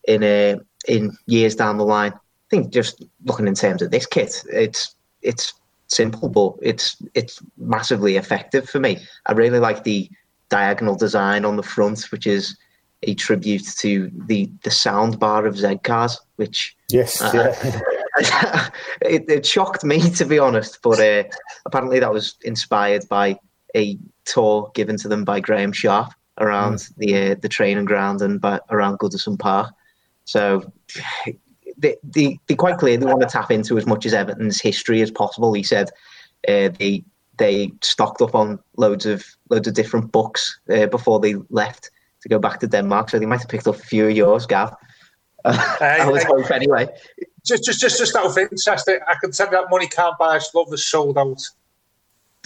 in 0.08 0.24
uh, 0.24 0.58
in 0.88 1.18
years 1.26 1.56
down 1.56 1.78
the 1.78 1.86
line. 1.86 2.14
I 2.14 2.50
think 2.50 2.72
just 2.72 3.04
looking 3.24 3.48
in 3.48 3.56
terms 3.56 3.82
of 3.82 3.92
this 3.92 4.06
kit, 4.06 4.44
it's 4.52 4.96
it's 5.22 5.54
simple, 5.88 6.30
but 6.30 6.54
it's 6.62 6.98
it's 7.14 7.42
massively 7.58 8.18
effective 8.18 8.70
for 8.70 8.80
me. 8.80 9.00
I 9.26 9.34
really 9.34 9.60
like 9.60 9.84
the 9.84 10.10
diagonal 10.50 10.96
design 10.96 11.46
on 11.46 11.56
the 11.56 11.64
front, 11.64 12.12
which 12.12 12.28
is 12.28 12.58
a 13.04 13.14
tribute 13.16 13.66
to 13.80 14.12
the 14.28 14.50
the 14.64 14.72
sound 14.72 15.20
bar 15.20 15.46
of 15.46 15.58
Z 15.58 15.80
cars, 15.84 16.20
which 16.36 16.76
Yes, 16.90 17.22
Uh, 17.22 17.32
yeah. 17.34 17.82
it, 19.02 19.30
it 19.30 19.46
shocked 19.46 19.84
me 19.84 20.10
to 20.12 20.26
be 20.26 20.40
honest. 20.40 20.80
But 20.82 21.00
uh, 21.00 21.24
apparently 21.66 22.00
that 22.00 22.14
was 22.14 22.36
inspired 22.44 23.08
by 23.10 23.40
a 23.76 23.98
tour 24.26 24.72
given 24.74 24.98
to 24.98 25.08
them 25.08 25.24
by 25.24 25.40
Graeme 25.40 25.72
Sharp 25.74 26.14
around 26.38 26.76
mm. 26.76 26.96
the 26.98 27.32
uh, 27.32 27.36
the 27.42 27.50
training 27.50 27.86
ground 27.86 28.22
and 28.22 28.40
by, 28.40 28.60
around 28.70 29.00
Goodison 29.00 29.38
Park. 29.38 29.74
So 30.26 30.72
they, 31.78 31.98
they, 32.04 32.40
they 32.48 32.56
quite 32.56 32.78
clearly 32.78 33.06
want 33.06 33.22
to 33.22 33.28
tap 33.28 33.52
into 33.52 33.78
as 33.78 33.86
much 33.86 34.06
as 34.06 34.14
Everton's 34.14 34.62
history 34.62 35.02
as 35.02 35.12
possible. 35.12 35.54
He 35.54 35.64
said 35.64 35.90
uh, 36.48 36.70
they 36.80 37.04
they 37.38 37.72
stocked 37.82 38.22
up 38.22 38.34
on 38.34 38.60
loads 38.78 39.06
of 39.06 39.26
loads 39.50 39.68
of 39.68 39.74
different 39.74 40.12
books 40.12 40.60
uh, 40.70 40.88
before 40.88 41.20
they 41.20 41.36
left 41.50 41.92
to 42.22 42.30
go 42.30 42.40
back 42.40 42.60
to 42.60 42.68
Denmark. 42.68 43.10
So 43.10 43.20
they 43.20 43.26
might 43.26 43.42
have 43.42 43.50
picked 43.50 43.68
up 43.68 43.76
a 43.76 43.80
few 43.80 44.08
of 44.08 44.16
yours, 44.16 44.46
Gav. 44.46 44.74
Uh, 45.48 45.56
I 45.80 46.10
was 46.10 46.24
hope 46.24 46.50
anyway. 46.50 46.88
Just, 47.46 47.64
just, 47.64 47.80
just, 47.80 48.00
just 48.00 48.16
out 48.16 48.26
of 48.26 48.38
interest, 48.38 48.90
I 48.90 49.16
can 49.22 49.32
tell 49.32 49.48
you 49.48 49.52
that 49.52 49.70
money 49.70 49.88
can't 49.88 50.18
buy 50.18 50.38
us 50.38 50.54
love 50.56 50.74
is 50.74 50.84
sold 50.84 51.18
out. 51.18 51.42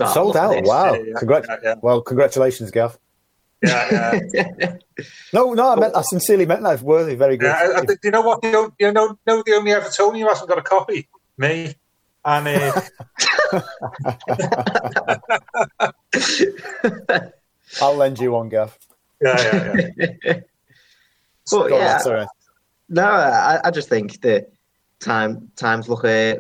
Oh, 0.02 0.14
sold 0.14 0.38
out! 0.38 0.64
Wow! 0.64 0.94
Yeah, 0.94 1.14
Congrat- 1.14 1.46
yeah, 1.48 1.58
yeah. 1.64 1.76
Well, 1.82 2.02
congratulations, 2.02 2.72
Gav. 2.72 2.98
Yeah, 3.62 4.20
yeah. 4.34 4.78
no, 5.34 5.54
no, 5.54 5.72
I 5.72 5.76
meant 5.76 5.96
I 5.96 6.02
sincerely 6.02 6.46
meant 6.46 6.64
that. 6.64 6.76
It's 6.76 6.84
worthy, 6.84 7.16
very 7.16 7.38
good. 7.38 7.48
Yeah, 7.48 7.72
I, 7.76 7.82
I, 7.82 7.86
you 8.04 8.12
know 8.12 8.22
what? 8.22 8.44
You 8.44 8.52
know, 8.52 8.74
you 8.80 8.92
know, 8.94 9.18
know 9.28 9.44
the 9.46 9.54
only 9.54 9.72
Evertonian 9.72 10.22
who 10.22 10.28
hasn't 10.30 10.50
got 10.50 10.58
a 10.58 10.62
copy, 10.62 11.10
me. 11.38 11.76
And 12.24 12.48
uh... 12.48 12.82
I'll 17.82 17.96
lend 17.96 18.20
you 18.20 18.32
one, 18.32 18.50
Gav. 18.50 18.78
Yeah, 19.22 19.38
yeah, 19.42 19.90
yeah. 20.24 20.40
but, 21.52 21.72
yeah, 21.72 22.26
no, 22.90 23.04
I, 23.04 23.60
I, 23.66 23.72
just 23.72 23.90
think 23.90 24.22
the 24.22 24.48
time 25.00 25.52
times 25.56 25.90
look 25.90 26.06
uh, 26.06 26.36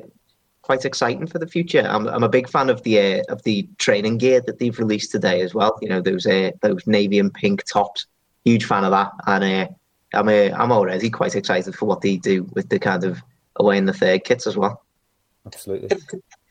quite 0.61 0.85
exciting 0.85 1.27
for 1.27 1.39
the 1.39 1.47
future. 1.47 1.81
I'm, 1.81 2.07
I'm 2.07 2.23
a 2.23 2.29
big 2.29 2.49
fan 2.49 2.69
of 2.69 2.83
the 2.83 2.99
uh, 2.99 3.23
of 3.29 3.41
the 3.43 3.67
training 3.77 4.17
gear 4.17 4.41
that 4.41 4.59
they've 4.59 4.77
released 4.77 5.11
today 5.11 5.41
as 5.41 5.53
well. 5.53 5.77
You 5.81 5.89
know 5.89 6.01
those 6.01 6.25
uh, 6.25 6.51
those 6.61 6.85
navy 6.85 7.19
and 7.19 7.33
pink 7.33 7.63
tops. 7.65 8.05
Huge 8.45 8.65
fan 8.65 8.83
of 8.83 8.91
that, 8.91 9.11
and 9.27 9.43
uh, 9.43 9.67
I'm 10.13 10.27
uh, 10.27 10.55
I'm 10.55 10.71
already 10.71 11.09
quite 11.09 11.35
excited 11.35 11.75
for 11.75 11.85
what 11.85 12.01
they 12.01 12.17
do 12.17 12.43
with 12.53 12.69
the 12.69 12.79
kind 12.79 13.03
of 13.03 13.21
away 13.55 13.77
in 13.77 13.85
the 13.85 13.93
third 13.93 14.23
kits 14.23 14.47
as 14.47 14.57
well. 14.57 14.83
Absolutely. 15.45 15.97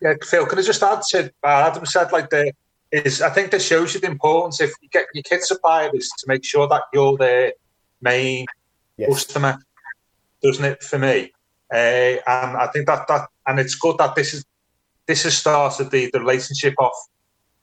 Yeah, 0.01 0.15
Phil, 0.23 0.47
can 0.47 0.59
I 0.59 0.63
just 0.63 0.83
add 0.83 1.03
to 1.11 1.33
Adam 1.45 1.87
said 1.87 2.13
like 2.13 2.31
the 2.31 2.53
is 2.91 3.21
I 3.21 3.31
think 3.31 3.51
that 3.51 3.63
shows 3.63 3.95
you 3.95 4.01
the 4.01 4.07
importance 4.07 4.61
if 4.61 4.73
you 4.81 4.89
get 4.89 5.07
your 5.13 5.23
kit 5.23 5.43
supplier 5.43 5.91
is 5.95 6.09
to 6.19 6.25
make 6.27 6.45
sure 6.45 6.67
that 6.69 6.83
you're 6.93 7.17
the 7.17 7.53
main 8.01 8.47
yes. 8.97 9.09
customer, 9.11 9.59
doesn't 10.43 10.65
it? 10.65 10.83
For 10.83 10.99
me, 10.99 11.25
uh, 11.25 11.27
Uh, 11.73 12.17
and 12.27 12.57
I 12.57 12.69
think 12.73 12.87
that 12.87 13.07
that 13.09 13.29
and 13.47 13.59
it's 13.59 13.75
good 13.75 13.99
that 13.99 14.15
this 14.15 14.35
is 14.35 14.45
this 15.07 15.25
has 15.25 15.37
started 15.37 15.91
the, 15.91 16.11
the 16.13 16.21
relationship 16.21 16.75
off 16.79 16.97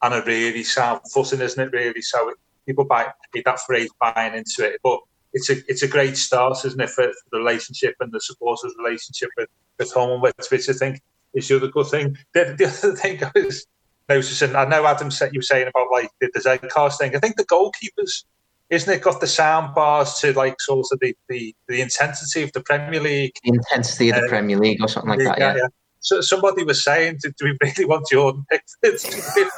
on 0.01 0.13
a 0.13 0.23
really 0.25 0.63
sound 0.63 1.01
footing, 1.13 1.41
isn't 1.41 1.61
it? 1.61 1.75
Really, 1.75 2.01
so 2.01 2.29
it, 2.29 2.37
people 2.65 2.85
buy 2.85 3.07
that 3.33 3.59
phrase 3.61 3.89
buying 3.99 4.35
into 4.35 4.65
it, 4.65 4.79
but 4.83 4.99
it's 5.33 5.49
a 5.49 5.55
it's 5.67 5.83
a 5.83 5.87
great 5.87 6.17
start, 6.17 6.63
isn't 6.65 6.79
it, 6.79 6.89
for, 6.89 7.03
for 7.03 7.29
the 7.31 7.39
relationship 7.39 7.95
and 7.99 8.11
the 8.11 8.19
supporters' 8.19 8.73
relationship 8.77 9.29
with 9.37 9.49
with 9.77 9.91
home 9.91 10.11
and 10.11 10.21
with 10.21 10.35
which 10.49 10.69
I 10.69 10.73
think 10.73 11.01
is 11.33 11.47
the 11.47 11.57
other 11.57 11.67
good 11.67 11.87
thing. 11.87 12.17
The, 12.33 12.55
the 12.57 12.65
other 12.65 12.95
thing 13.01 13.23
I 13.23 13.31
was 13.35 13.65
noticing, 14.07 14.55
I 14.55 14.65
know 14.65 14.85
Adam 14.85 15.11
said 15.11 15.33
you 15.33 15.39
were 15.39 15.43
saying 15.43 15.67
about 15.67 15.91
like 15.91 16.09
the, 16.21 16.29
Z 16.39 16.67
cars 16.69 16.97
thing. 16.97 17.15
I 17.15 17.19
think 17.19 17.37
the 17.37 17.45
goalkeepers 17.45 18.23
isn't 18.69 18.91
it 18.91 19.01
got 19.01 19.21
the 19.21 19.27
sound 19.27 19.75
bars 19.75 20.19
to 20.19 20.33
like 20.33 20.59
sort 20.59 20.87
of 20.91 20.99
the, 20.99 21.15
the, 21.29 21.55
the 21.67 21.81
intensity 21.81 22.43
of 22.43 22.51
the 22.53 22.61
Premier 22.61 22.99
League? 22.99 23.33
The 23.43 23.53
intensity 23.53 24.09
of 24.09 24.15
the 24.15 24.25
uh, 24.25 24.29
Premier 24.29 24.57
League 24.57 24.81
or 24.81 24.87
something 24.87 25.09
like 25.09 25.19
that, 25.19 25.39
yeah. 25.39 25.55
yeah. 25.55 25.67
So 25.99 26.21
somebody 26.21 26.63
was 26.63 26.83
saying, 26.83 27.17
do, 27.21 27.31
do 27.37 27.45
we 27.45 27.57
really 27.61 27.85
want 27.85 28.07
Jordan 28.09 28.45
Pickford? 28.51 28.99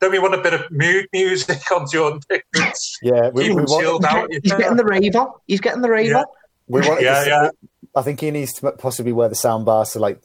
Don't 0.00 0.12
we 0.12 0.18
want 0.18 0.34
a 0.34 0.42
bit 0.42 0.54
of 0.54 0.70
mood 0.70 1.06
music 1.12 1.70
on 1.72 1.86
Jordan 1.90 2.20
Pickford? 2.28 2.72
Yeah, 3.02 3.30
we, 3.30 3.44
Keep 3.44 3.56
we 3.56 3.62
want, 3.62 3.82
chilled 3.82 4.04
he's, 4.42 4.52
out. 4.52 4.58
Getting 4.58 4.76
the 4.76 4.84
rave 4.84 5.16
on. 5.16 5.28
He's 5.46 5.60
getting 5.60 5.82
the 5.82 5.90
rave 5.90 6.10
yeah. 6.10 6.18
on. 6.18 6.24
We 6.68 6.80
want 6.80 7.02
yeah, 7.02 7.24
yeah. 7.26 7.50
I 7.94 8.02
think 8.02 8.20
he 8.20 8.30
needs 8.30 8.52
to 8.54 8.72
possibly 8.72 9.12
wear 9.12 9.28
the 9.28 9.34
sound 9.34 9.66
bars 9.66 9.92
to 9.92 9.98
like 9.98 10.22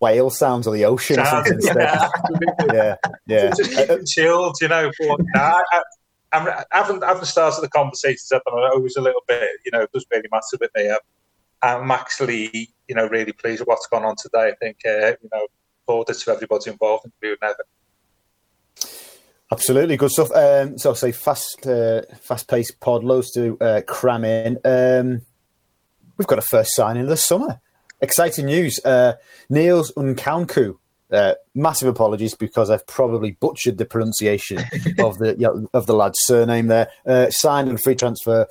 whale 0.00 0.30
sounds 0.30 0.66
or 0.66 0.74
the 0.74 0.84
ocean 0.86 1.18
or 1.18 1.26
something 1.26 1.54
instead. 1.54 1.76
Yeah, 1.76 2.10
yeah. 2.72 2.96
yeah. 3.26 3.50
Just 3.56 3.72
keep 3.72 3.90
him 3.90 4.04
chilled, 4.06 4.56
you 4.60 4.68
know. 4.68 4.90
But, 4.98 5.20
nah, 5.34 5.60
I, 5.72 5.82
I'm, 6.32 6.48
I 6.48 6.64
haven't, 6.70 7.02
I 7.04 7.08
haven't 7.08 7.26
started 7.26 7.60
the 7.60 7.68
conversations 7.68 8.30
up, 8.32 8.42
and 8.46 8.64
I'm 8.64 8.72
always 8.72 8.96
a 8.96 9.00
little 9.00 9.22
bit, 9.28 9.48
you 9.64 9.70
know, 9.70 9.82
it 9.82 9.92
doesn't 9.92 10.08
really 10.10 10.28
matter 10.30 10.58
with 10.60 10.70
me. 10.74 10.90
I'm 11.62 11.90
actually, 11.90 12.70
you 12.88 12.94
know, 12.94 13.06
really 13.06 13.32
pleased 13.32 13.60
with 13.60 13.68
what's 13.68 13.86
gone 13.86 14.04
on 14.04 14.16
today. 14.16 14.48
I 14.48 14.54
think, 14.60 14.78
uh, 14.86 15.16
you 15.22 15.28
know, 15.32 15.46
forward 15.86 16.08
to 16.08 16.30
everybody 16.32 16.70
involved, 16.70 17.04
including 17.04 17.38
Evan. 17.42 17.66
Absolutely 19.52 19.96
good 19.96 20.10
stuff. 20.10 20.32
Um, 20.32 20.78
so, 20.78 20.90
I'll 20.90 20.96
say 20.96 21.12
fast, 21.12 21.66
uh, 21.66 22.02
fast-paced 22.20 22.80
pod, 22.80 23.04
loads 23.04 23.30
to 23.32 23.58
uh, 23.60 23.82
cram 23.86 24.24
in. 24.24 24.58
Um, 24.64 25.22
we've 26.16 26.26
got 26.26 26.38
a 26.38 26.42
first 26.42 26.74
signing 26.74 27.02
of 27.02 27.08
the 27.08 27.16
summer. 27.16 27.60
Exciting 28.00 28.46
news. 28.46 28.80
Uh, 28.84 29.14
Niels 29.48 29.92
Nkounkou 29.96 30.78
uh, 31.12 31.34
massive 31.54 31.88
apologies 31.88 32.34
because 32.34 32.70
I've 32.70 32.86
probably 32.86 33.32
butchered 33.32 33.78
the 33.78 33.84
pronunciation 33.84 34.58
of 34.98 35.18
the 35.18 35.36
you 35.38 35.46
know, 35.46 35.68
of 35.72 35.86
the 35.86 35.94
lad's 35.94 36.18
surname 36.22 36.66
there. 36.66 36.88
Uh, 37.06 37.30
signed 37.30 37.68
and 37.68 37.80
free 37.80 37.94
transfer. 37.94 38.46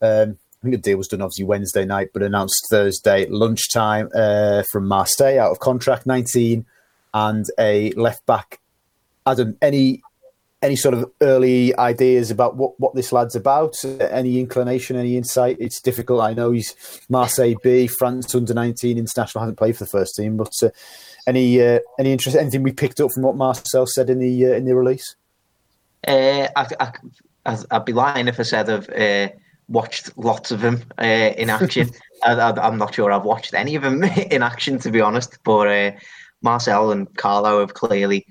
Um, 0.00 0.38
I 0.62 0.64
think 0.64 0.76
the 0.76 0.90
deal 0.90 0.98
was 0.98 1.08
done 1.08 1.22
obviously 1.22 1.44
Wednesday 1.44 1.84
night, 1.84 2.10
but 2.12 2.22
announced 2.22 2.66
Thursday 2.70 3.26
lunchtime 3.28 4.08
uh, 4.14 4.62
from 4.70 4.86
Marseille 4.86 5.38
out 5.38 5.50
of 5.50 5.58
contract, 5.58 6.06
19, 6.06 6.64
and 7.14 7.46
a 7.58 7.90
left 7.92 8.24
back. 8.26 8.60
Adam, 9.26 9.56
any 9.60 10.02
any 10.62 10.76
sort 10.76 10.94
of 10.94 11.10
early 11.20 11.76
ideas 11.76 12.30
about 12.30 12.56
what, 12.56 12.78
what 12.78 12.94
this 12.94 13.12
lad's 13.12 13.34
about? 13.34 13.84
Any 13.84 14.38
inclination, 14.38 14.96
any 14.96 15.16
insight? 15.16 15.56
It's 15.58 15.80
difficult. 15.80 16.20
I 16.20 16.34
know 16.34 16.52
he's 16.52 16.76
Marseille 17.08 17.56
B, 17.62 17.88
France 17.88 18.32
under 18.34 18.54
19 18.54 18.96
international, 18.96 19.42
hasn't 19.42 19.58
played 19.58 19.76
for 19.76 19.84
the 19.84 19.90
first 19.90 20.14
team, 20.14 20.36
but 20.36 20.52
uh, 20.62 20.68
any 21.26 21.60
uh, 21.62 21.80
any 21.98 22.12
interest? 22.12 22.36
Anything 22.36 22.62
we 22.62 22.72
picked 22.72 23.00
up 23.00 23.10
from 23.12 23.22
what 23.22 23.36
Marcel 23.36 23.86
said 23.86 24.10
in 24.10 24.18
the 24.18 24.46
uh, 24.46 24.54
in 24.54 24.64
the 24.64 24.74
release? 24.74 25.14
Uh, 26.06 26.48
I, 26.56 26.92
would 27.70 27.84
be 27.84 27.92
lying 27.92 28.28
if 28.28 28.40
I 28.40 28.42
said 28.42 28.68
I've 28.68 28.88
uh, 28.90 29.32
watched 29.68 30.16
lots 30.18 30.50
of 30.50 30.60
them 30.60 30.82
uh, 30.98 31.32
in 31.36 31.50
action. 31.50 31.90
I, 32.24 32.66
am 32.66 32.78
not 32.78 32.94
sure 32.94 33.10
I've 33.10 33.24
watched 33.24 33.54
any 33.54 33.74
of 33.74 33.82
them 33.82 34.02
in 34.30 34.42
action, 34.42 34.78
to 34.80 34.90
be 34.90 35.00
honest. 35.00 35.38
But 35.44 35.68
uh, 35.68 35.92
Marcel 36.42 36.92
and 36.92 37.14
Carlo 37.16 37.60
have 37.60 37.74
clearly 37.74 38.26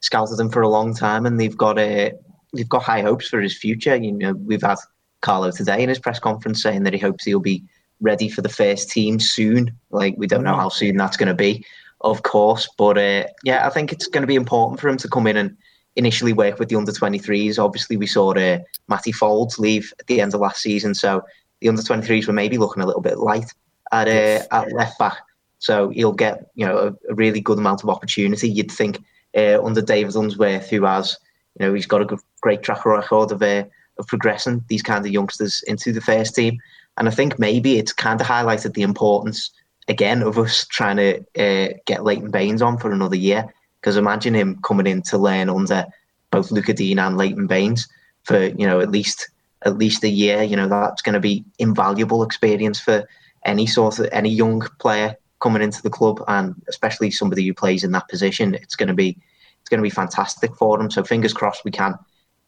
scouted 0.00 0.38
him 0.38 0.50
for 0.50 0.62
a 0.62 0.68
long 0.68 0.94
time, 0.94 1.26
and 1.26 1.40
they've 1.40 1.56
got 1.56 1.78
uh, 1.78 2.10
they've 2.54 2.68
got 2.68 2.82
high 2.82 3.02
hopes 3.02 3.28
for 3.28 3.40
his 3.40 3.56
future. 3.56 3.96
You 3.96 4.12
know, 4.12 4.34
we've 4.34 4.62
had 4.62 4.78
Carlo 5.20 5.50
today 5.50 5.82
in 5.82 5.88
his 5.88 5.98
press 5.98 6.18
conference 6.18 6.62
saying 6.62 6.84
that 6.84 6.92
he 6.92 6.98
hopes 6.98 7.24
he'll 7.24 7.40
be 7.40 7.64
ready 8.00 8.28
for 8.28 8.42
the 8.42 8.48
first 8.48 8.90
team 8.90 9.18
soon. 9.18 9.76
Like 9.90 10.14
we 10.16 10.26
don't 10.26 10.44
know 10.44 10.56
how 10.56 10.68
soon 10.68 10.96
that's 10.96 11.16
going 11.16 11.28
to 11.28 11.34
be 11.34 11.64
of 12.00 12.22
course. 12.22 12.68
But 12.76 12.98
uh, 12.98 13.24
yeah, 13.44 13.66
I 13.66 13.70
think 13.70 13.92
it's 13.92 14.06
going 14.06 14.22
to 14.22 14.26
be 14.26 14.34
important 14.34 14.80
for 14.80 14.88
him 14.88 14.96
to 14.98 15.08
come 15.08 15.26
in 15.26 15.36
and 15.36 15.56
initially 15.96 16.32
work 16.32 16.58
with 16.58 16.68
the 16.68 16.76
under 16.76 16.92
23s. 16.92 17.58
Obviously, 17.58 17.96
we 17.96 18.06
saw 18.06 18.32
uh, 18.32 18.58
Matty 18.88 19.12
Foulds 19.12 19.58
leave 19.58 19.92
at 19.98 20.06
the 20.06 20.20
end 20.20 20.34
of 20.34 20.40
last 20.40 20.60
season, 20.62 20.94
so 20.94 21.22
the 21.60 21.68
under 21.68 21.82
23s 21.82 22.26
were 22.26 22.32
maybe 22.32 22.58
looking 22.58 22.82
a 22.82 22.86
little 22.86 23.02
bit 23.02 23.18
light 23.18 23.52
at 23.92 24.08
uh, 24.08 24.44
at 24.54 24.72
left 24.72 24.98
back. 24.98 25.18
So 25.58 25.88
he'll 25.90 26.12
get 26.12 26.46
you 26.54 26.66
know 26.66 26.78
a, 26.78 27.12
a 27.12 27.14
really 27.14 27.40
good 27.40 27.58
amount 27.58 27.82
of 27.82 27.88
opportunity. 27.88 28.48
You'd 28.48 28.70
think 28.70 29.02
uh, 29.36 29.62
under 29.62 29.82
David 29.82 30.14
Unsworth, 30.14 30.68
who 30.68 30.84
has 30.84 31.16
you 31.58 31.66
know 31.66 31.74
he's 31.74 31.86
got 31.86 32.02
a 32.02 32.06
good, 32.06 32.20
great 32.40 32.62
track 32.62 32.84
record 32.84 33.32
of 33.32 33.42
uh, 33.42 33.64
of 33.98 34.06
progressing 34.06 34.62
these 34.68 34.82
kind 34.82 35.04
of 35.04 35.12
youngsters 35.12 35.62
into 35.66 35.92
the 35.92 36.00
first 36.00 36.34
team. 36.34 36.58
And 36.98 37.08
I 37.08 37.10
think 37.10 37.38
maybe 37.38 37.78
it's 37.78 37.92
kind 37.92 38.20
of 38.20 38.26
highlighted 38.26 38.74
the 38.74 38.82
importance 38.82 39.50
again 39.88 40.22
of 40.22 40.38
us 40.38 40.66
trying 40.66 40.96
to 40.96 41.18
uh, 41.38 41.74
get 41.86 42.04
Leighton 42.04 42.30
Baines 42.30 42.62
on 42.62 42.78
for 42.78 42.90
another 42.90 43.16
year. 43.16 43.52
Because 43.80 43.96
imagine 43.96 44.34
him 44.34 44.60
coming 44.62 44.86
in 44.86 45.02
to 45.02 45.18
learn 45.18 45.48
under 45.48 45.86
both 46.30 46.50
Lucas 46.50 46.74
Digne 46.74 46.98
and 46.98 47.16
Leighton 47.16 47.46
Baines 47.46 47.88
for 48.24 48.46
you 48.46 48.66
know 48.66 48.80
at 48.80 48.90
least 48.90 49.30
at 49.64 49.78
least 49.78 50.02
a 50.04 50.08
year. 50.08 50.42
You 50.42 50.56
know 50.56 50.68
that's 50.68 51.02
going 51.02 51.14
to 51.14 51.20
be 51.20 51.44
invaluable 51.58 52.22
experience 52.22 52.80
for 52.80 53.08
any 53.44 53.66
sort 53.66 53.98
of 53.98 54.08
any 54.12 54.30
young 54.30 54.60
player 54.80 55.16
coming 55.40 55.62
into 55.62 55.82
the 55.82 55.90
club, 55.90 56.22
and 56.26 56.60
especially 56.68 57.10
somebody 57.10 57.46
who 57.46 57.54
plays 57.54 57.84
in 57.84 57.92
that 57.92 58.08
position. 58.08 58.54
It's 58.54 58.76
going 58.76 58.88
to 58.88 58.94
be 58.94 59.16
it's 59.60 59.68
going 59.68 59.78
to 59.78 59.82
be 59.82 59.90
fantastic 59.90 60.54
for 60.56 60.78
them. 60.78 60.90
So 60.90 61.04
fingers 61.04 61.32
crossed 61.32 61.64
we 61.64 61.70
can 61.70 61.94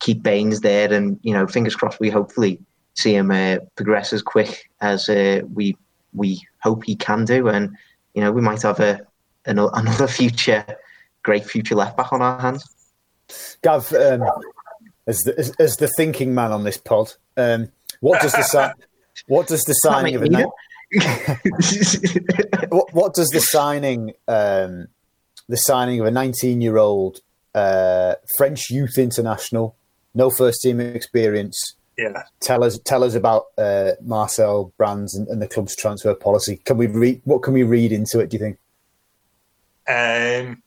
keep 0.01 0.23
Baines 0.23 0.61
there, 0.61 0.93
and 0.93 1.21
you 1.23 1.33
know 1.33 1.47
fingers 1.47 1.77
crossed 1.77 2.01
we 2.01 2.11
hopefully 2.11 2.59
see 2.95 3.15
him 3.15 3.31
uh, 3.31 3.59
progress 3.77 4.13
as 4.13 4.23
quick 4.23 4.69
as 4.81 5.09
uh, 5.09 5.43
we 5.53 5.77
we 6.15 6.47
hope 6.63 6.85
he 6.85 6.97
can 6.97 7.25
do. 7.25 7.49
And 7.49 7.77
you 8.15 8.23
know, 8.23 8.33
we 8.33 8.43
might 8.43 8.63
have 8.63 8.81
a 8.81 9.01
another 9.47 10.07
future 10.19 10.65
great 11.23 11.45
future 11.45 11.75
left 11.75 11.97
back 11.97 12.13
on 12.13 12.23
our 12.23 12.41
hands. 12.41 12.65
Gav, 13.63 13.93
um, 13.93 14.23
as, 15.07 15.19
the, 15.19 15.39
as, 15.39 15.51
as, 15.59 15.77
the 15.77 15.89
thinking 15.97 16.35
man 16.35 16.53
on 16.53 16.65
this 16.65 16.79
pod, 16.79 17.13
um, 17.37 17.71
what 18.01 18.23
does 18.23 18.33
the 18.33 18.43
si- 18.43 18.83
what 19.27 19.47
does 19.47 19.63
the 19.65 19.75
signing 19.75 20.15
of 20.15 20.23
a 20.23 20.29
ni- 20.29 20.45
what, 22.71 22.95
what, 22.95 23.15
does 23.15 23.29
the 23.29 23.41
signing 23.41 24.15
um, 24.27 24.89
the 25.51 25.57
signing 25.57 26.01
of 26.01 26.07
a 26.07 26.11
19 26.11 26.63
year 26.63 26.79
old 26.79 27.21
uh, 27.55 28.15
French 28.39 28.71
youth 28.71 28.97
international, 28.97 29.77
no 30.15 30.31
first 30.31 30.63
team 30.63 30.81
experience. 30.81 31.75
Yeah. 31.99 32.23
Tell 32.41 32.63
us, 32.63 32.79
tell 32.79 33.03
us 33.03 33.15
about 33.15 33.47
uh, 33.59 33.93
Marcel 34.03 34.73
Brands 34.79 35.17
and, 35.17 35.27
and, 35.29 35.43
the 35.43 35.49
club's 35.49 35.75
transfer 35.75 36.15
policy. 36.15 36.59
Can 36.65 36.77
we 36.77 36.87
read? 36.87 37.21
What 37.25 37.43
can 37.43 37.53
we 37.53 37.65
read 37.65 37.91
into 37.91 38.21
it? 38.21 38.31
Do 38.31 38.37
you 38.37 38.39
think? 38.39 38.59
Um, 39.89 40.63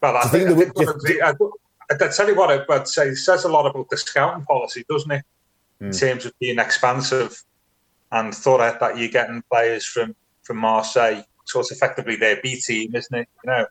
well, 0.00 0.16
I 0.16 0.22
think, 0.28 0.48
think, 0.56 0.88
I, 0.88 0.92
think 1.06 1.22
I, 1.22 1.30
I, 1.30 2.06
I, 2.06 2.08
tell 2.08 2.28
you 2.28 2.34
what, 2.34 2.70
I'd 2.70 2.88
say 2.88 3.08
it 3.08 3.16
says 3.16 3.44
a 3.44 3.48
lot 3.48 3.66
about 3.66 3.90
the 3.90 3.96
scouting 3.98 4.46
policy, 4.46 4.86
doesn't 4.88 5.10
it? 5.10 5.24
Mm. 5.82 5.86
In 5.86 5.86
hmm. 5.88 5.92
terms 5.92 6.24
of 6.24 6.32
being 6.38 6.58
expansive 6.58 7.42
and 8.10 8.34
thought 8.34 8.60
out 8.60 8.80
that 8.80 8.96
you're 8.96 9.08
getting 9.08 9.42
players 9.50 9.84
from 9.84 10.16
from 10.44 10.56
Marseille 10.58 11.24
so 11.44 11.60
it's 11.60 11.70
effectively 11.70 12.16
their 12.16 12.40
B 12.42 12.60
team, 12.60 12.94
isn't 12.94 13.14
it? 13.16 13.28
You 13.44 13.50
know, 13.50 13.66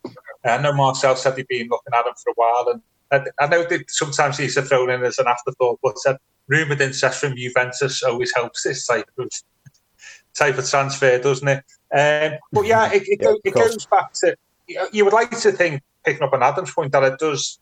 I 0.45 0.61
know 0.61 0.73
Marcel 0.73 1.15
said 1.15 1.37
he'd 1.37 1.47
been 1.47 1.67
looking 1.69 1.93
at 1.93 2.05
him 2.05 2.13
for 2.23 2.29
a 2.29 2.33
while, 2.35 2.71
and 2.71 2.81
I, 3.13 3.21
I 3.39 3.47
know 3.47 3.63
that 3.63 3.89
sometimes 3.89 4.37
these 4.37 4.57
are 4.57 4.63
thrown 4.63 4.89
in 4.89 5.03
as 5.03 5.19
an 5.19 5.27
afterthought, 5.27 5.79
but 5.83 5.99
said 5.99 6.17
rumoured 6.47 6.81
interest 6.81 7.21
from 7.21 7.35
Juventus 7.37 8.03
always 8.03 8.33
helps 8.35 8.63
this 8.63 8.85
type 8.85 9.09
of 9.17 9.29
type 10.33 10.57
of 10.57 10.67
transfer, 10.67 11.19
doesn't 11.19 11.47
it? 11.47 11.63
Um, 11.95 12.39
but 12.51 12.65
yeah, 12.65 12.91
it, 12.91 13.03
it, 13.05 13.19
yeah, 13.21 13.33
it 13.43 13.53
goes 13.53 13.85
back 13.85 14.13
to 14.13 14.35
you 14.67 15.05
would 15.05 15.13
like 15.13 15.31
to 15.41 15.51
think, 15.51 15.81
picking 16.03 16.23
up 16.23 16.33
on 16.33 16.43
Adam's 16.43 16.71
point, 16.71 16.91
that 16.91 17.03
it 17.03 17.19
does. 17.19 17.59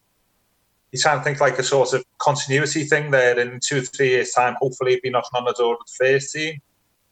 You 0.92 1.00
try 1.00 1.16
and 1.16 1.24
think 1.24 1.40
like 1.40 1.58
a 1.58 1.64
sort 1.64 1.94
of 1.94 2.04
continuity 2.20 2.84
thing 2.84 3.12
there. 3.12 3.40
In 3.40 3.60
two 3.64 3.78
or 3.78 3.82
three 3.82 4.10
years' 4.10 4.32
time, 4.32 4.56
hopefully, 4.62 4.94
he'd 4.94 5.02
be 5.02 5.10
knocking 5.10 5.38
on 5.38 5.46
the 5.46 5.54
door 5.54 5.76
of 5.76 5.80
the 5.86 6.06
first 6.06 6.34
team 6.34 6.60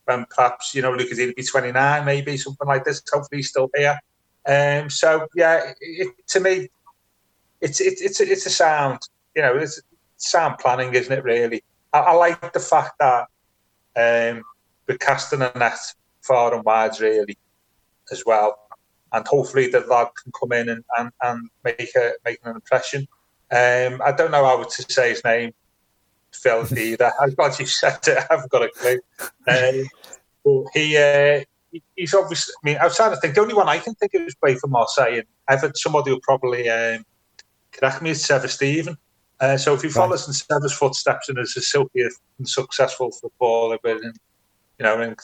when 0.06 0.26
perhaps 0.36 0.74
you 0.74 0.82
know 0.82 0.92
Lucas 0.92 1.18
he'll 1.18 1.34
be 1.36 1.44
29, 1.44 2.04
maybe 2.06 2.36
something 2.38 2.68
like 2.68 2.84
this. 2.84 3.02
Hopefully, 3.12 3.40
he's 3.40 3.50
still 3.50 3.70
here. 3.76 4.00
Um, 4.46 4.90
so 4.90 5.28
yeah, 5.36 5.74
it, 5.80 6.14
to 6.28 6.40
me, 6.40 6.70
it's 7.62 7.82
it, 7.82 8.00
it's 8.02 8.20
a, 8.20 8.32
it's 8.32 8.46
a 8.46 8.50
sound. 8.50 9.00
You 9.36 9.42
know, 9.44 9.58
it's 9.58 9.82
sound 10.18 10.58
planning, 10.60 10.94
isn't 10.94 11.12
it? 11.12 11.24
Really, 11.24 11.64
I, 11.94 12.00
I 12.00 12.12
like 12.14 12.54
the 12.54 12.60
fact 12.60 13.00
that 13.00 13.28
um, 13.96 14.44
we're 14.88 14.98
casting 14.98 15.42
a 15.42 15.52
net 15.56 15.80
far 16.22 16.54
and 16.54 16.64
wide, 16.64 17.00
really, 17.00 17.38
as 18.12 18.24
well. 18.26 18.60
And 19.12 19.26
hopefully, 19.28 19.68
the 19.68 19.82
lad 19.82 20.08
can 20.22 20.32
come 20.40 20.52
in 20.52 20.70
and, 20.70 20.84
and, 20.98 21.12
and 21.24 21.50
make 21.64 21.96
a 21.96 22.14
make 22.26 22.40
an 22.44 22.56
impression. 22.56 23.08
Um, 23.52 24.02
I 24.06 24.12
don't 24.16 24.32
know 24.32 24.46
how 24.46 24.64
to 24.64 24.94
say 24.94 25.10
his 25.10 25.24
name. 25.24 25.54
Phil 26.34 26.66
either. 26.78 27.12
I'm 27.20 27.34
glad 27.34 27.60
you 27.60 27.66
said 27.66 28.00
it. 28.08 28.18
I 28.18 28.26
haven't 28.30 28.52
got 28.52 28.64
a 28.64 28.70
clue. 28.70 29.00
Um, 29.48 29.88
but 30.44 30.64
he, 30.74 30.98
uh, 30.98 31.44
he's 31.96 32.14
obviously. 32.14 32.54
I 32.64 32.68
mean, 32.68 32.78
I 32.78 32.86
was 32.86 32.96
trying 32.96 33.12
to 33.12 33.18
think. 33.18 33.36
The 33.36 33.42
only 33.42 33.54
one 33.54 33.68
I 33.68 33.80
can 33.80 33.96
think 33.96 34.14
of 34.14 34.22
is 34.22 34.36
play 34.36 34.56
for 34.56 34.68
Marseille, 34.68 35.16
and 35.16 35.26
I've 35.48 35.62
had 35.62 35.76
somebody 35.76 36.12
who 36.12 36.20
probably 36.22 36.70
um, 36.70 37.06
correct 37.72 38.02
me 38.02 38.12
is 38.12 38.26
Trevor 38.26 38.48
Steven. 38.48 38.98
Uh, 39.40 39.58
so 39.58 39.74
if 39.74 39.84
you 39.84 39.90
follow 39.90 40.16
right. 40.16 40.28
in 40.28 40.34
Trevor's 40.34 40.74
footsteps 40.74 41.30
and 41.30 41.40
is 41.40 41.56
a 41.56 41.62
silky 41.62 42.02
and 42.02 42.48
successful 42.48 43.12
footballer, 43.12 43.78
but 43.82 43.98
in, 43.98 44.14
you 44.78 44.84
know, 44.84 45.02
in 45.02 45.16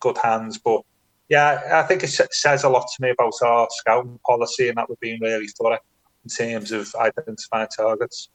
good 0.00 0.16
hands. 0.16 0.58
But 0.58 0.82
yeah, 1.28 1.60
I 1.72 1.82
think 1.82 2.02
it 2.02 2.08
says 2.08 2.64
a 2.64 2.68
lot 2.68 2.86
to 2.96 3.02
me 3.02 3.10
about 3.10 3.34
our 3.44 3.68
scouting 3.70 4.18
policy, 4.26 4.68
and 4.68 4.78
that 4.78 4.88
we're 4.88 4.96
being 5.00 5.20
really 5.20 5.48
thorough 5.48 5.78
in 6.24 6.30
terms 6.30 6.72
of 6.72 6.94
identifying 6.94 7.68
targets. 7.76 8.30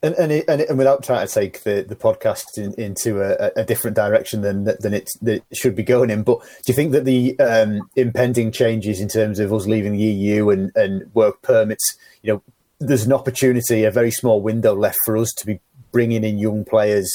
And 0.00 0.14
and, 0.14 0.30
it, 0.30 0.44
and, 0.46 0.60
it, 0.60 0.68
and, 0.68 0.78
without 0.78 1.02
trying 1.02 1.26
to 1.26 1.32
take 1.32 1.64
the, 1.64 1.82
the 1.82 1.96
podcast 1.96 2.56
in, 2.56 2.72
into 2.74 3.20
a, 3.20 3.50
a, 3.56 3.64
different 3.64 3.96
direction 3.96 4.42
than 4.42 4.62
than 4.62 4.94
it, 4.94 5.10
it, 5.22 5.42
should 5.52 5.74
be 5.74 5.82
going 5.82 6.08
in, 6.08 6.22
but 6.22 6.40
do 6.40 6.46
you 6.68 6.74
think 6.74 6.92
that 6.92 7.04
the 7.04 7.36
um, 7.40 7.80
impending 7.96 8.52
changes 8.52 9.00
in 9.00 9.08
terms 9.08 9.40
of 9.40 9.52
us 9.52 9.66
leaving 9.66 9.94
the 9.94 10.04
EU 10.04 10.50
and, 10.50 10.70
and 10.76 11.12
work 11.14 11.42
permits, 11.42 11.98
you 12.22 12.32
know, 12.32 12.42
there's 12.80 13.04
an 13.04 13.12
opportunity, 13.12 13.84
a 13.84 13.90
very 13.90 14.10
small 14.10 14.40
window 14.40 14.74
left 14.74 14.98
for 15.04 15.16
us 15.16 15.32
to 15.38 15.46
be 15.46 15.60
bringing 15.92 16.24
in 16.24 16.38
young 16.38 16.64
players 16.64 17.10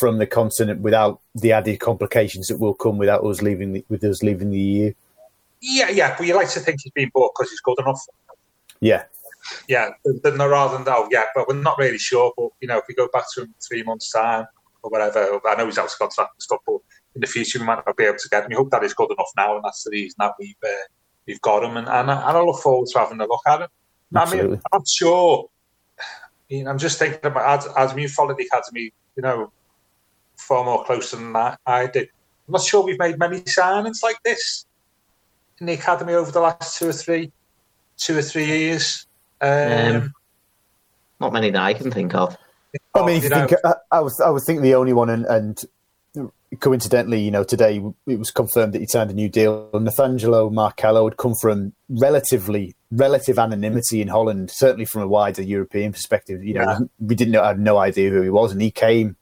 from 0.00 0.18
the 0.18 0.26
continent 0.26 0.80
without 0.80 1.20
the 1.34 1.52
added 1.52 1.78
complications 1.80 2.48
that 2.48 2.58
will 2.58 2.74
come 2.74 2.98
without 2.98 3.24
us 3.24 3.42
leaving 3.42 3.72
the, 3.72 3.84
with 3.88 4.02
us 4.04 4.22
leaving 4.22 4.50
the 4.50 4.58
EU. 4.58 4.92
Yeah, 5.60 5.90
yeah, 5.90 6.14
but 6.16 6.26
you 6.26 6.34
like 6.34 6.50
to 6.50 6.60
think 6.60 6.80
he's 6.82 6.92
been 6.92 7.10
bought 7.14 7.32
because 7.34 7.50
he's 7.50 7.60
good 7.60 7.78
enough. 7.78 8.00
Yeah, 8.80 9.04
yeah, 9.68 9.90
than 10.04 10.38
rather 10.38 10.76
than 10.76 10.86
oh 10.88 11.08
yeah, 11.10 11.24
but 11.34 11.48
we're 11.48 11.54
not 11.54 11.78
really 11.78 11.98
sure. 11.98 12.32
But 12.36 12.50
you 12.60 12.68
know, 12.68 12.78
if 12.78 12.84
we 12.88 12.94
go 12.94 13.08
back 13.12 13.24
to 13.34 13.42
him 13.42 13.54
three 13.66 13.82
months 13.82 14.10
time 14.12 14.46
or 14.82 14.90
whatever, 14.90 15.40
I 15.46 15.54
know 15.54 15.66
he's 15.66 15.78
out 15.78 15.86
of 15.86 15.98
contract 15.98 16.32
and 16.34 16.42
stuff, 16.42 16.60
but 16.66 16.78
in 17.14 17.20
the 17.20 17.26
future 17.26 17.58
we 17.58 17.66
might 17.66 17.84
not 17.86 17.96
be 17.96 18.04
able 18.04 18.18
to 18.18 18.28
get 18.28 18.44
him. 18.44 18.50
We 18.50 18.56
hope 18.56 18.70
that 18.70 18.82
he's 18.82 18.94
good 18.94 19.10
enough 19.10 19.30
now, 19.36 19.56
and 19.56 19.64
that's 19.64 19.84
the 19.84 19.90
reason 19.90 20.16
that 20.18 20.32
we've 20.38 20.54
uh, 20.64 20.86
we've 21.26 21.40
got 21.40 21.64
him. 21.64 21.76
And, 21.76 21.88
and, 21.88 22.10
I, 22.10 22.28
and 22.28 22.38
I 22.38 22.40
look 22.40 22.60
forward 22.60 22.88
to 22.92 22.98
having 22.98 23.20
a 23.20 23.26
look 23.26 23.42
at 23.46 23.62
him. 23.62 23.68
Absolutely. 24.14 24.48
I 24.48 24.50
mean, 24.50 24.60
I'm 24.72 24.78
not 24.78 24.88
sure. 24.88 25.48
I 25.98 26.02
mean, 26.50 26.68
I'm 26.68 26.78
just 26.78 26.98
thinking 26.98 27.20
about 27.22 27.66
as, 27.66 27.68
as 27.76 27.96
you 27.96 28.08
followed 28.08 28.36
the 28.36 28.46
academy, 28.46 28.92
you 29.16 29.22
know, 29.22 29.50
far 30.36 30.64
more 30.64 30.84
closer 30.84 31.16
than 31.16 31.34
I, 31.34 31.56
I 31.66 31.86
did. 31.86 32.08
I'm 32.46 32.52
not 32.52 32.62
sure 32.62 32.84
we've 32.84 32.98
made 32.98 33.18
many 33.18 33.40
signings 33.40 34.02
like 34.02 34.22
this 34.22 34.66
in 35.60 35.66
the 35.66 35.72
academy 35.74 36.12
over 36.14 36.30
the 36.30 36.40
last 36.40 36.78
two 36.78 36.88
or 36.88 36.92
three, 36.92 37.32
two 37.96 38.18
or 38.18 38.22
three 38.22 38.46
years. 38.46 39.06
Um, 39.40 39.96
um, 39.96 40.14
not 41.20 41.32
many 41.32 41.50
that 41.50 41.62
I 41.62 41.74
can 41.74 41.90
think 41.90 42.14
of. 42.14 42.36
I 42.94 43.06
mean, 43.06 43.18
if 43.18 43.24
you 43.24 43.28
think, 43.30 43.52
I, 43.64 43.74
I, 43.92 44.00
was 44.00 44.20
I 44.20 44.30
was 44.30 44.44
thinking 44.44 44.62
the 44.62 44.74
only 44.74 44.92
one, 44.92 45.10
and, 45.10 45.24
and, 45.26 45.64
coincidentally, 46.60 47.20
you 47.20 47.30
know, 47.30 47.44
today 47.44 47.82
it 48.06 48.18
was 48.18 48.30
confirmed 48.30 48.72
that 48.72 48.80
he 48.80 48.86
signed 48.86 49.10
a 49.10 49.14
new 49.14 49.28
deal. 49.28 49.68
Nathangelo 49.72 50.52
Markelo 50.52 51.08
had 51.08 51.16
come 51.16 51.34
from 51.40 51.72
relatively 51.88 52.74
relative 52.90 53.38
anonymity 53.38 54.00
in 54.00 54.08
Holland, 54.08 54.50
certainly 54.50 54.84
from 54.84 55.02
a 55.02 55.08
wider 55.08 55.42
European 55.42 55.92
perspective. 55.92 56.42
You 56.44 56.54
know, 56.54 56.62
yeah. 56.62 56.78
we 56.98 57.14
didn't 57.14 57.32
know, 57.32 57.42
I 57.42 57.48
had 57.48 57.60
no 57.60 57.78
idea 57.78 58.10
who 58.10 58.22
he 58.22 58.30
was, 58.30 58.52
and 58.52 58.60
he 58.60 58.70
came 58.70 59.16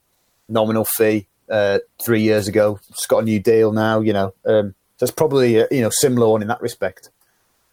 nominal 0.49 0.85
fee 0.85 1.26
uh, 1.51 1.78
three 2.05 2.22
years 2.22 2.49
ago. 2.49 2.78
He's 2.89 3.07
got 3.07 3.18
a 3.18 3.24
new 3.24 3.41
deal 3.41 3.72
now. 3.72 4.01
You 4.01 4.12
know, 4.12 4.35
um, 4.45 4.74
that's 4.99 5.12
probably 5.12 5.59
a, 5.59 5.68
you 5.70 5.83
know 5.83 5.91
similar 5.91 6.28
one 6.28 6.43
in 6.43 6.49
that 6.49 6.61
respect. 6.61 7.11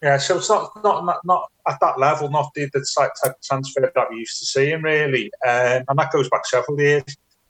Yeah, 0.01 0.17
so 0.17 0.37
it's 0.37 0.49
not 0.49 0.71
not 0.83 1.05
not, 1.05 1.19
not 1.25 1.51
at 1.67 1.79
that 1.81 1.99
level, 1.99 2.29
not 2.29 2.51
the, 2.55 2.69
the 2.73 2.85
type 2.97 3.11
of 3.25 3.33
transfer 3.43 3.91
that 3.93 4.09
we 4.09 4.17
used 4.17 4.39
to 4.39 4.45
see 4.45 4.69
him 4.69 4.83
really, 4.83 5.31
um, 5.45 5.83
and 5.87 5.99
that 5.99 6.11
goes 6.11 6.29
back 6.29 6.45
several 6.45 6.79
years. 6.79 7.03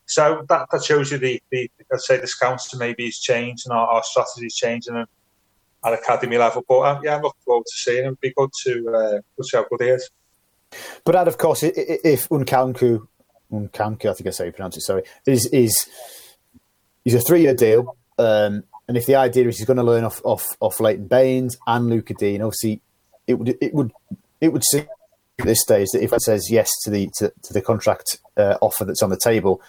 So 0.10 0.44
that, 0.50 0.68
that 0.72 0.84
shows 0.84 1.12
you 1.12 1.20
the, 1.20 1.42
the 1.52 1.70
let's 1.92 2.08
say 2.08 2.18
the 2.18 2.26
scouts 2.26 2.76
maybe 2.76 3.06
has 3.06 3.20
changed 3.20 3.68
and 3.68 3.78
our, 3.78 3.88
our 3.88 4.04
strategy's 4.04 4.56
changing 4.56 4.96
at 4.96 5.94
academy 5.94 6.38
level. 6.38 6.66
But 6.68 6.80
um, 6.80 7.02
yeah, 7.04 7.16
I'm 7.16 7.22
looking 7.22 7.42
forward 7.46 7.66
to 7.66 7.78
seeing 7.78 8.06
him. 8.06 8.06
It'd 8.06 8.20
be 8.20 8.34
good 8.36 8.50
to 8.64 8.90
uh, 8.90 9.44
see 9.44 9.58
how 9.58 9.66
good 9.70 9.82
he 9.82 9.90
is. 9.90 10.10
But 11.04 11.12
that, 11.12 11.28
of 11.28 11.38
course, 11.38 11.62
if 11.62 12.28
Unkanku, 12.30 13.08
Nkunku, 13.52 14.10
I 14.10 14.14
think 14.14 14.28
I 14.28 14.32
say 14.32 14.48
you 14.48 14.52
pronounce 14.52 14.78
it. 14.78 14.82
Sorry, 14.82 15.04
is 15.28 15.46
is 15.48 15.88
is 17.06 17.14
a 17.14 17.22
three 17.22 17.42
year 17.42 17.54
deal. 17.54 17.96
Um, 18.18 18.64
and 18.88 18.98
if 18.98 19.06
the 19.06 19.16
idea 19.16 19.48
is 19.48 19.60
he's 19.60 19.68
going 19.68 19.78
to 19.78 19.84
learn 19.84 20.04
off 20.04 20.22
off 20.24 20.48
off 20.60 20.80
Leighton 20.80 21.08
Baines 21.08 21.56
and 21.68 21.88
Luca 21.88 22.16
Digne, 22.16 22.42
obviously 22.42 22.82
it 23.28 23.36
would 23.36 23.58
it 23.62 23.74
would 23.76 23.92
it 24.42 24.52
would 24.52 24.64
seem 24.64 24.88
at 25.40 25.46
this 25.46 25.62
stage 25.62 25.90
that 25.94 26.04
if 26.04 26.14
it 26.14 26.22
says 26.22 26.50
yes 26.50 26.70
to 26.84 26.90
the 26.90 27.10
to, 27.18 27.32
to 27.44 27.54
the 27.54 27.62
contract 27.62 28.20
uh, 28.38 28.58
offer 28.62 28.86
that's 28.86 29.04
on 29.04 29.10
the 29.10 29.20
table, 29.24 29.62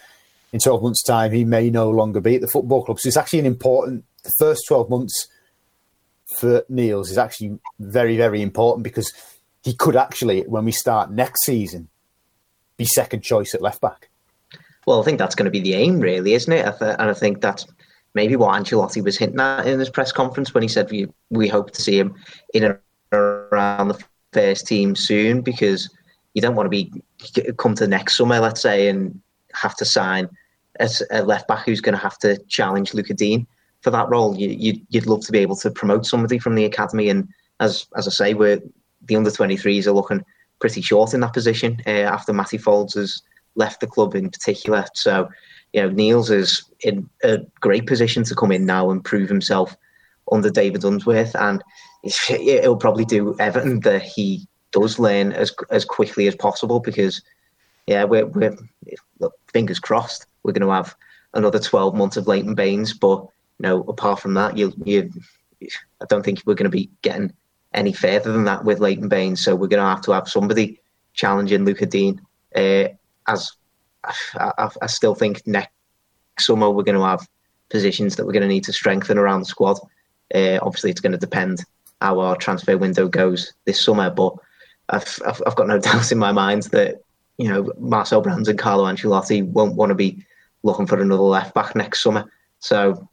in 0.52 0.60
twelve 0.60 0.82
months' 0.82 1.02
time 1.02 1.32
he 1.32 1.44
may 1.44 1.70
no 1.70 1.90
longer 1.90 2.20
be 2.20 2.36
at 2.36 2.40
the 2.40 2.48
football 2.48 2.84
club. 2.84 3.00
So 3.00 3.08
it's 3.08 3.16
actually 3.16 3.40
an 3.40 3.46
important. 3.46 4.04
The 4.22 4.32
first 4.38 4.62
twelve 4.68 4.90
months 4.90 5.28
for 6.38 6.64
Niels 6.68 7.10
is 7.10 7.18
actually 7.18 7.58
very 7.78 8.16
very 8.16 8.42
important 8.42 8.84
because 8.84 9.12
he 9.62 9.74
could 9.74 9.96
actually, 9.96 10.42
when 10.42 10.64
we 10.64 10.72
start 10.72 11.10
next 11.10 11.44
season, 11.44 11.88
be 12.76 12.84
second 12.84 13.22
choice 13.22 13.54
at 13.54 13.60
left 13.60 13.80
back. 13.80 14.08
Well, 14.86 15.00
I 15.00 15.04
think 15.04 15.18
that's 15.18 15.34
going 15.34 15.44
to 15.44 15.50
be 15.50 15.60
the 15.60 15.74
aim, 15.74 16.00
really, 16.00 16.32
isn't 16.32 16.52
it? 16.52 16.64
And 16.80 17.10
I 17.10 17.12
think 17.12 17.42
that's 17.42 17.66
maybe 18.14 18.36
what 18.36 18.54
Ancelotti 18.54 19.04
was 19.04 19.18
hinting 19.18 19.38
at 19.38 19.66
in 19.66 19.78
his 19.78 19.90
press 19.90 20.12
conference 20.12 20.54
when 20.54 20.62
he 20.62 20.68
said 20.68 20.90
we 20.90 21.06
we 21.28 21.46
hope 21.46 21.72
to 21.72 21.82
see 21.82 21.98
him 21.98 22.14
in 22.54 22.64
and 22.64 22.78
around 23.12 23.88
the 23.88 24.02
first 24.32 24.66
team 24.66 24.96
soon 24.96 25.42
because 25.42 25.90
you 26.34 26.40
don't 26.40 26.54
want 26.54 26.66
to 26.66 26.70
be 26.70 26.90
come 27.58 27.74
to 27.74 27.84
the 27.84 27.88
next 27.88 28.16
summer, 28.16 28.40
let's 28.40 28.62
say, 28.62 28.88
and 28.88 29.20
have 29.52 29.76
to 29.76 29.84
sign 29.84 30.28
as 30.80 31.02
a 31.10 31.22
left 31.22 31.46
back 31.46 31.64
who's 31.64 31.80
going 31.80 31.94
to 31.94 32.00
have 32.00 32.18
to 32.18 32.38
challenge 32.48 32.94
Luca 32.94 33.14
Digne 33.14 33.46
for 33.82 33.90
that 33.90 34.08
role. 34.08 34.36
You, 34.36 34.48
you'd, 34.48 34.86
you'd 34.88 35.06
love 35.06 35.24
to 35.26 35.32
be 35.32 35.38
able 35.38 35.56
to 35.56 35.70
promote 35.70 36.06
somebody 36.06 36.38
from 36.38 36.54
the 36.54 36.64
academy, 36.64 37.08
and 37.08 37.28
as 37.60 37.86
as 37.96 38.08
I 38.08 38.10
say, 38.10 38.34
we're 38.34 38.60
the 39.02 39.16
under 39.16 39.30
23s 39.30 39.86
are 39.86 39.92
looking 39.92 40.24
pretty 40.58 40.82
short 40.82 41.14
in 41.14 41.20
that 41.20 41.32
position 41.32 41.80
uh, 41.86 41.90
after 41.90 42.32
Matty 42.32 42.58
Foulds 42.58 42.94
has 42.94 43.22
left 43.54 43.80
the 43.80 43.86
club 43.86 44.14
in 44.14 44.30
particular. 44.30 44.84
So 44.94 45.28
you 45.72 45.82
know, 45.82 45.90
Niels 45.90 46.30
is 46.30 46.64
in 46.80 47.08
a 47.22 47.38
great 47.60 47.86
position 47.86 48.24
to 48.24 48.34
come 48.34 48.52
in 48.52 48.66
now 48.66 48.90
and 48.90 49.04
prove 49.04 49.28
himself 49.28 49.76
under 50.32 50.50
David 50.50 50.84
Unsworth, 50.84 51.34
and 51.36 51.62
it'll 52.30 52.76
probably 52.76 53.04
do 53.04 53.36
Everton 53.38 53.80
that 53.80 54.02
he 54.02 54.46
does 54.72 54.98
learn 54.98 55.32
as 55.32 55.54
as 55.70 55.84
quickly 55.84 56.26
as 56.28 56.36
possible 56.36 56.80
because, 56.80 57.22
yeah, 57.86 58.04
we're, 58.04 58.26
we're 58.26 58.56
look, 59.18 59.34
fingers 59.52 59.78
crossed 59.78 60.26
we're 60.42 60.52
going 60.52 60.66
to 60.66 60.74
have 60.74 60.94
another 61.34 61.58
twelve 61.58 61.94
months 61.94 62.16
of 62.16 62.26
Leighton 62.26 62.54
Baines, 62.54 62.92
but 62.94 63.20
you 63.20 63.68
know, 63.68 63.82
apart 63.82 64.20
from 64.20 64.34
that, 64.34 64.56
you 64.56 64.72
you, 64.84 65.10
I 65.62 66.06
don't 66.08 66.24
think 66.24 66.42
we're 66.44 66.54
going 66.54 66.70
to 66.70 66.76
be 66.76 66.90
getting 67.02 67.32
any 67.74 67.92
further 67.92 68.32
than 68.32 68.44
that 68.44 68.64
with 68.64 68.80
Leighton 68.80 69.08
Baines. 69.08 69.42
So 69.42 69.54
we're 69.54 69.68
going 69.68 69.82
to 69.82 69.88
have 69.88 70.02
to 70.02 70.12
have 70.12 70.28
somebody 70.28 70.80
challenging 71.14 71.64
Luca 71.64 71.86
Digne. 71.86 72.20
Uh, 72.54 72.88
as 73.26 73.52
I, 74.04 74.52
I, 74.58 74.68
I, 74.82 74.86
still 74.86 75.14
think 75.14 75.46
next 75.46 75.70
summer 76.38 76.68
we're 76.68 76.82
going 76.82 76.98
to 76.98 77.04
have 77.04 77.28
positions 77.68 78.16
that 78.16 78.26
we're 78.26 78.32
going 78.32 78.42
to 78.42 78.48
need 78.48 78.64
to 78.64 78.72
strengthen 78.72 79.18
around 79.18 79.40
the 79.40 79.46
squad. 79.46 79.78
Uh, 80.34 80.58
obviously, 80.62 80.90
it's 80.90 81.00
going 81.00 81.12
to 81.12 81.18
depend 81.18 81.64
how 82.00 82.18
our 82.18 82.36
transfer 82.36 82.76
window 82.76 83.08
goes 83.08 83.52
this 83.66 83.80
summer, 83.80 84.10
but 84.10 84.34
I've, 84.88 85.18
I've, 85.26 85.42
I've 85.46 85.56
got 85.56 85.68
no 85.68 85.78
doubt 85.80 86.10
in 86.10 86.18
my 86.18 86.32
mind 86.32 86.64
that 86.64 87.02
you 87.38 87.48
know 87.48 87.72
Marcel 87.78 88.20
Brands 88.20 88.48
and 88.48 88.58
Carlo 88.58 88.84
Ancelotti 88.84 89.46
won't 89.46 89.76
want 89.76 89.90
to 89.90 89.94
be 89.94 90.24
looking 90.62 90.86
for 90.86 91.00
another 91.00 91.22
left 91.22 91.54
back 91.54 91.74
next 91.74 92.02
summer. 92.02 92.30
So 92.58 93.08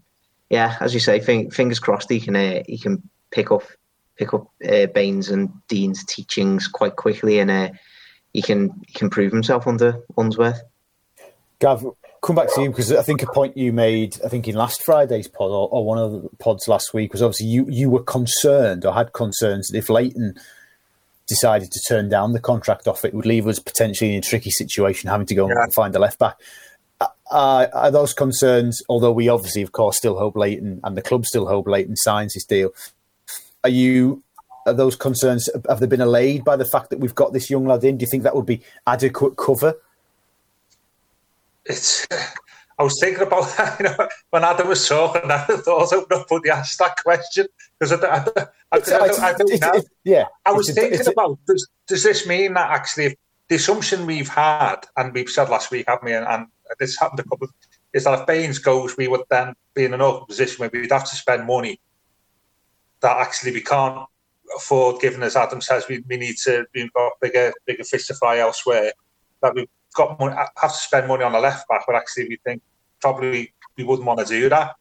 yeah, 0.49 0.77
as 0.79 0.93
you 0.93 0.99
say, 0.99 1.19
fingers 1.19 1.79
crossed 1.79 2.09
he 2.09 2.19
can 2.19 2.35
uh, 2.35 2.63
he 2.67 2.77
can 2.77 3.07
pick 3.31 3.51
up 3.51 3.63
pick 4.17 4.33
up 4.33 4.49
uh, 4.67 4.87
Baines 4.87 5.29
and 5.29 5.49
Digne's 5.67 6.03
teachings 6.05 6.67
quite 6.67 6.95
quickly, 6.95 7.39
and 7.39 7.51
uh, 7.51 7.69
he 8.33 8.41
can 8.41 8.71
he 8.87 8.93
can 8.93 9.09
prove 9.09 9.31
himself 9.31 9.67
under 9.67 10.01
Unsworth. 10.17 10.61
Gav, 11.59 11.85
come 12.21 12.35
back 12.35 12.53
to 12.53 12.61
you 12.61 12.69
because 12.69 12.91
I 12.91 13.01
think 13.01 13.23
a 13.23 13.27
point 13.27 13.57
you 13.57 13.73
made, 13.73 14.19
I 14.23 14.29
think 14.29 14.47
in 14.47 14.55
last 14.55 14.83
Friday's 14.83 15.27
pod 15.27 15.49
or, 15.49 15.67
or, 15.69 15.83
one 15.85 15.97
of 15.97 16.11
the 16.11 16.29
pods 16.37 16.67
last 16.67 16.93
week 16.93 17.13
was 17.13 17.21
obviously 17.21 17.47
you 17.47 17.65
you 17.69 17.89
were 17.89 18.03
concerned 18.03 18.85
or 18.85 18.93
had 18.93 19.13
concerns 19.13 19.67
that 19.67 19.77
if 19.77 19.89
Leighton 19.89 20.35
decided 21.27 21.71
to 21.71 21.79
turn 21.87 22.09
down 22.09 22.33
the 22.33 22.39
contract 22.39 22.87
offer, 22.87 23.07
it 23.07 23.13
would 23.13 23.25
leave 23.25 23.47
us 23.47 23.59
potentially 23.59 24.13
in 24.13 24.19
a 24.19 24.21
tricky 24.21 24.51
situation, 24.51 25.09
having 25.09 25.27
to 25.27 25.35
go 25.35 25.47
yeah. 25.47 25.55
and 25.63 25.73
find 25.73 25.95
a 25.95 25.99
left 25.99 26.19
back. 26.19 26.37
Uh, 27.29 27.67
are 27.73 27.91
those 27.91 28.13
concerns, 28.13 28.81
although 28.87 29.11
we 29.11 29.27
obviously, 29.27 29.61
of 29.61 29.73
course, 29.73 29.97
still 29.97 30.17
hope 30.17 30.35
Leighton 30.35 30.79
and 30.83 30.95
the 30.95 31.01
club 31.01 31.25
still 31.25 31.47
hope 31.47 31.67
Leighton 31.67 31.95
signs 31.95 32.33
his 32.33 32.45
deal, 32.45 32.71
are 33.63 33.69
you 33.69 34.23
are 34.67 34.73
those 34.73 34.95
concerns 34.95 35.49
have 35.69 35.79
they 35.79 35.87
been 35.87 36.01
allayed 36.01 36.43
by 36.43 36.57
the 36.57 36.65
fact 36.65 36.89
that 36.89 36.99
we've 36.99 37.15
got 37.15 37.33
this 37.33 37.49
young 37.49 37.65
lad 37.65 37.83
in? 37.83 37.97
Do 37.97 38.03
you 38.03 38.09
think 38.09 38.23
that 38.23 38.35
would 38.35 38.45
be 38.45 38.61
adequate 38.85 39.37
cover? 39.37 39.75
It's. 41.65 42.05
I 42.79 42.83
was 42.83 42.99
thinking 42.99 43.23
about 43.23 43.43
that, 43.57 43.79
you 43.79 43.85
know, 43.85 44.09
when 44.29 44.43
Adam 44.43 44.67
was 44.67 44.87
talking. 44.87 45.31
I 45.31 45.37
thought 45.45 45.93
I 45.93 46.01
nobody 46.09 46.49
asked 46.49 46.79
that 46.79 46.97
question 47.01 47.47
because 47.79 48.03
I, 48.03 48.07
I, 48.07 48.27
I, 48.71 48.79
I 48.79 49.33
don't 49.33 49.61
know. 49.61 49.81
yeah, 50.03 50.25
I 50.45 50.51
was 50.51 50.71
thinking 50.73 51.07
about 51.07 51.39
does, 51.47 51.67
does 51.87 52.03
this 52.03 52.27
mean 52.27 52.53
that 52.53 52.69
actually 52.69 53.17
the 53.47 53.55
assumption 53.55 54.05
we've 54.05 54.27
had 54.27 54.81
and 54.97 55.13
we've 55.13 55.29
said 55.29 55.49
last 55.49 55.71
week, 55.71 55.85
haven't 55.87 56.05
we? 56.05 56.13
And, 56.13 56.27
and 56.27 56.47
this 56.79 56.97
happened 56.97 57.19
a 57.19 57.23
couple 57.23 57.45
of, 57.45 57.53
is 57.93 58.03
that 58.03 58.19
if 58.19 58.25
Baines 58.25 58.59
goes, 58.59 58.97
we 58.97 59.07
would 59.07 59.21
then 59.29 59.53
be 59.73 59.85
in 59.85 59.93
an 59.93 60.01
awkward 60.01 60.27
position 60.27 60.57
where 60.59 60.69
we'd 60.71 60.91
have 60.91 61.09
to 61.09 61.15
spend 61.15 61.47
money 61.47 61.79
that 63.01 63.17
actually 63.17 63.51
we 63.51 63.61
can't 63.61 64.07
afford, 64.55 65.01
given 65.01 65.23
as 65.23 65.35
Adam 65.35 65.61
says, 65.61 65.87
we, 65.87 66.03
we 66.07 66.17
need 66.17 66.35
to 66.37 66.65
got 66.95 67.11
bigger 67.21 67.53
bigger 67.65 67.83
fish 67.83 68.07
to 68.07 68.13
fry 68.15 68.39
elsewhere. 68.39 68.91
That 69.41 69.55
we've 69.55 69.67
got 69.95 70.19
money, 70.19 70.35
have 70.35 70.71
to 70.71 70.77
spend 70.77 71.07
money 71.07 71.23
on 71.23 71.33
the 71.33 71.39
left 71.39 71.67
back, 71.67 71.83
but 71.85 71.95
actually 71.95 72.29
we 72.29 72.39
think 72.45 72.61
probably 73.01 73.53
we 73.77 73.83
wouldn't 73.83 74.07
want 74.07 74.19
to 74.19 74.25
do 74.25 74.49
that. 74.49 74.75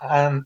And 0.00 0.44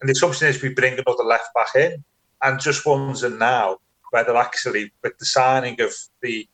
and 0.00 0.08
the 0.08 0.12
assumption 0.12 0.48
is 0.48 0.62
we 0.62 0.72
bring 0.74 0.94
another 0.94 1.24
left 1.24 1.52
back 1.54 1.74
in, 1.74 2.04
and 2.42 2.60
just 2.60 2.86
wondering 2.86 3.38
now 3.38 3.78
whether 4.10 4.36
actually 4.36 4.92
with 5.02 5.18
the 5.18 5.26
signing 5.26 5.80
of 5.80 5.92
the, 6.22 6.48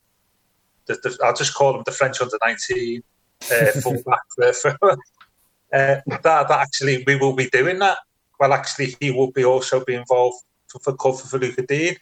the, 0.87 0.95
the 0.95 1.19
I'll 1.23 1.35
just 1.35 1.55
call 1.55 1.73
them 1.73 1.83
the 1.85 1.93
French 1.93 2.21
under 2.21 2.39
nineteen 2.45 3.03
uh, 3.53 3.81
full 3.81 4.03
back 4.07 4.21
for, 4.35 4.53
for 4.79 4.91
uh, 4.93 4.97
that 5.73 6.23
that 6.23 6.51
actually 6.51 7.03
we 7.07 7.17
will 7.17 7.35
be 7.35 7.49
doing 7.51 7.79
that 7.79 7.99
well, 8.39 8.53
actually, 8.53 8.97
he 9.01 9.11
will 9.11 9.31
be 9.31 9.45
also 9.45 9.85
be 9.85 9.95
involved 9.95 10.45
for, 10.69 10.79
for 10.81 10.97
cover 10.97 11.17
for 11.17 11.39
Lucas 11.39 11.65
Digne. 11.67 11.97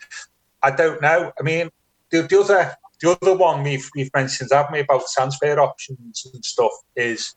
I 0.62 0.70
don't 0.70 1.00
know. 1.02 1.32
I 1.38 1.42
mean, 1.42 1.70
the, 2.10 2.22
the 2.22 2.40
other 2.40 2.76
the 3.00 3.18
other 3.20 3.36
one 3.36 3.62
we've 3.62 3.88
we've 3.94 4.10
mentioned, 4.14 4.50
haven't 4.52 4.72
we, 4.72 4.80
about 4.80 5.02
transfer 5.12 5.58
options 5.60 6.30
and 6.32 6.44
stuff 6.44 6.72
is, 6.96 7.34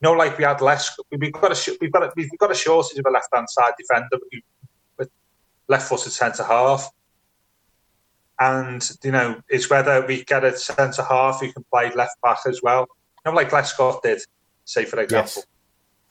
you 0.00 0.08
know, 0.08 0.12
like 0.12 0.36
we 0.38 0.44
had 0.44 0.60
less. 0.60 0.96
We've 1.10 1.32
got 1.32 1.52
a 1.52 1.76
we've 1.80 1.92
got 1.92 2.04
a, 2.04 2.12
we've 2.16 2.30
got 2.38 2.50
a 2.50 2.54
shortage 2.54 2.98
of 2.98 3.06
a 3.06 3.10
left 3.10 3.28
hand 3.34 3.48
side 3.48 3.72
defender 3.78 4.18
with 4.98 5.08
left 5.68 5.88
footed 5.88 6.12
centre 6.12 6.44
half. 6.44 6.90
And 8.40 8.88
you 9.02 9.10
know, 9.10 9.40
it's 9.48 9.68
whether 9.68 10.06
we 10.06 10.24
get 10.24 10.44
a 10.44 10.56
centre 10.56 11.02
half 11.02 11.40
who 11.40 11.52
can 11.52 11.64
play 11.72 11.90
left 11.94 12.20
back 12.22 12.38
as 12.46 12.60
well. 12.62 12.88
You 13.24 13.32
know, 13.32 13.36
like 13.36 13.50
Lescott 13.50 14.02
did, 14.02 14.20
say 14.64 14.84
for 14.84 15.00
example. 15.00 15.42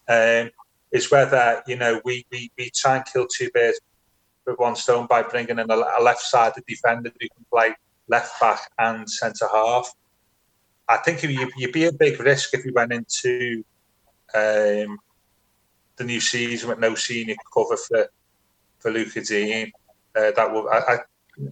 Yes. 0.07 0.45
Um, 0.45 0.51
is 0.91 1.11
whether 1.11 1.61
you 1.67 1.75
know 1.75 1.99
we, 2.05 2.25
we, 2.31 2.49
we 2.57 2.69
try 2.69 2.97
and 2.97 3.05
kill 3.05 3.27
two 3.27 3.49
birds 3.53 3.79
with 4.45 4.57
one 4.57 4.75
stone 4.75 5.05
by 5.07 5.21
bringing 5.21 5.59
in 5.59 5.69
a, 5.69 5.75
a 5.75 6.01
left-sided 6.01 6.63
defender 6.65 7.11
who 7.19 7.27
can 7.27 7.45
play 7.51 7.75
left 8.07 8.39
back 8.39 8.61
and 8.79 9.09
centre 9.09 9.47
half. 9.53 9.91
I 10.87 10.97
think 10.97 11.21
you, 11.23 11.49
would 11.59 11.73
be 11.73 11.85
a 11.85 11.91
big 11.91 12.19
risk 12.21 12.53
if 12.53 12.63
you 12.65 12.71
went 12.73 12.93
into 12.93 13.65
um, 14.33 14.97
the 15.97 16.05
new 16.05 16.21
season 16.21 16.69
with 16.69 16.79
no 16.79 16.95
senior 16.95 17.35
cover 17.53 17.75
for 17.75 18.07
for 18.79 18.91
Lucas 18.91 19.27
Digne. 19.27 19.71
Uh, 20.15 20.31
that 20.31 20.51
will 20.51 20.69
I, 20.69 20.99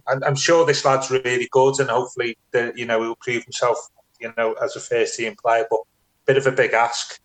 I, 0.08 0.14
I'm 0.26 0.34
sure 0.34 0.64
this 0.64 0.84
lad's 0.84 1.10
really 1.10 1.48
good, 1.50 1.78
and 1.80 1.90
hopefully, 1.90 2.38
the, 2.50 2.72
you 2.74 2.86
know, 2.86 3.02
he'll 3.02 3.16
prove 3.16 3.44
himself, 3.44 3.78
you 4.20 4.32
know, 4.36 4.54
as 4.54 4.76
a 4.76 4.80
first 4.80 5.16
team 5.16 5.34
player. 5.42 5.66
But 5.70 5.80
bit 6.26 6.36
of 6.36 6.46
a 6.46 6.52
big 6.52 6.72
ask 6.72 7.20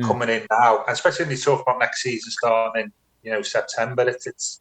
mm. 0.00 0.06
coming 0.06 0.28
in 0.28 0.46
now, 0.50 0.84
especially 0.88 1.24
when 1.26 1.32
you 1.32 1.38
talk 1.38 1.62
about 1.62 1.78
next 1.78 2.02
season 2.02 2.30
starting 2.30 2.84
in 2.84 2.92
you 3.22 3.32
know 3.32 3.42
September. 3.42 4.08
It's 4.08 4.26
it's 4.26 4.60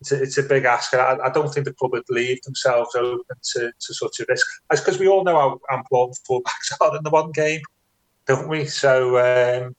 it's 0.00 0.12
a, 0.12 0.22
it's 0.22 0.38
a 0.38 0.42
big 0.42 0.64
ask. 0.64 0.92
I, 0.94 1.16
I, 1.24 1.30
don't 1.30 1.52
think 1.52 1.64
the 1.64 1.72
club 1.72 1.92
would 1.92 2.04
leave 2.10 2.42
themselves 2.42 2.94
open 2.94 3.36
to, 3.54 3.72
to 3.78 3.94
such 3.94 4.20
a 4.20 4.26
risk. 4.28 4.46
because 4.70 4.98
we 4.98 5.08
all 5.08 5.24
know 5.24 5.36
how, 5.36 5.60
how 5.70 5.78
important 5.78 6.18
fullbacks 6.28 6.72
are 6.80 6.96
in 6.96 7.02
the 7.02 7.10
one 7.10 7.30
game, 7.32 7.62
don't 8.26 8.48
we? 8.48 8.66
So 8.66 9.16
um, 9.18 9.74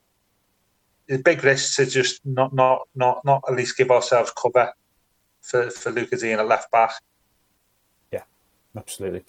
it's 1.07 1.19
a 1.19 1.23
big 1.23 1.43
risk 1.43 1.75
to 1.75 1.85
just 1.85 2.25
not 2.25 2.53
not 2.53 2.87
not 2.95 3.23
not 3.23 3.43
at 3.47 3.55
least 3.55 3.77
give 3.77 3.91
ourselves 3.91 4.31
cover 4.31 4.73
for 5.41 5.69
for 5.69 5.91
Lucas 5.91 6.23
and 6.23 6.41
a 6.41 6.43
left 6.43 6.71
back. 6.71 6.91
Absolutely. 8.75 9.23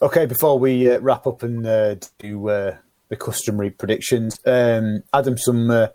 Okay, 0.00 0.26
before 0.26 0.58
we 0.58 0.90
uh, 0.90 0.98
wrap 1.00 1.26
up 1.26 1.42
and 1.42 1.66
uh, 1.66 1.96
do 2.18 2.48
uh, 2.48 2.76
the 3.08 3.16
customary 3.16 3.70
predictions. 3.70 4.40
Um, 4.46 5.02
Adam, 5.12 5.36
some 5.38 5.70
uh, 5.70 5.88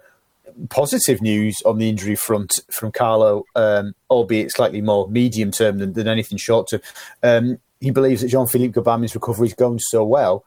positive 0.70 1.22
news 1.22 1.58
on 1.66 1.78
the 1.78 1.90
injury 1.90 2.16
front 2.16 2.54
from 2.72 2.92
Carlo, 2.92 3.46
um, 3.56 3.94
albeit 4.10 4.52
slightly 4.52 4.82
more 4.82 5.10
medium 5.10 5.52
term 5.52 5.80
than, 5.80 5.94
than 5.94 6.08
anything 6.08 6.38
short 6.38 6.70
term. 6.70 6.82
Um, 7.24 7.60
he 7.80 7.90
believes 7.90 8.22
that 8.22 8.30
Jean 8.30 8.48
Philippe 8.48 8.80
Gbamin's 8.80 9.16
recovery 9.16 9.48
is 9.48 9.54
going 9.54 9.80
so 9.80 10.04
well, 10.04 10.46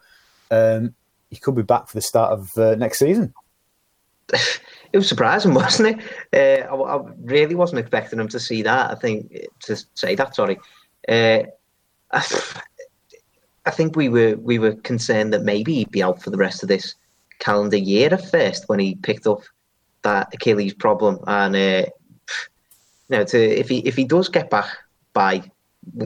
um, 0.51 0.95
he 1.31 1.37
could 1.37 1.57
be 1.57 1.63
back 1.63 1.89
for 1.89 1.97
the 1.97 2.03
start 2.03 2.33
of 2.33 2.49
uh, 2.57 2.77
next 2.77 2.99
season. 2.99 3.35
It 4.33 4.99
was 4.99 5.09
surprising, 5.09 5.53
wasn't 5.55 6.01
it? 6.33 6.65
Uh, 6.71 6.73
I, 6.73 6.97
I, 6.97 7.03
really 7.23 7.57
wasn't 7.57 7.81
expecting 7.81 8.21
him 8.21 8.29
to 8.29 8.39
see 8.41 8.63
that. 8.63 8.91
I 8.93 8.95
think 8.95 9.37
to 9.65 9.77
say 9.95 10.15
that. 10.15 10.37
Sorry. 10.37 10.59
Uh, 12.15 12.23
I 13.67 13.71
think 13.71 13.97
we 13.97 14.09
were 14.09 14.37
we 14.37 14.59
were 14.59 14.75
concerned 14.75 15.33
that 15.33 15.43
maybe 15.43 15.75
he'd 15.75 15.91
be 15.91 16.03
out 16.03 16.23
for 16.23 16.31
the 16.31 16.37
rest 16.37 16.63
of 16.63 16.69
this 16.69 16.95
calendar 17.39 17.77
year 17.77 18.13
at 18.13 18.31
first 18.31 18.69
when 18.69 18.79
he 18.79 18.95
picked 18.97 19.27
up 19.27 19.43
that 20.03 20.33
Achilles 20.35 20.75
problem, 20.75 21.19
and 21.27 21.57
uh, 21.57 21.87
you 23.09 23.19
know, 23.19 23.25
to 23.25 23.39
if 23.39 23.69
he 23.69 23.79
if 23.79 23.97
he 23.97 24.05
does 24.05 24.29
get 24.29 24.51
back 24.51 24.69
by 25.13 25.43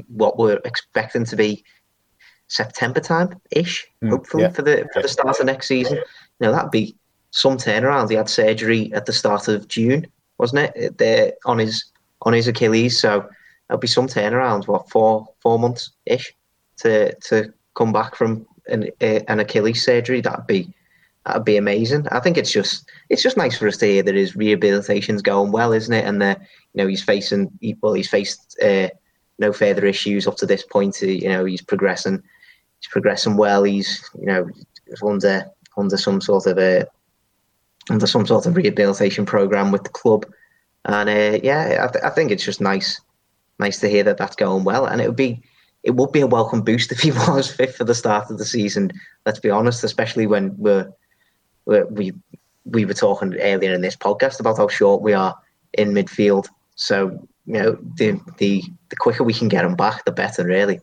what 0.08 0.38
we're 0.38 0.60
expecting 0.64 1.24
to 1.24 1.36
be 1.36 1.64
September 2.48 3.00
time 3.00 3.40
ish, 3.50 3.86
mm, 4.02 4.10
hopefully 4.10 4.44
yeah. 4.44 4.50
for 4.50 4.62
the 4.62 4.88
for 4.92 5.02
the 5.02 5.08
start 5.08 5.38
of 5.40 5.46
next 5.46 5.66
season, 5.66 5.96
you 5.96 6.04
know 6.40 6.52
that'd 6.52 6.70
be 6.70 6.94
some 7.32 7.56
turnaround. 7.56 8.08
He 8.08 8.16
had 8.16 8.28
surgery 8.28 8.92
at 8.94 9.06
the 9.06 9.12
start 9.12 9.48
of 9.48 9.68
June, 9.68 10.06
wasn't 10.38 10.70
it? 10.76 10.98
There 10.98 11.32
on 11.44 11.58
his 11.58 11.84
on 12.22 12.32
his 12.32 12.46
Achilles, 12.46 12.98
so 12.98 13.28
there'll 13.68 13.80
be 13.80 13.86
some 13.86 14.06
turnaround. 14.06 14.66
What 14.66 14.90
four 14.90 15.28
four 15.40 15.58
months 15.58 15.90
ish 16.06 16.34
to 16.78 17.14
to 17.14 17.52
come 17.74 17.92
back 17.92 18.16
from 18.16 18.46
an, 18.68 18.90
an 19.00 19.40
Achilles 19.40 19.84
surgery, 19.84 20.20
that'd 20.20 20.46
be 20.46 20.72
that'd 21.24 21.44
be 21.44 21.56
amazing. 21.56 22.06
I 22.10 22.20
think 22.20 22.36
it's 22.36 22.52
just 22.52 22.88
it's 23.08 23.22
just 23.22 23.36
nice 23.36 23.56
for 23.58 23.68
us 23.68 23.76
to 23.78 23.86
hear 23.86 24.02
that 24.02 24.14
his 24.14 24.36
rehabilitation's 24.36 25.22
going 25.22 25.52
well, 25.52 25.72
isn't 25.72 25.92
it? 25.92 26.04
And 26.04 26.20
that 26.22 26.40
you 26.72 26.82
know 26.82 26.86
he's 26.86 27.02
facing 27.02 27.50
well, 27.82 27.94
he's 27.94 28.08
faced 28.08 28.58
uh, 28.62 28.88
no 29.38 29.52
further 29.52 29.86
issues 29.86 30.26
up 30.26 30.36
to 30.36 30.46
this 30.46 30.62
point. 30.62 31.00
You 31.00 31.28
know 31.28 31.44
he's 31.44 31.62
progressing, 31.62 32.22
he's 32.80 32.90
progressing 32.90 33.36
well. 33.36 33.64
He's 33.64 34.08
you 34.18 34.26
know 34.26 34.48
under 35.06 35.46
under 35.76 35.96
some 35.96 36.20
sort 36.20 36.46
of 36.46 36.58
a 36.58 36.86
under 37.90 38.06
some 38.06 38.26
sort 38.26 38.46
of 38.46 38.56
rehabilitation 38.56 39.24
program 39.24 39.70
with 39.70 39.84
the 39.84 39.90
club, 39.90 40.26
and 40.84 41.08
uh, 41.08 41.38
yeah, 41.42 41.86
I, 41.88 41.92
th- 41.92 42.04
I 42.04 42.10
think 42.10 42.30
it's 42.30 42.44
just 42.44 42.60
nice 42.60 43.00
nice 43.58 43.80
to 43.80 43.88
hear 43.88 44.04
that 44.04 44.18
that's 44.18 44.36
going 44.36 44.64
well, 44.64 44.86
and 44.86 45.00
it 45.00 45.06
would 45.06 45.16
be 45.16 45.42
it 45.82 45.92
would 45.92 46.12
be 46.12 46.20
a 46.20 46.26
welcome 46.26 46.62
boost 46.62 46.92
if 46.92 47.00
he 47.00 47.12
was 47.12 47.50
fit 47.50 47.74
for 47.74 47.84
the 47.84 47.94
start 47.94 48.30
of 48.30 48.38
the 48.38 48.44
season. 48.44 48.92
Let's 49.26 49.40
be 49.40 49.50
honest, 49.50 49.84
especially 49.84 50.26
when 50.26 50.56
we're, 50.56 50.90
we're, 51.66 51.86
we 51.86 52.12
we 52.64 52.84
were 52.84 52.94
talking 52.94 53.34
earlier 53.40 53.72
in 53.72 53.80
this 53.80 53.96
podcast 53.96 54.40
about 54.40 54.58
how 54.58 54.68
short 54.68 55.02
we 55.02 55.14
are 55.14 55.34
in 55.72 55.92
midfield. 55.92 56.48
So 56.74 57.26
you 57.46 57.54
know, 57.54 57.78
the 57.96 58.20
the 58.38 58.62
the 58.90 58.96
quicker 58.96 59.24
we 59.24 59.34
can 59.34 59.48
get 59.48 59.64
him 59.64 59.76
back, 59.76 60.04
the 60.04 60.12
better, 60.12 60.44
really. 60.44 60.80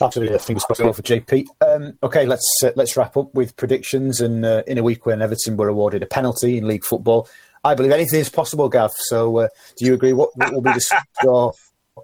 Absolutely, 0.00 0.38
fingers 0.38 0.64
crossed 0.64 0.80
for 0.80 1.02
JP. 1.02 1.46
Um, 1.66 1.98
okay, 2.02 2.24
let's 2.24 2.48
uh, 2.64 2.70
let's 2.76 2.96
wrap 2.96 3.16
up 3.16 3.34
with 3.34 3.56
predictions. 3.56 4.20
And 4.20 4.44
uh, 4.44 4.62
in 4.66 4.78
a 4.78 4.82
week 4.82 5.06
when 5.06 5.20
Everton 5.20 5.56
were 5.56 5.68
awarded 5.68 6.02
a 6.02 6.06
penalty 6.06 6.56
in 6.56 6.68
league 6.68 6.84
football, 6.84 7.28
I 7.64 7.74
believe 7.74 7.92
anything 7.92 8.20
is 8.20 8.28
possible, 8.28 8.68
Gav. 8.68 8.92
So, 8.94 9.38
uh, 9.38 9.48
do 9.76 9.84
you 9.84 9.94
agree? 9.94 10.12
What, 10.12 10.30
what 10.36 10.52
will 10.52 10.60
be 10.60 10.72
the 10.72 10.80
score? 11.20 11.52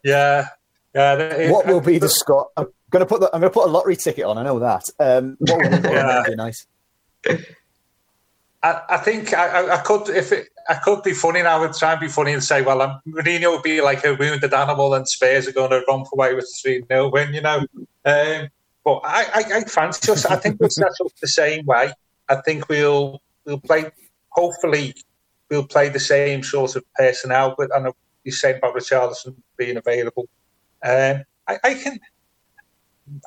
Yeah, 0.03 0.49
yeah. 0.95 1.51
What 1.51 1.67
will 1.67 1.81
be 1.81 1.99
the 1.99 2.09
score? 2.21 2.49
I'm 2.57 2.67
going 2.91 3.01
to 3.01 3.07
put 3.07 3.21
the, 3.21 3.31
I'm 3.35 3.41
to 3.41 3.51
put 3.51 3.69
a 3.69 3.71
lottery 3.71 3.97
ticket 3.97 4.25
on. 4.25 4.39
I 4.39 4.43
know 4.43 4.59
that. 4.59 4.85
Um, 4.99 5.37
what 5.41 5.71
will 5.71 5.81
be, 5.81 5.89
yeah. 5.89 6.23
be 6.27 6.35
nice? 6.35 6.67
I, 8.65 8.81
I 8.89 8.97
think 8.97 9.35
I, 9.35 9.75
I, 9.75 9.77
could 9.79 10.09
if 10.09 10.33
it, 10.33 10.49
I 10.69 10.75
could 10.75 11.03
be 11.03 11.13
funny 11.13 11.43
now. 11.43 11.59
I 11.59 11.61
would 11.61 11.75
try 11.75 11.93
and 11.93 12.01
be 12.01 12.09
funny 12.09 12.33
and 12.33 12.43
say, 12.43 12.63
well, 12.63 12.81
I'm, 12.81 12.99
Mourinho 13.07 13.53
would 13.53 13.63
be 13.63 13.83
like 13.83 14.05
a 14.05 14.15
wounded 14.15 14.55
animal, 14.55 14.95
and 14.95 15.07
Spurs 15.07 15.47
are 15.47 15.53
going 15.53 15.71
to 15.71 15.83
romp 15.87 16.09
away 16.13 16.35
with 16.35 16.45
a 16.45 16.63
three 16.63 16.83
0 16.89 17.11
win. 17.11 17.35
You 17.35 17.43
know, 17.43 17.59
um, 18.07 18.49
but 18.85 19.01
I, 19.05 19.27
I, 19.35 19.45
I 19.57 19.65
fancy 19.65 20.11
us. 20.11 20.25
I 20.25 20.37
think 20.37 20.61
we'll 20.61 20.71
set 20.71 20.89
up 20.89 21.13
the 21.21 21.29
same 21.29 21.67
way. 21.67 21.93
I 22.29 22.37
think 22.37 22.69
we'll 22.69 23.21
we'll 23.45 23.61
play. 23.61 23.91
Hopefully, 24.31 24.95
we'll 25.51 25.67
play 25.67 25.89
the 25.89 26.01
same 26.01 26.43
sort 26.43 26.77
of 26.77 26.85
personnel. 26.95 27.55
But 27.57 27.75
I 27.75 27.81
know 27.81 27.95
you're 28.25 28.33
saying 28.33 28.59
about 28.59 28.75
Richarlison 28.75 29.37
being 29.57 29.77
available. 29.77 30.29
Um, 30.83 31.25
I, 31.47 31.59
I 31.63 31.75
can 31.75 31.99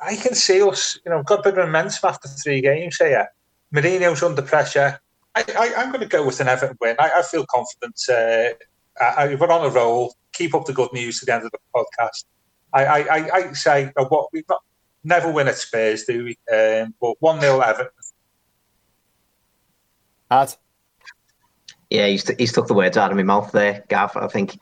I 0.02 0.16
can 0.16 0.34
see 0.34 0.62
us. 0.62 0.98
You 1.04 1.10
know, 1.10 1.22
got 1.22 1.40
a 1.40 1.42
bit 1.42 1.58
of 1.58 1.66
momentum 1.66 2.08
after 2.08 2.28
three 2.28 2.60
games 2.60 2.96
here. 2.96 3.28
Mourinho's 3.74 4.22
under 4.22 4.42
pressure. 4.42 5.00
I, 5.34 5.72
am 5.76 5.88
going 5.90 6.00
to 6.00 6.06
go 6.06 6.26
with 6.26 6.40
an 6.40 6.48
Everton 6.48 6.76
win. 6.80 6.96
I, 6.98 7.10
I 7.16 7.22
feel 7.22 7.46
confident. 7.46 8.00
Uh, 8.08 8.54
I, 9.00 9.34
we're 9.34 9.52
on 9.52 9.66
a 9.66 9.68
roll. 9.68 10.14
Keep 10.32 10.54
up 10.54 10.64
the 10.64 10.72
good 10.72 10.92
news 10.92 11.20
to 11.20 11.26
the 11.26 11.34
end 11.34 11.44
of 11.44 11.52
the 11.52 11.58
podcast. 11.74 12.24
I, 12.72 12.84
I, 12.84 13.36
I 13.36 13.52
say 13.52 13.92
uh, 13.96 14.04
what 14.06 14.28
we've 14.32 14.44
never 15.04 15.30
win 15.30 15.48
at 15.48 15.56
Spurs, 15.56 16.04
do 16.04 16.24
we? 16.24 16.38
Um, 16.52 16.94
but 17.00 17.14
one 17.20 17.40
0 17.40 17.60
Everton. 17.60 17.92
Ad. 20.30 20.54
Yeah, 21.90 22.06
he's, 22.06 22.28
he's 22.36 22.52
took 22.52 22.66
the 22.66 22.74
words 22.74 22.96
out 22.96 23.10
of 23.10 23.16
my 23.16 23.22
mouth 23.22 23.50
there, 23.52 23.84
Gav. 23.88 24.16
I 24.16 24.28
think 24.28 24.54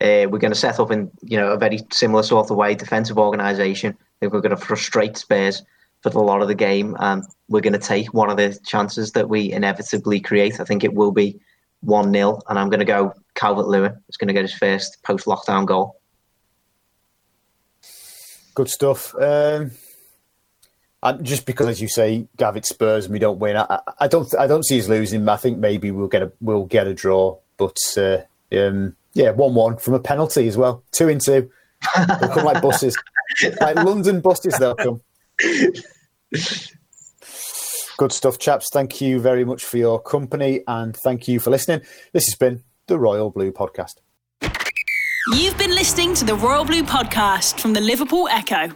uh, 0.00 0.26
we're 0.30 0.38
going 0.38 0.52
to 0.52 0.58
set 0.58 0.80
up 0.80 0.90
in 0.90 1.10
you 1.22 1.36
know 1.36 1.52
a 1.52 1.58
very 1.58 1.80
similar 1.92 2.22
sort 2.22 2.50
of 2.50 2.56
way, 2.56 2.74
defensive 2.74 3.18
organisation. 3.18 3.92
I 3.92 4.14
think 4.20 4.32
we're 4.32 4.40
going 4.40 4.56
to 4.56 4.64
frustrate 4.64 5.16
Spurs 5.16 5.62
for 6.02 6.10
the 6.10 6.18
lot 6.20 6.40
of 6.40 6.48
the 6.48 6.54
game, 6.54 6.96
and 7.00 7.22
we're 7.48 7.60
going 7.60 7.74
to 7.74 7.78
take 7.78 8.14
one 8.14 8.30
of 8.30 8.36
the 8.36 8.58
chances 8.64 9.12
that 9.12 9.28
we 9.28 9.52
inevitably 9.52 10.20
create. 10.20 10.60
I 10.60 10.64
think 10.64 10.84
it 10.84 10.94
will 10.94 11.12
be 11.12 11.38
one 11.80 12.12
0 12.12 12.40
and 12.48 12.58
I'm 12.58 12.68
going 12.68 12.80
to 12.80 12.86
go 12.86 13.14
Calvert 13.34 13.66
Lewin. 13.66 13.96
Is 14.08 14.16
going 14.16 14.28
to 14.28 14.34
get 14.34 14.42
his 14.42 14.54
first 14.54 15.02
post 15.02 15.26
lockdown 15.26 15.66
goal. 15.66 16.00
Good 18.54 18.68
stuff. 18.68 19.14
Um, 19.14 19.70
and 21.02 21.24
just 21.24 21.46
because, 21.46 21.68
as 21.68 21.80
you 21.80 21.88
say, 21.88 22.26
Gavit 22.36 22.66
Spurs 22.66 23.06
and 23.06 23.12
we 23.12 23.18
don't 23.18 23.38
win, 23.38 23.56
I, 23.56 23.80
I, 23.98 24.06
don't, 24.06 24.32
I 24.38 24.46
don't 24.46 24.64
see 24.64 24.78
us 24.78 24.88
losing. 24.88 25.26
I 25.28 25.36
think 25.36 25.58
maybe 25.58 25.90
we'll 25.90 26.08
get 26.08 26.22
a, 26.22 26.32
we'll 26.40 26.66
get 26.66 26.86
a 26.86 26.94
draw, 26.94 27.38
but 27.56 27.76
uh, 27.96 28.18
um, 28.52 28.96
yeah, 29.14 29.30
one-one 29.30 29.78
from 29.78 29.94
a 29.94 30.00
penalty 30.00 30.46
as 30.46 30.56
well. 30.56 30.82
Two 30.92 31.08
in 31.08 31.18
two. 31.18 31.50
They'll 31.96 32.28
come 32.28 32.44
like 32.44 32.62
buses, 32.62 32.96
like 33.60 33.76
London 33.76 34.20
buses. 34.20 34.58
They'll 34.58 34.74
come. 34.74 35.00
Good 37.96 38.12
stuff, 38.12 38.38
chaps. 38.38 38.68
Thank 38.72 39.00
you 39.00 39.20
very 39.20 39.44
much 39.44 39.64
for 39.64 39.78
your 39.78 40.00
company 40.00 40.62
and 40.66 40.96
thank 40.96 41.28
you 41.28 41.40
for 41.40 41.50
listening. 41.50 41.80
This 42.12 42.26
has 42.26 42.34
been 42.34 42.62
the 42.86 42.98
Royal 42.98 43.30
Blue 43.30 43.52
Podcast. 43.52 43.96
You've 45.32 45.58
been 45.58 45.74
listening 45.74 46.14
to 46.14 46.24
the 46.24 46.34
Royal 46.34 46.64
Blue 46.64 46.82
Podcast 46.82 47.60
from 47.60 47.72
the 47.72 47.80
Liverpool 47.80 48.28
Echo. 48.28 48.70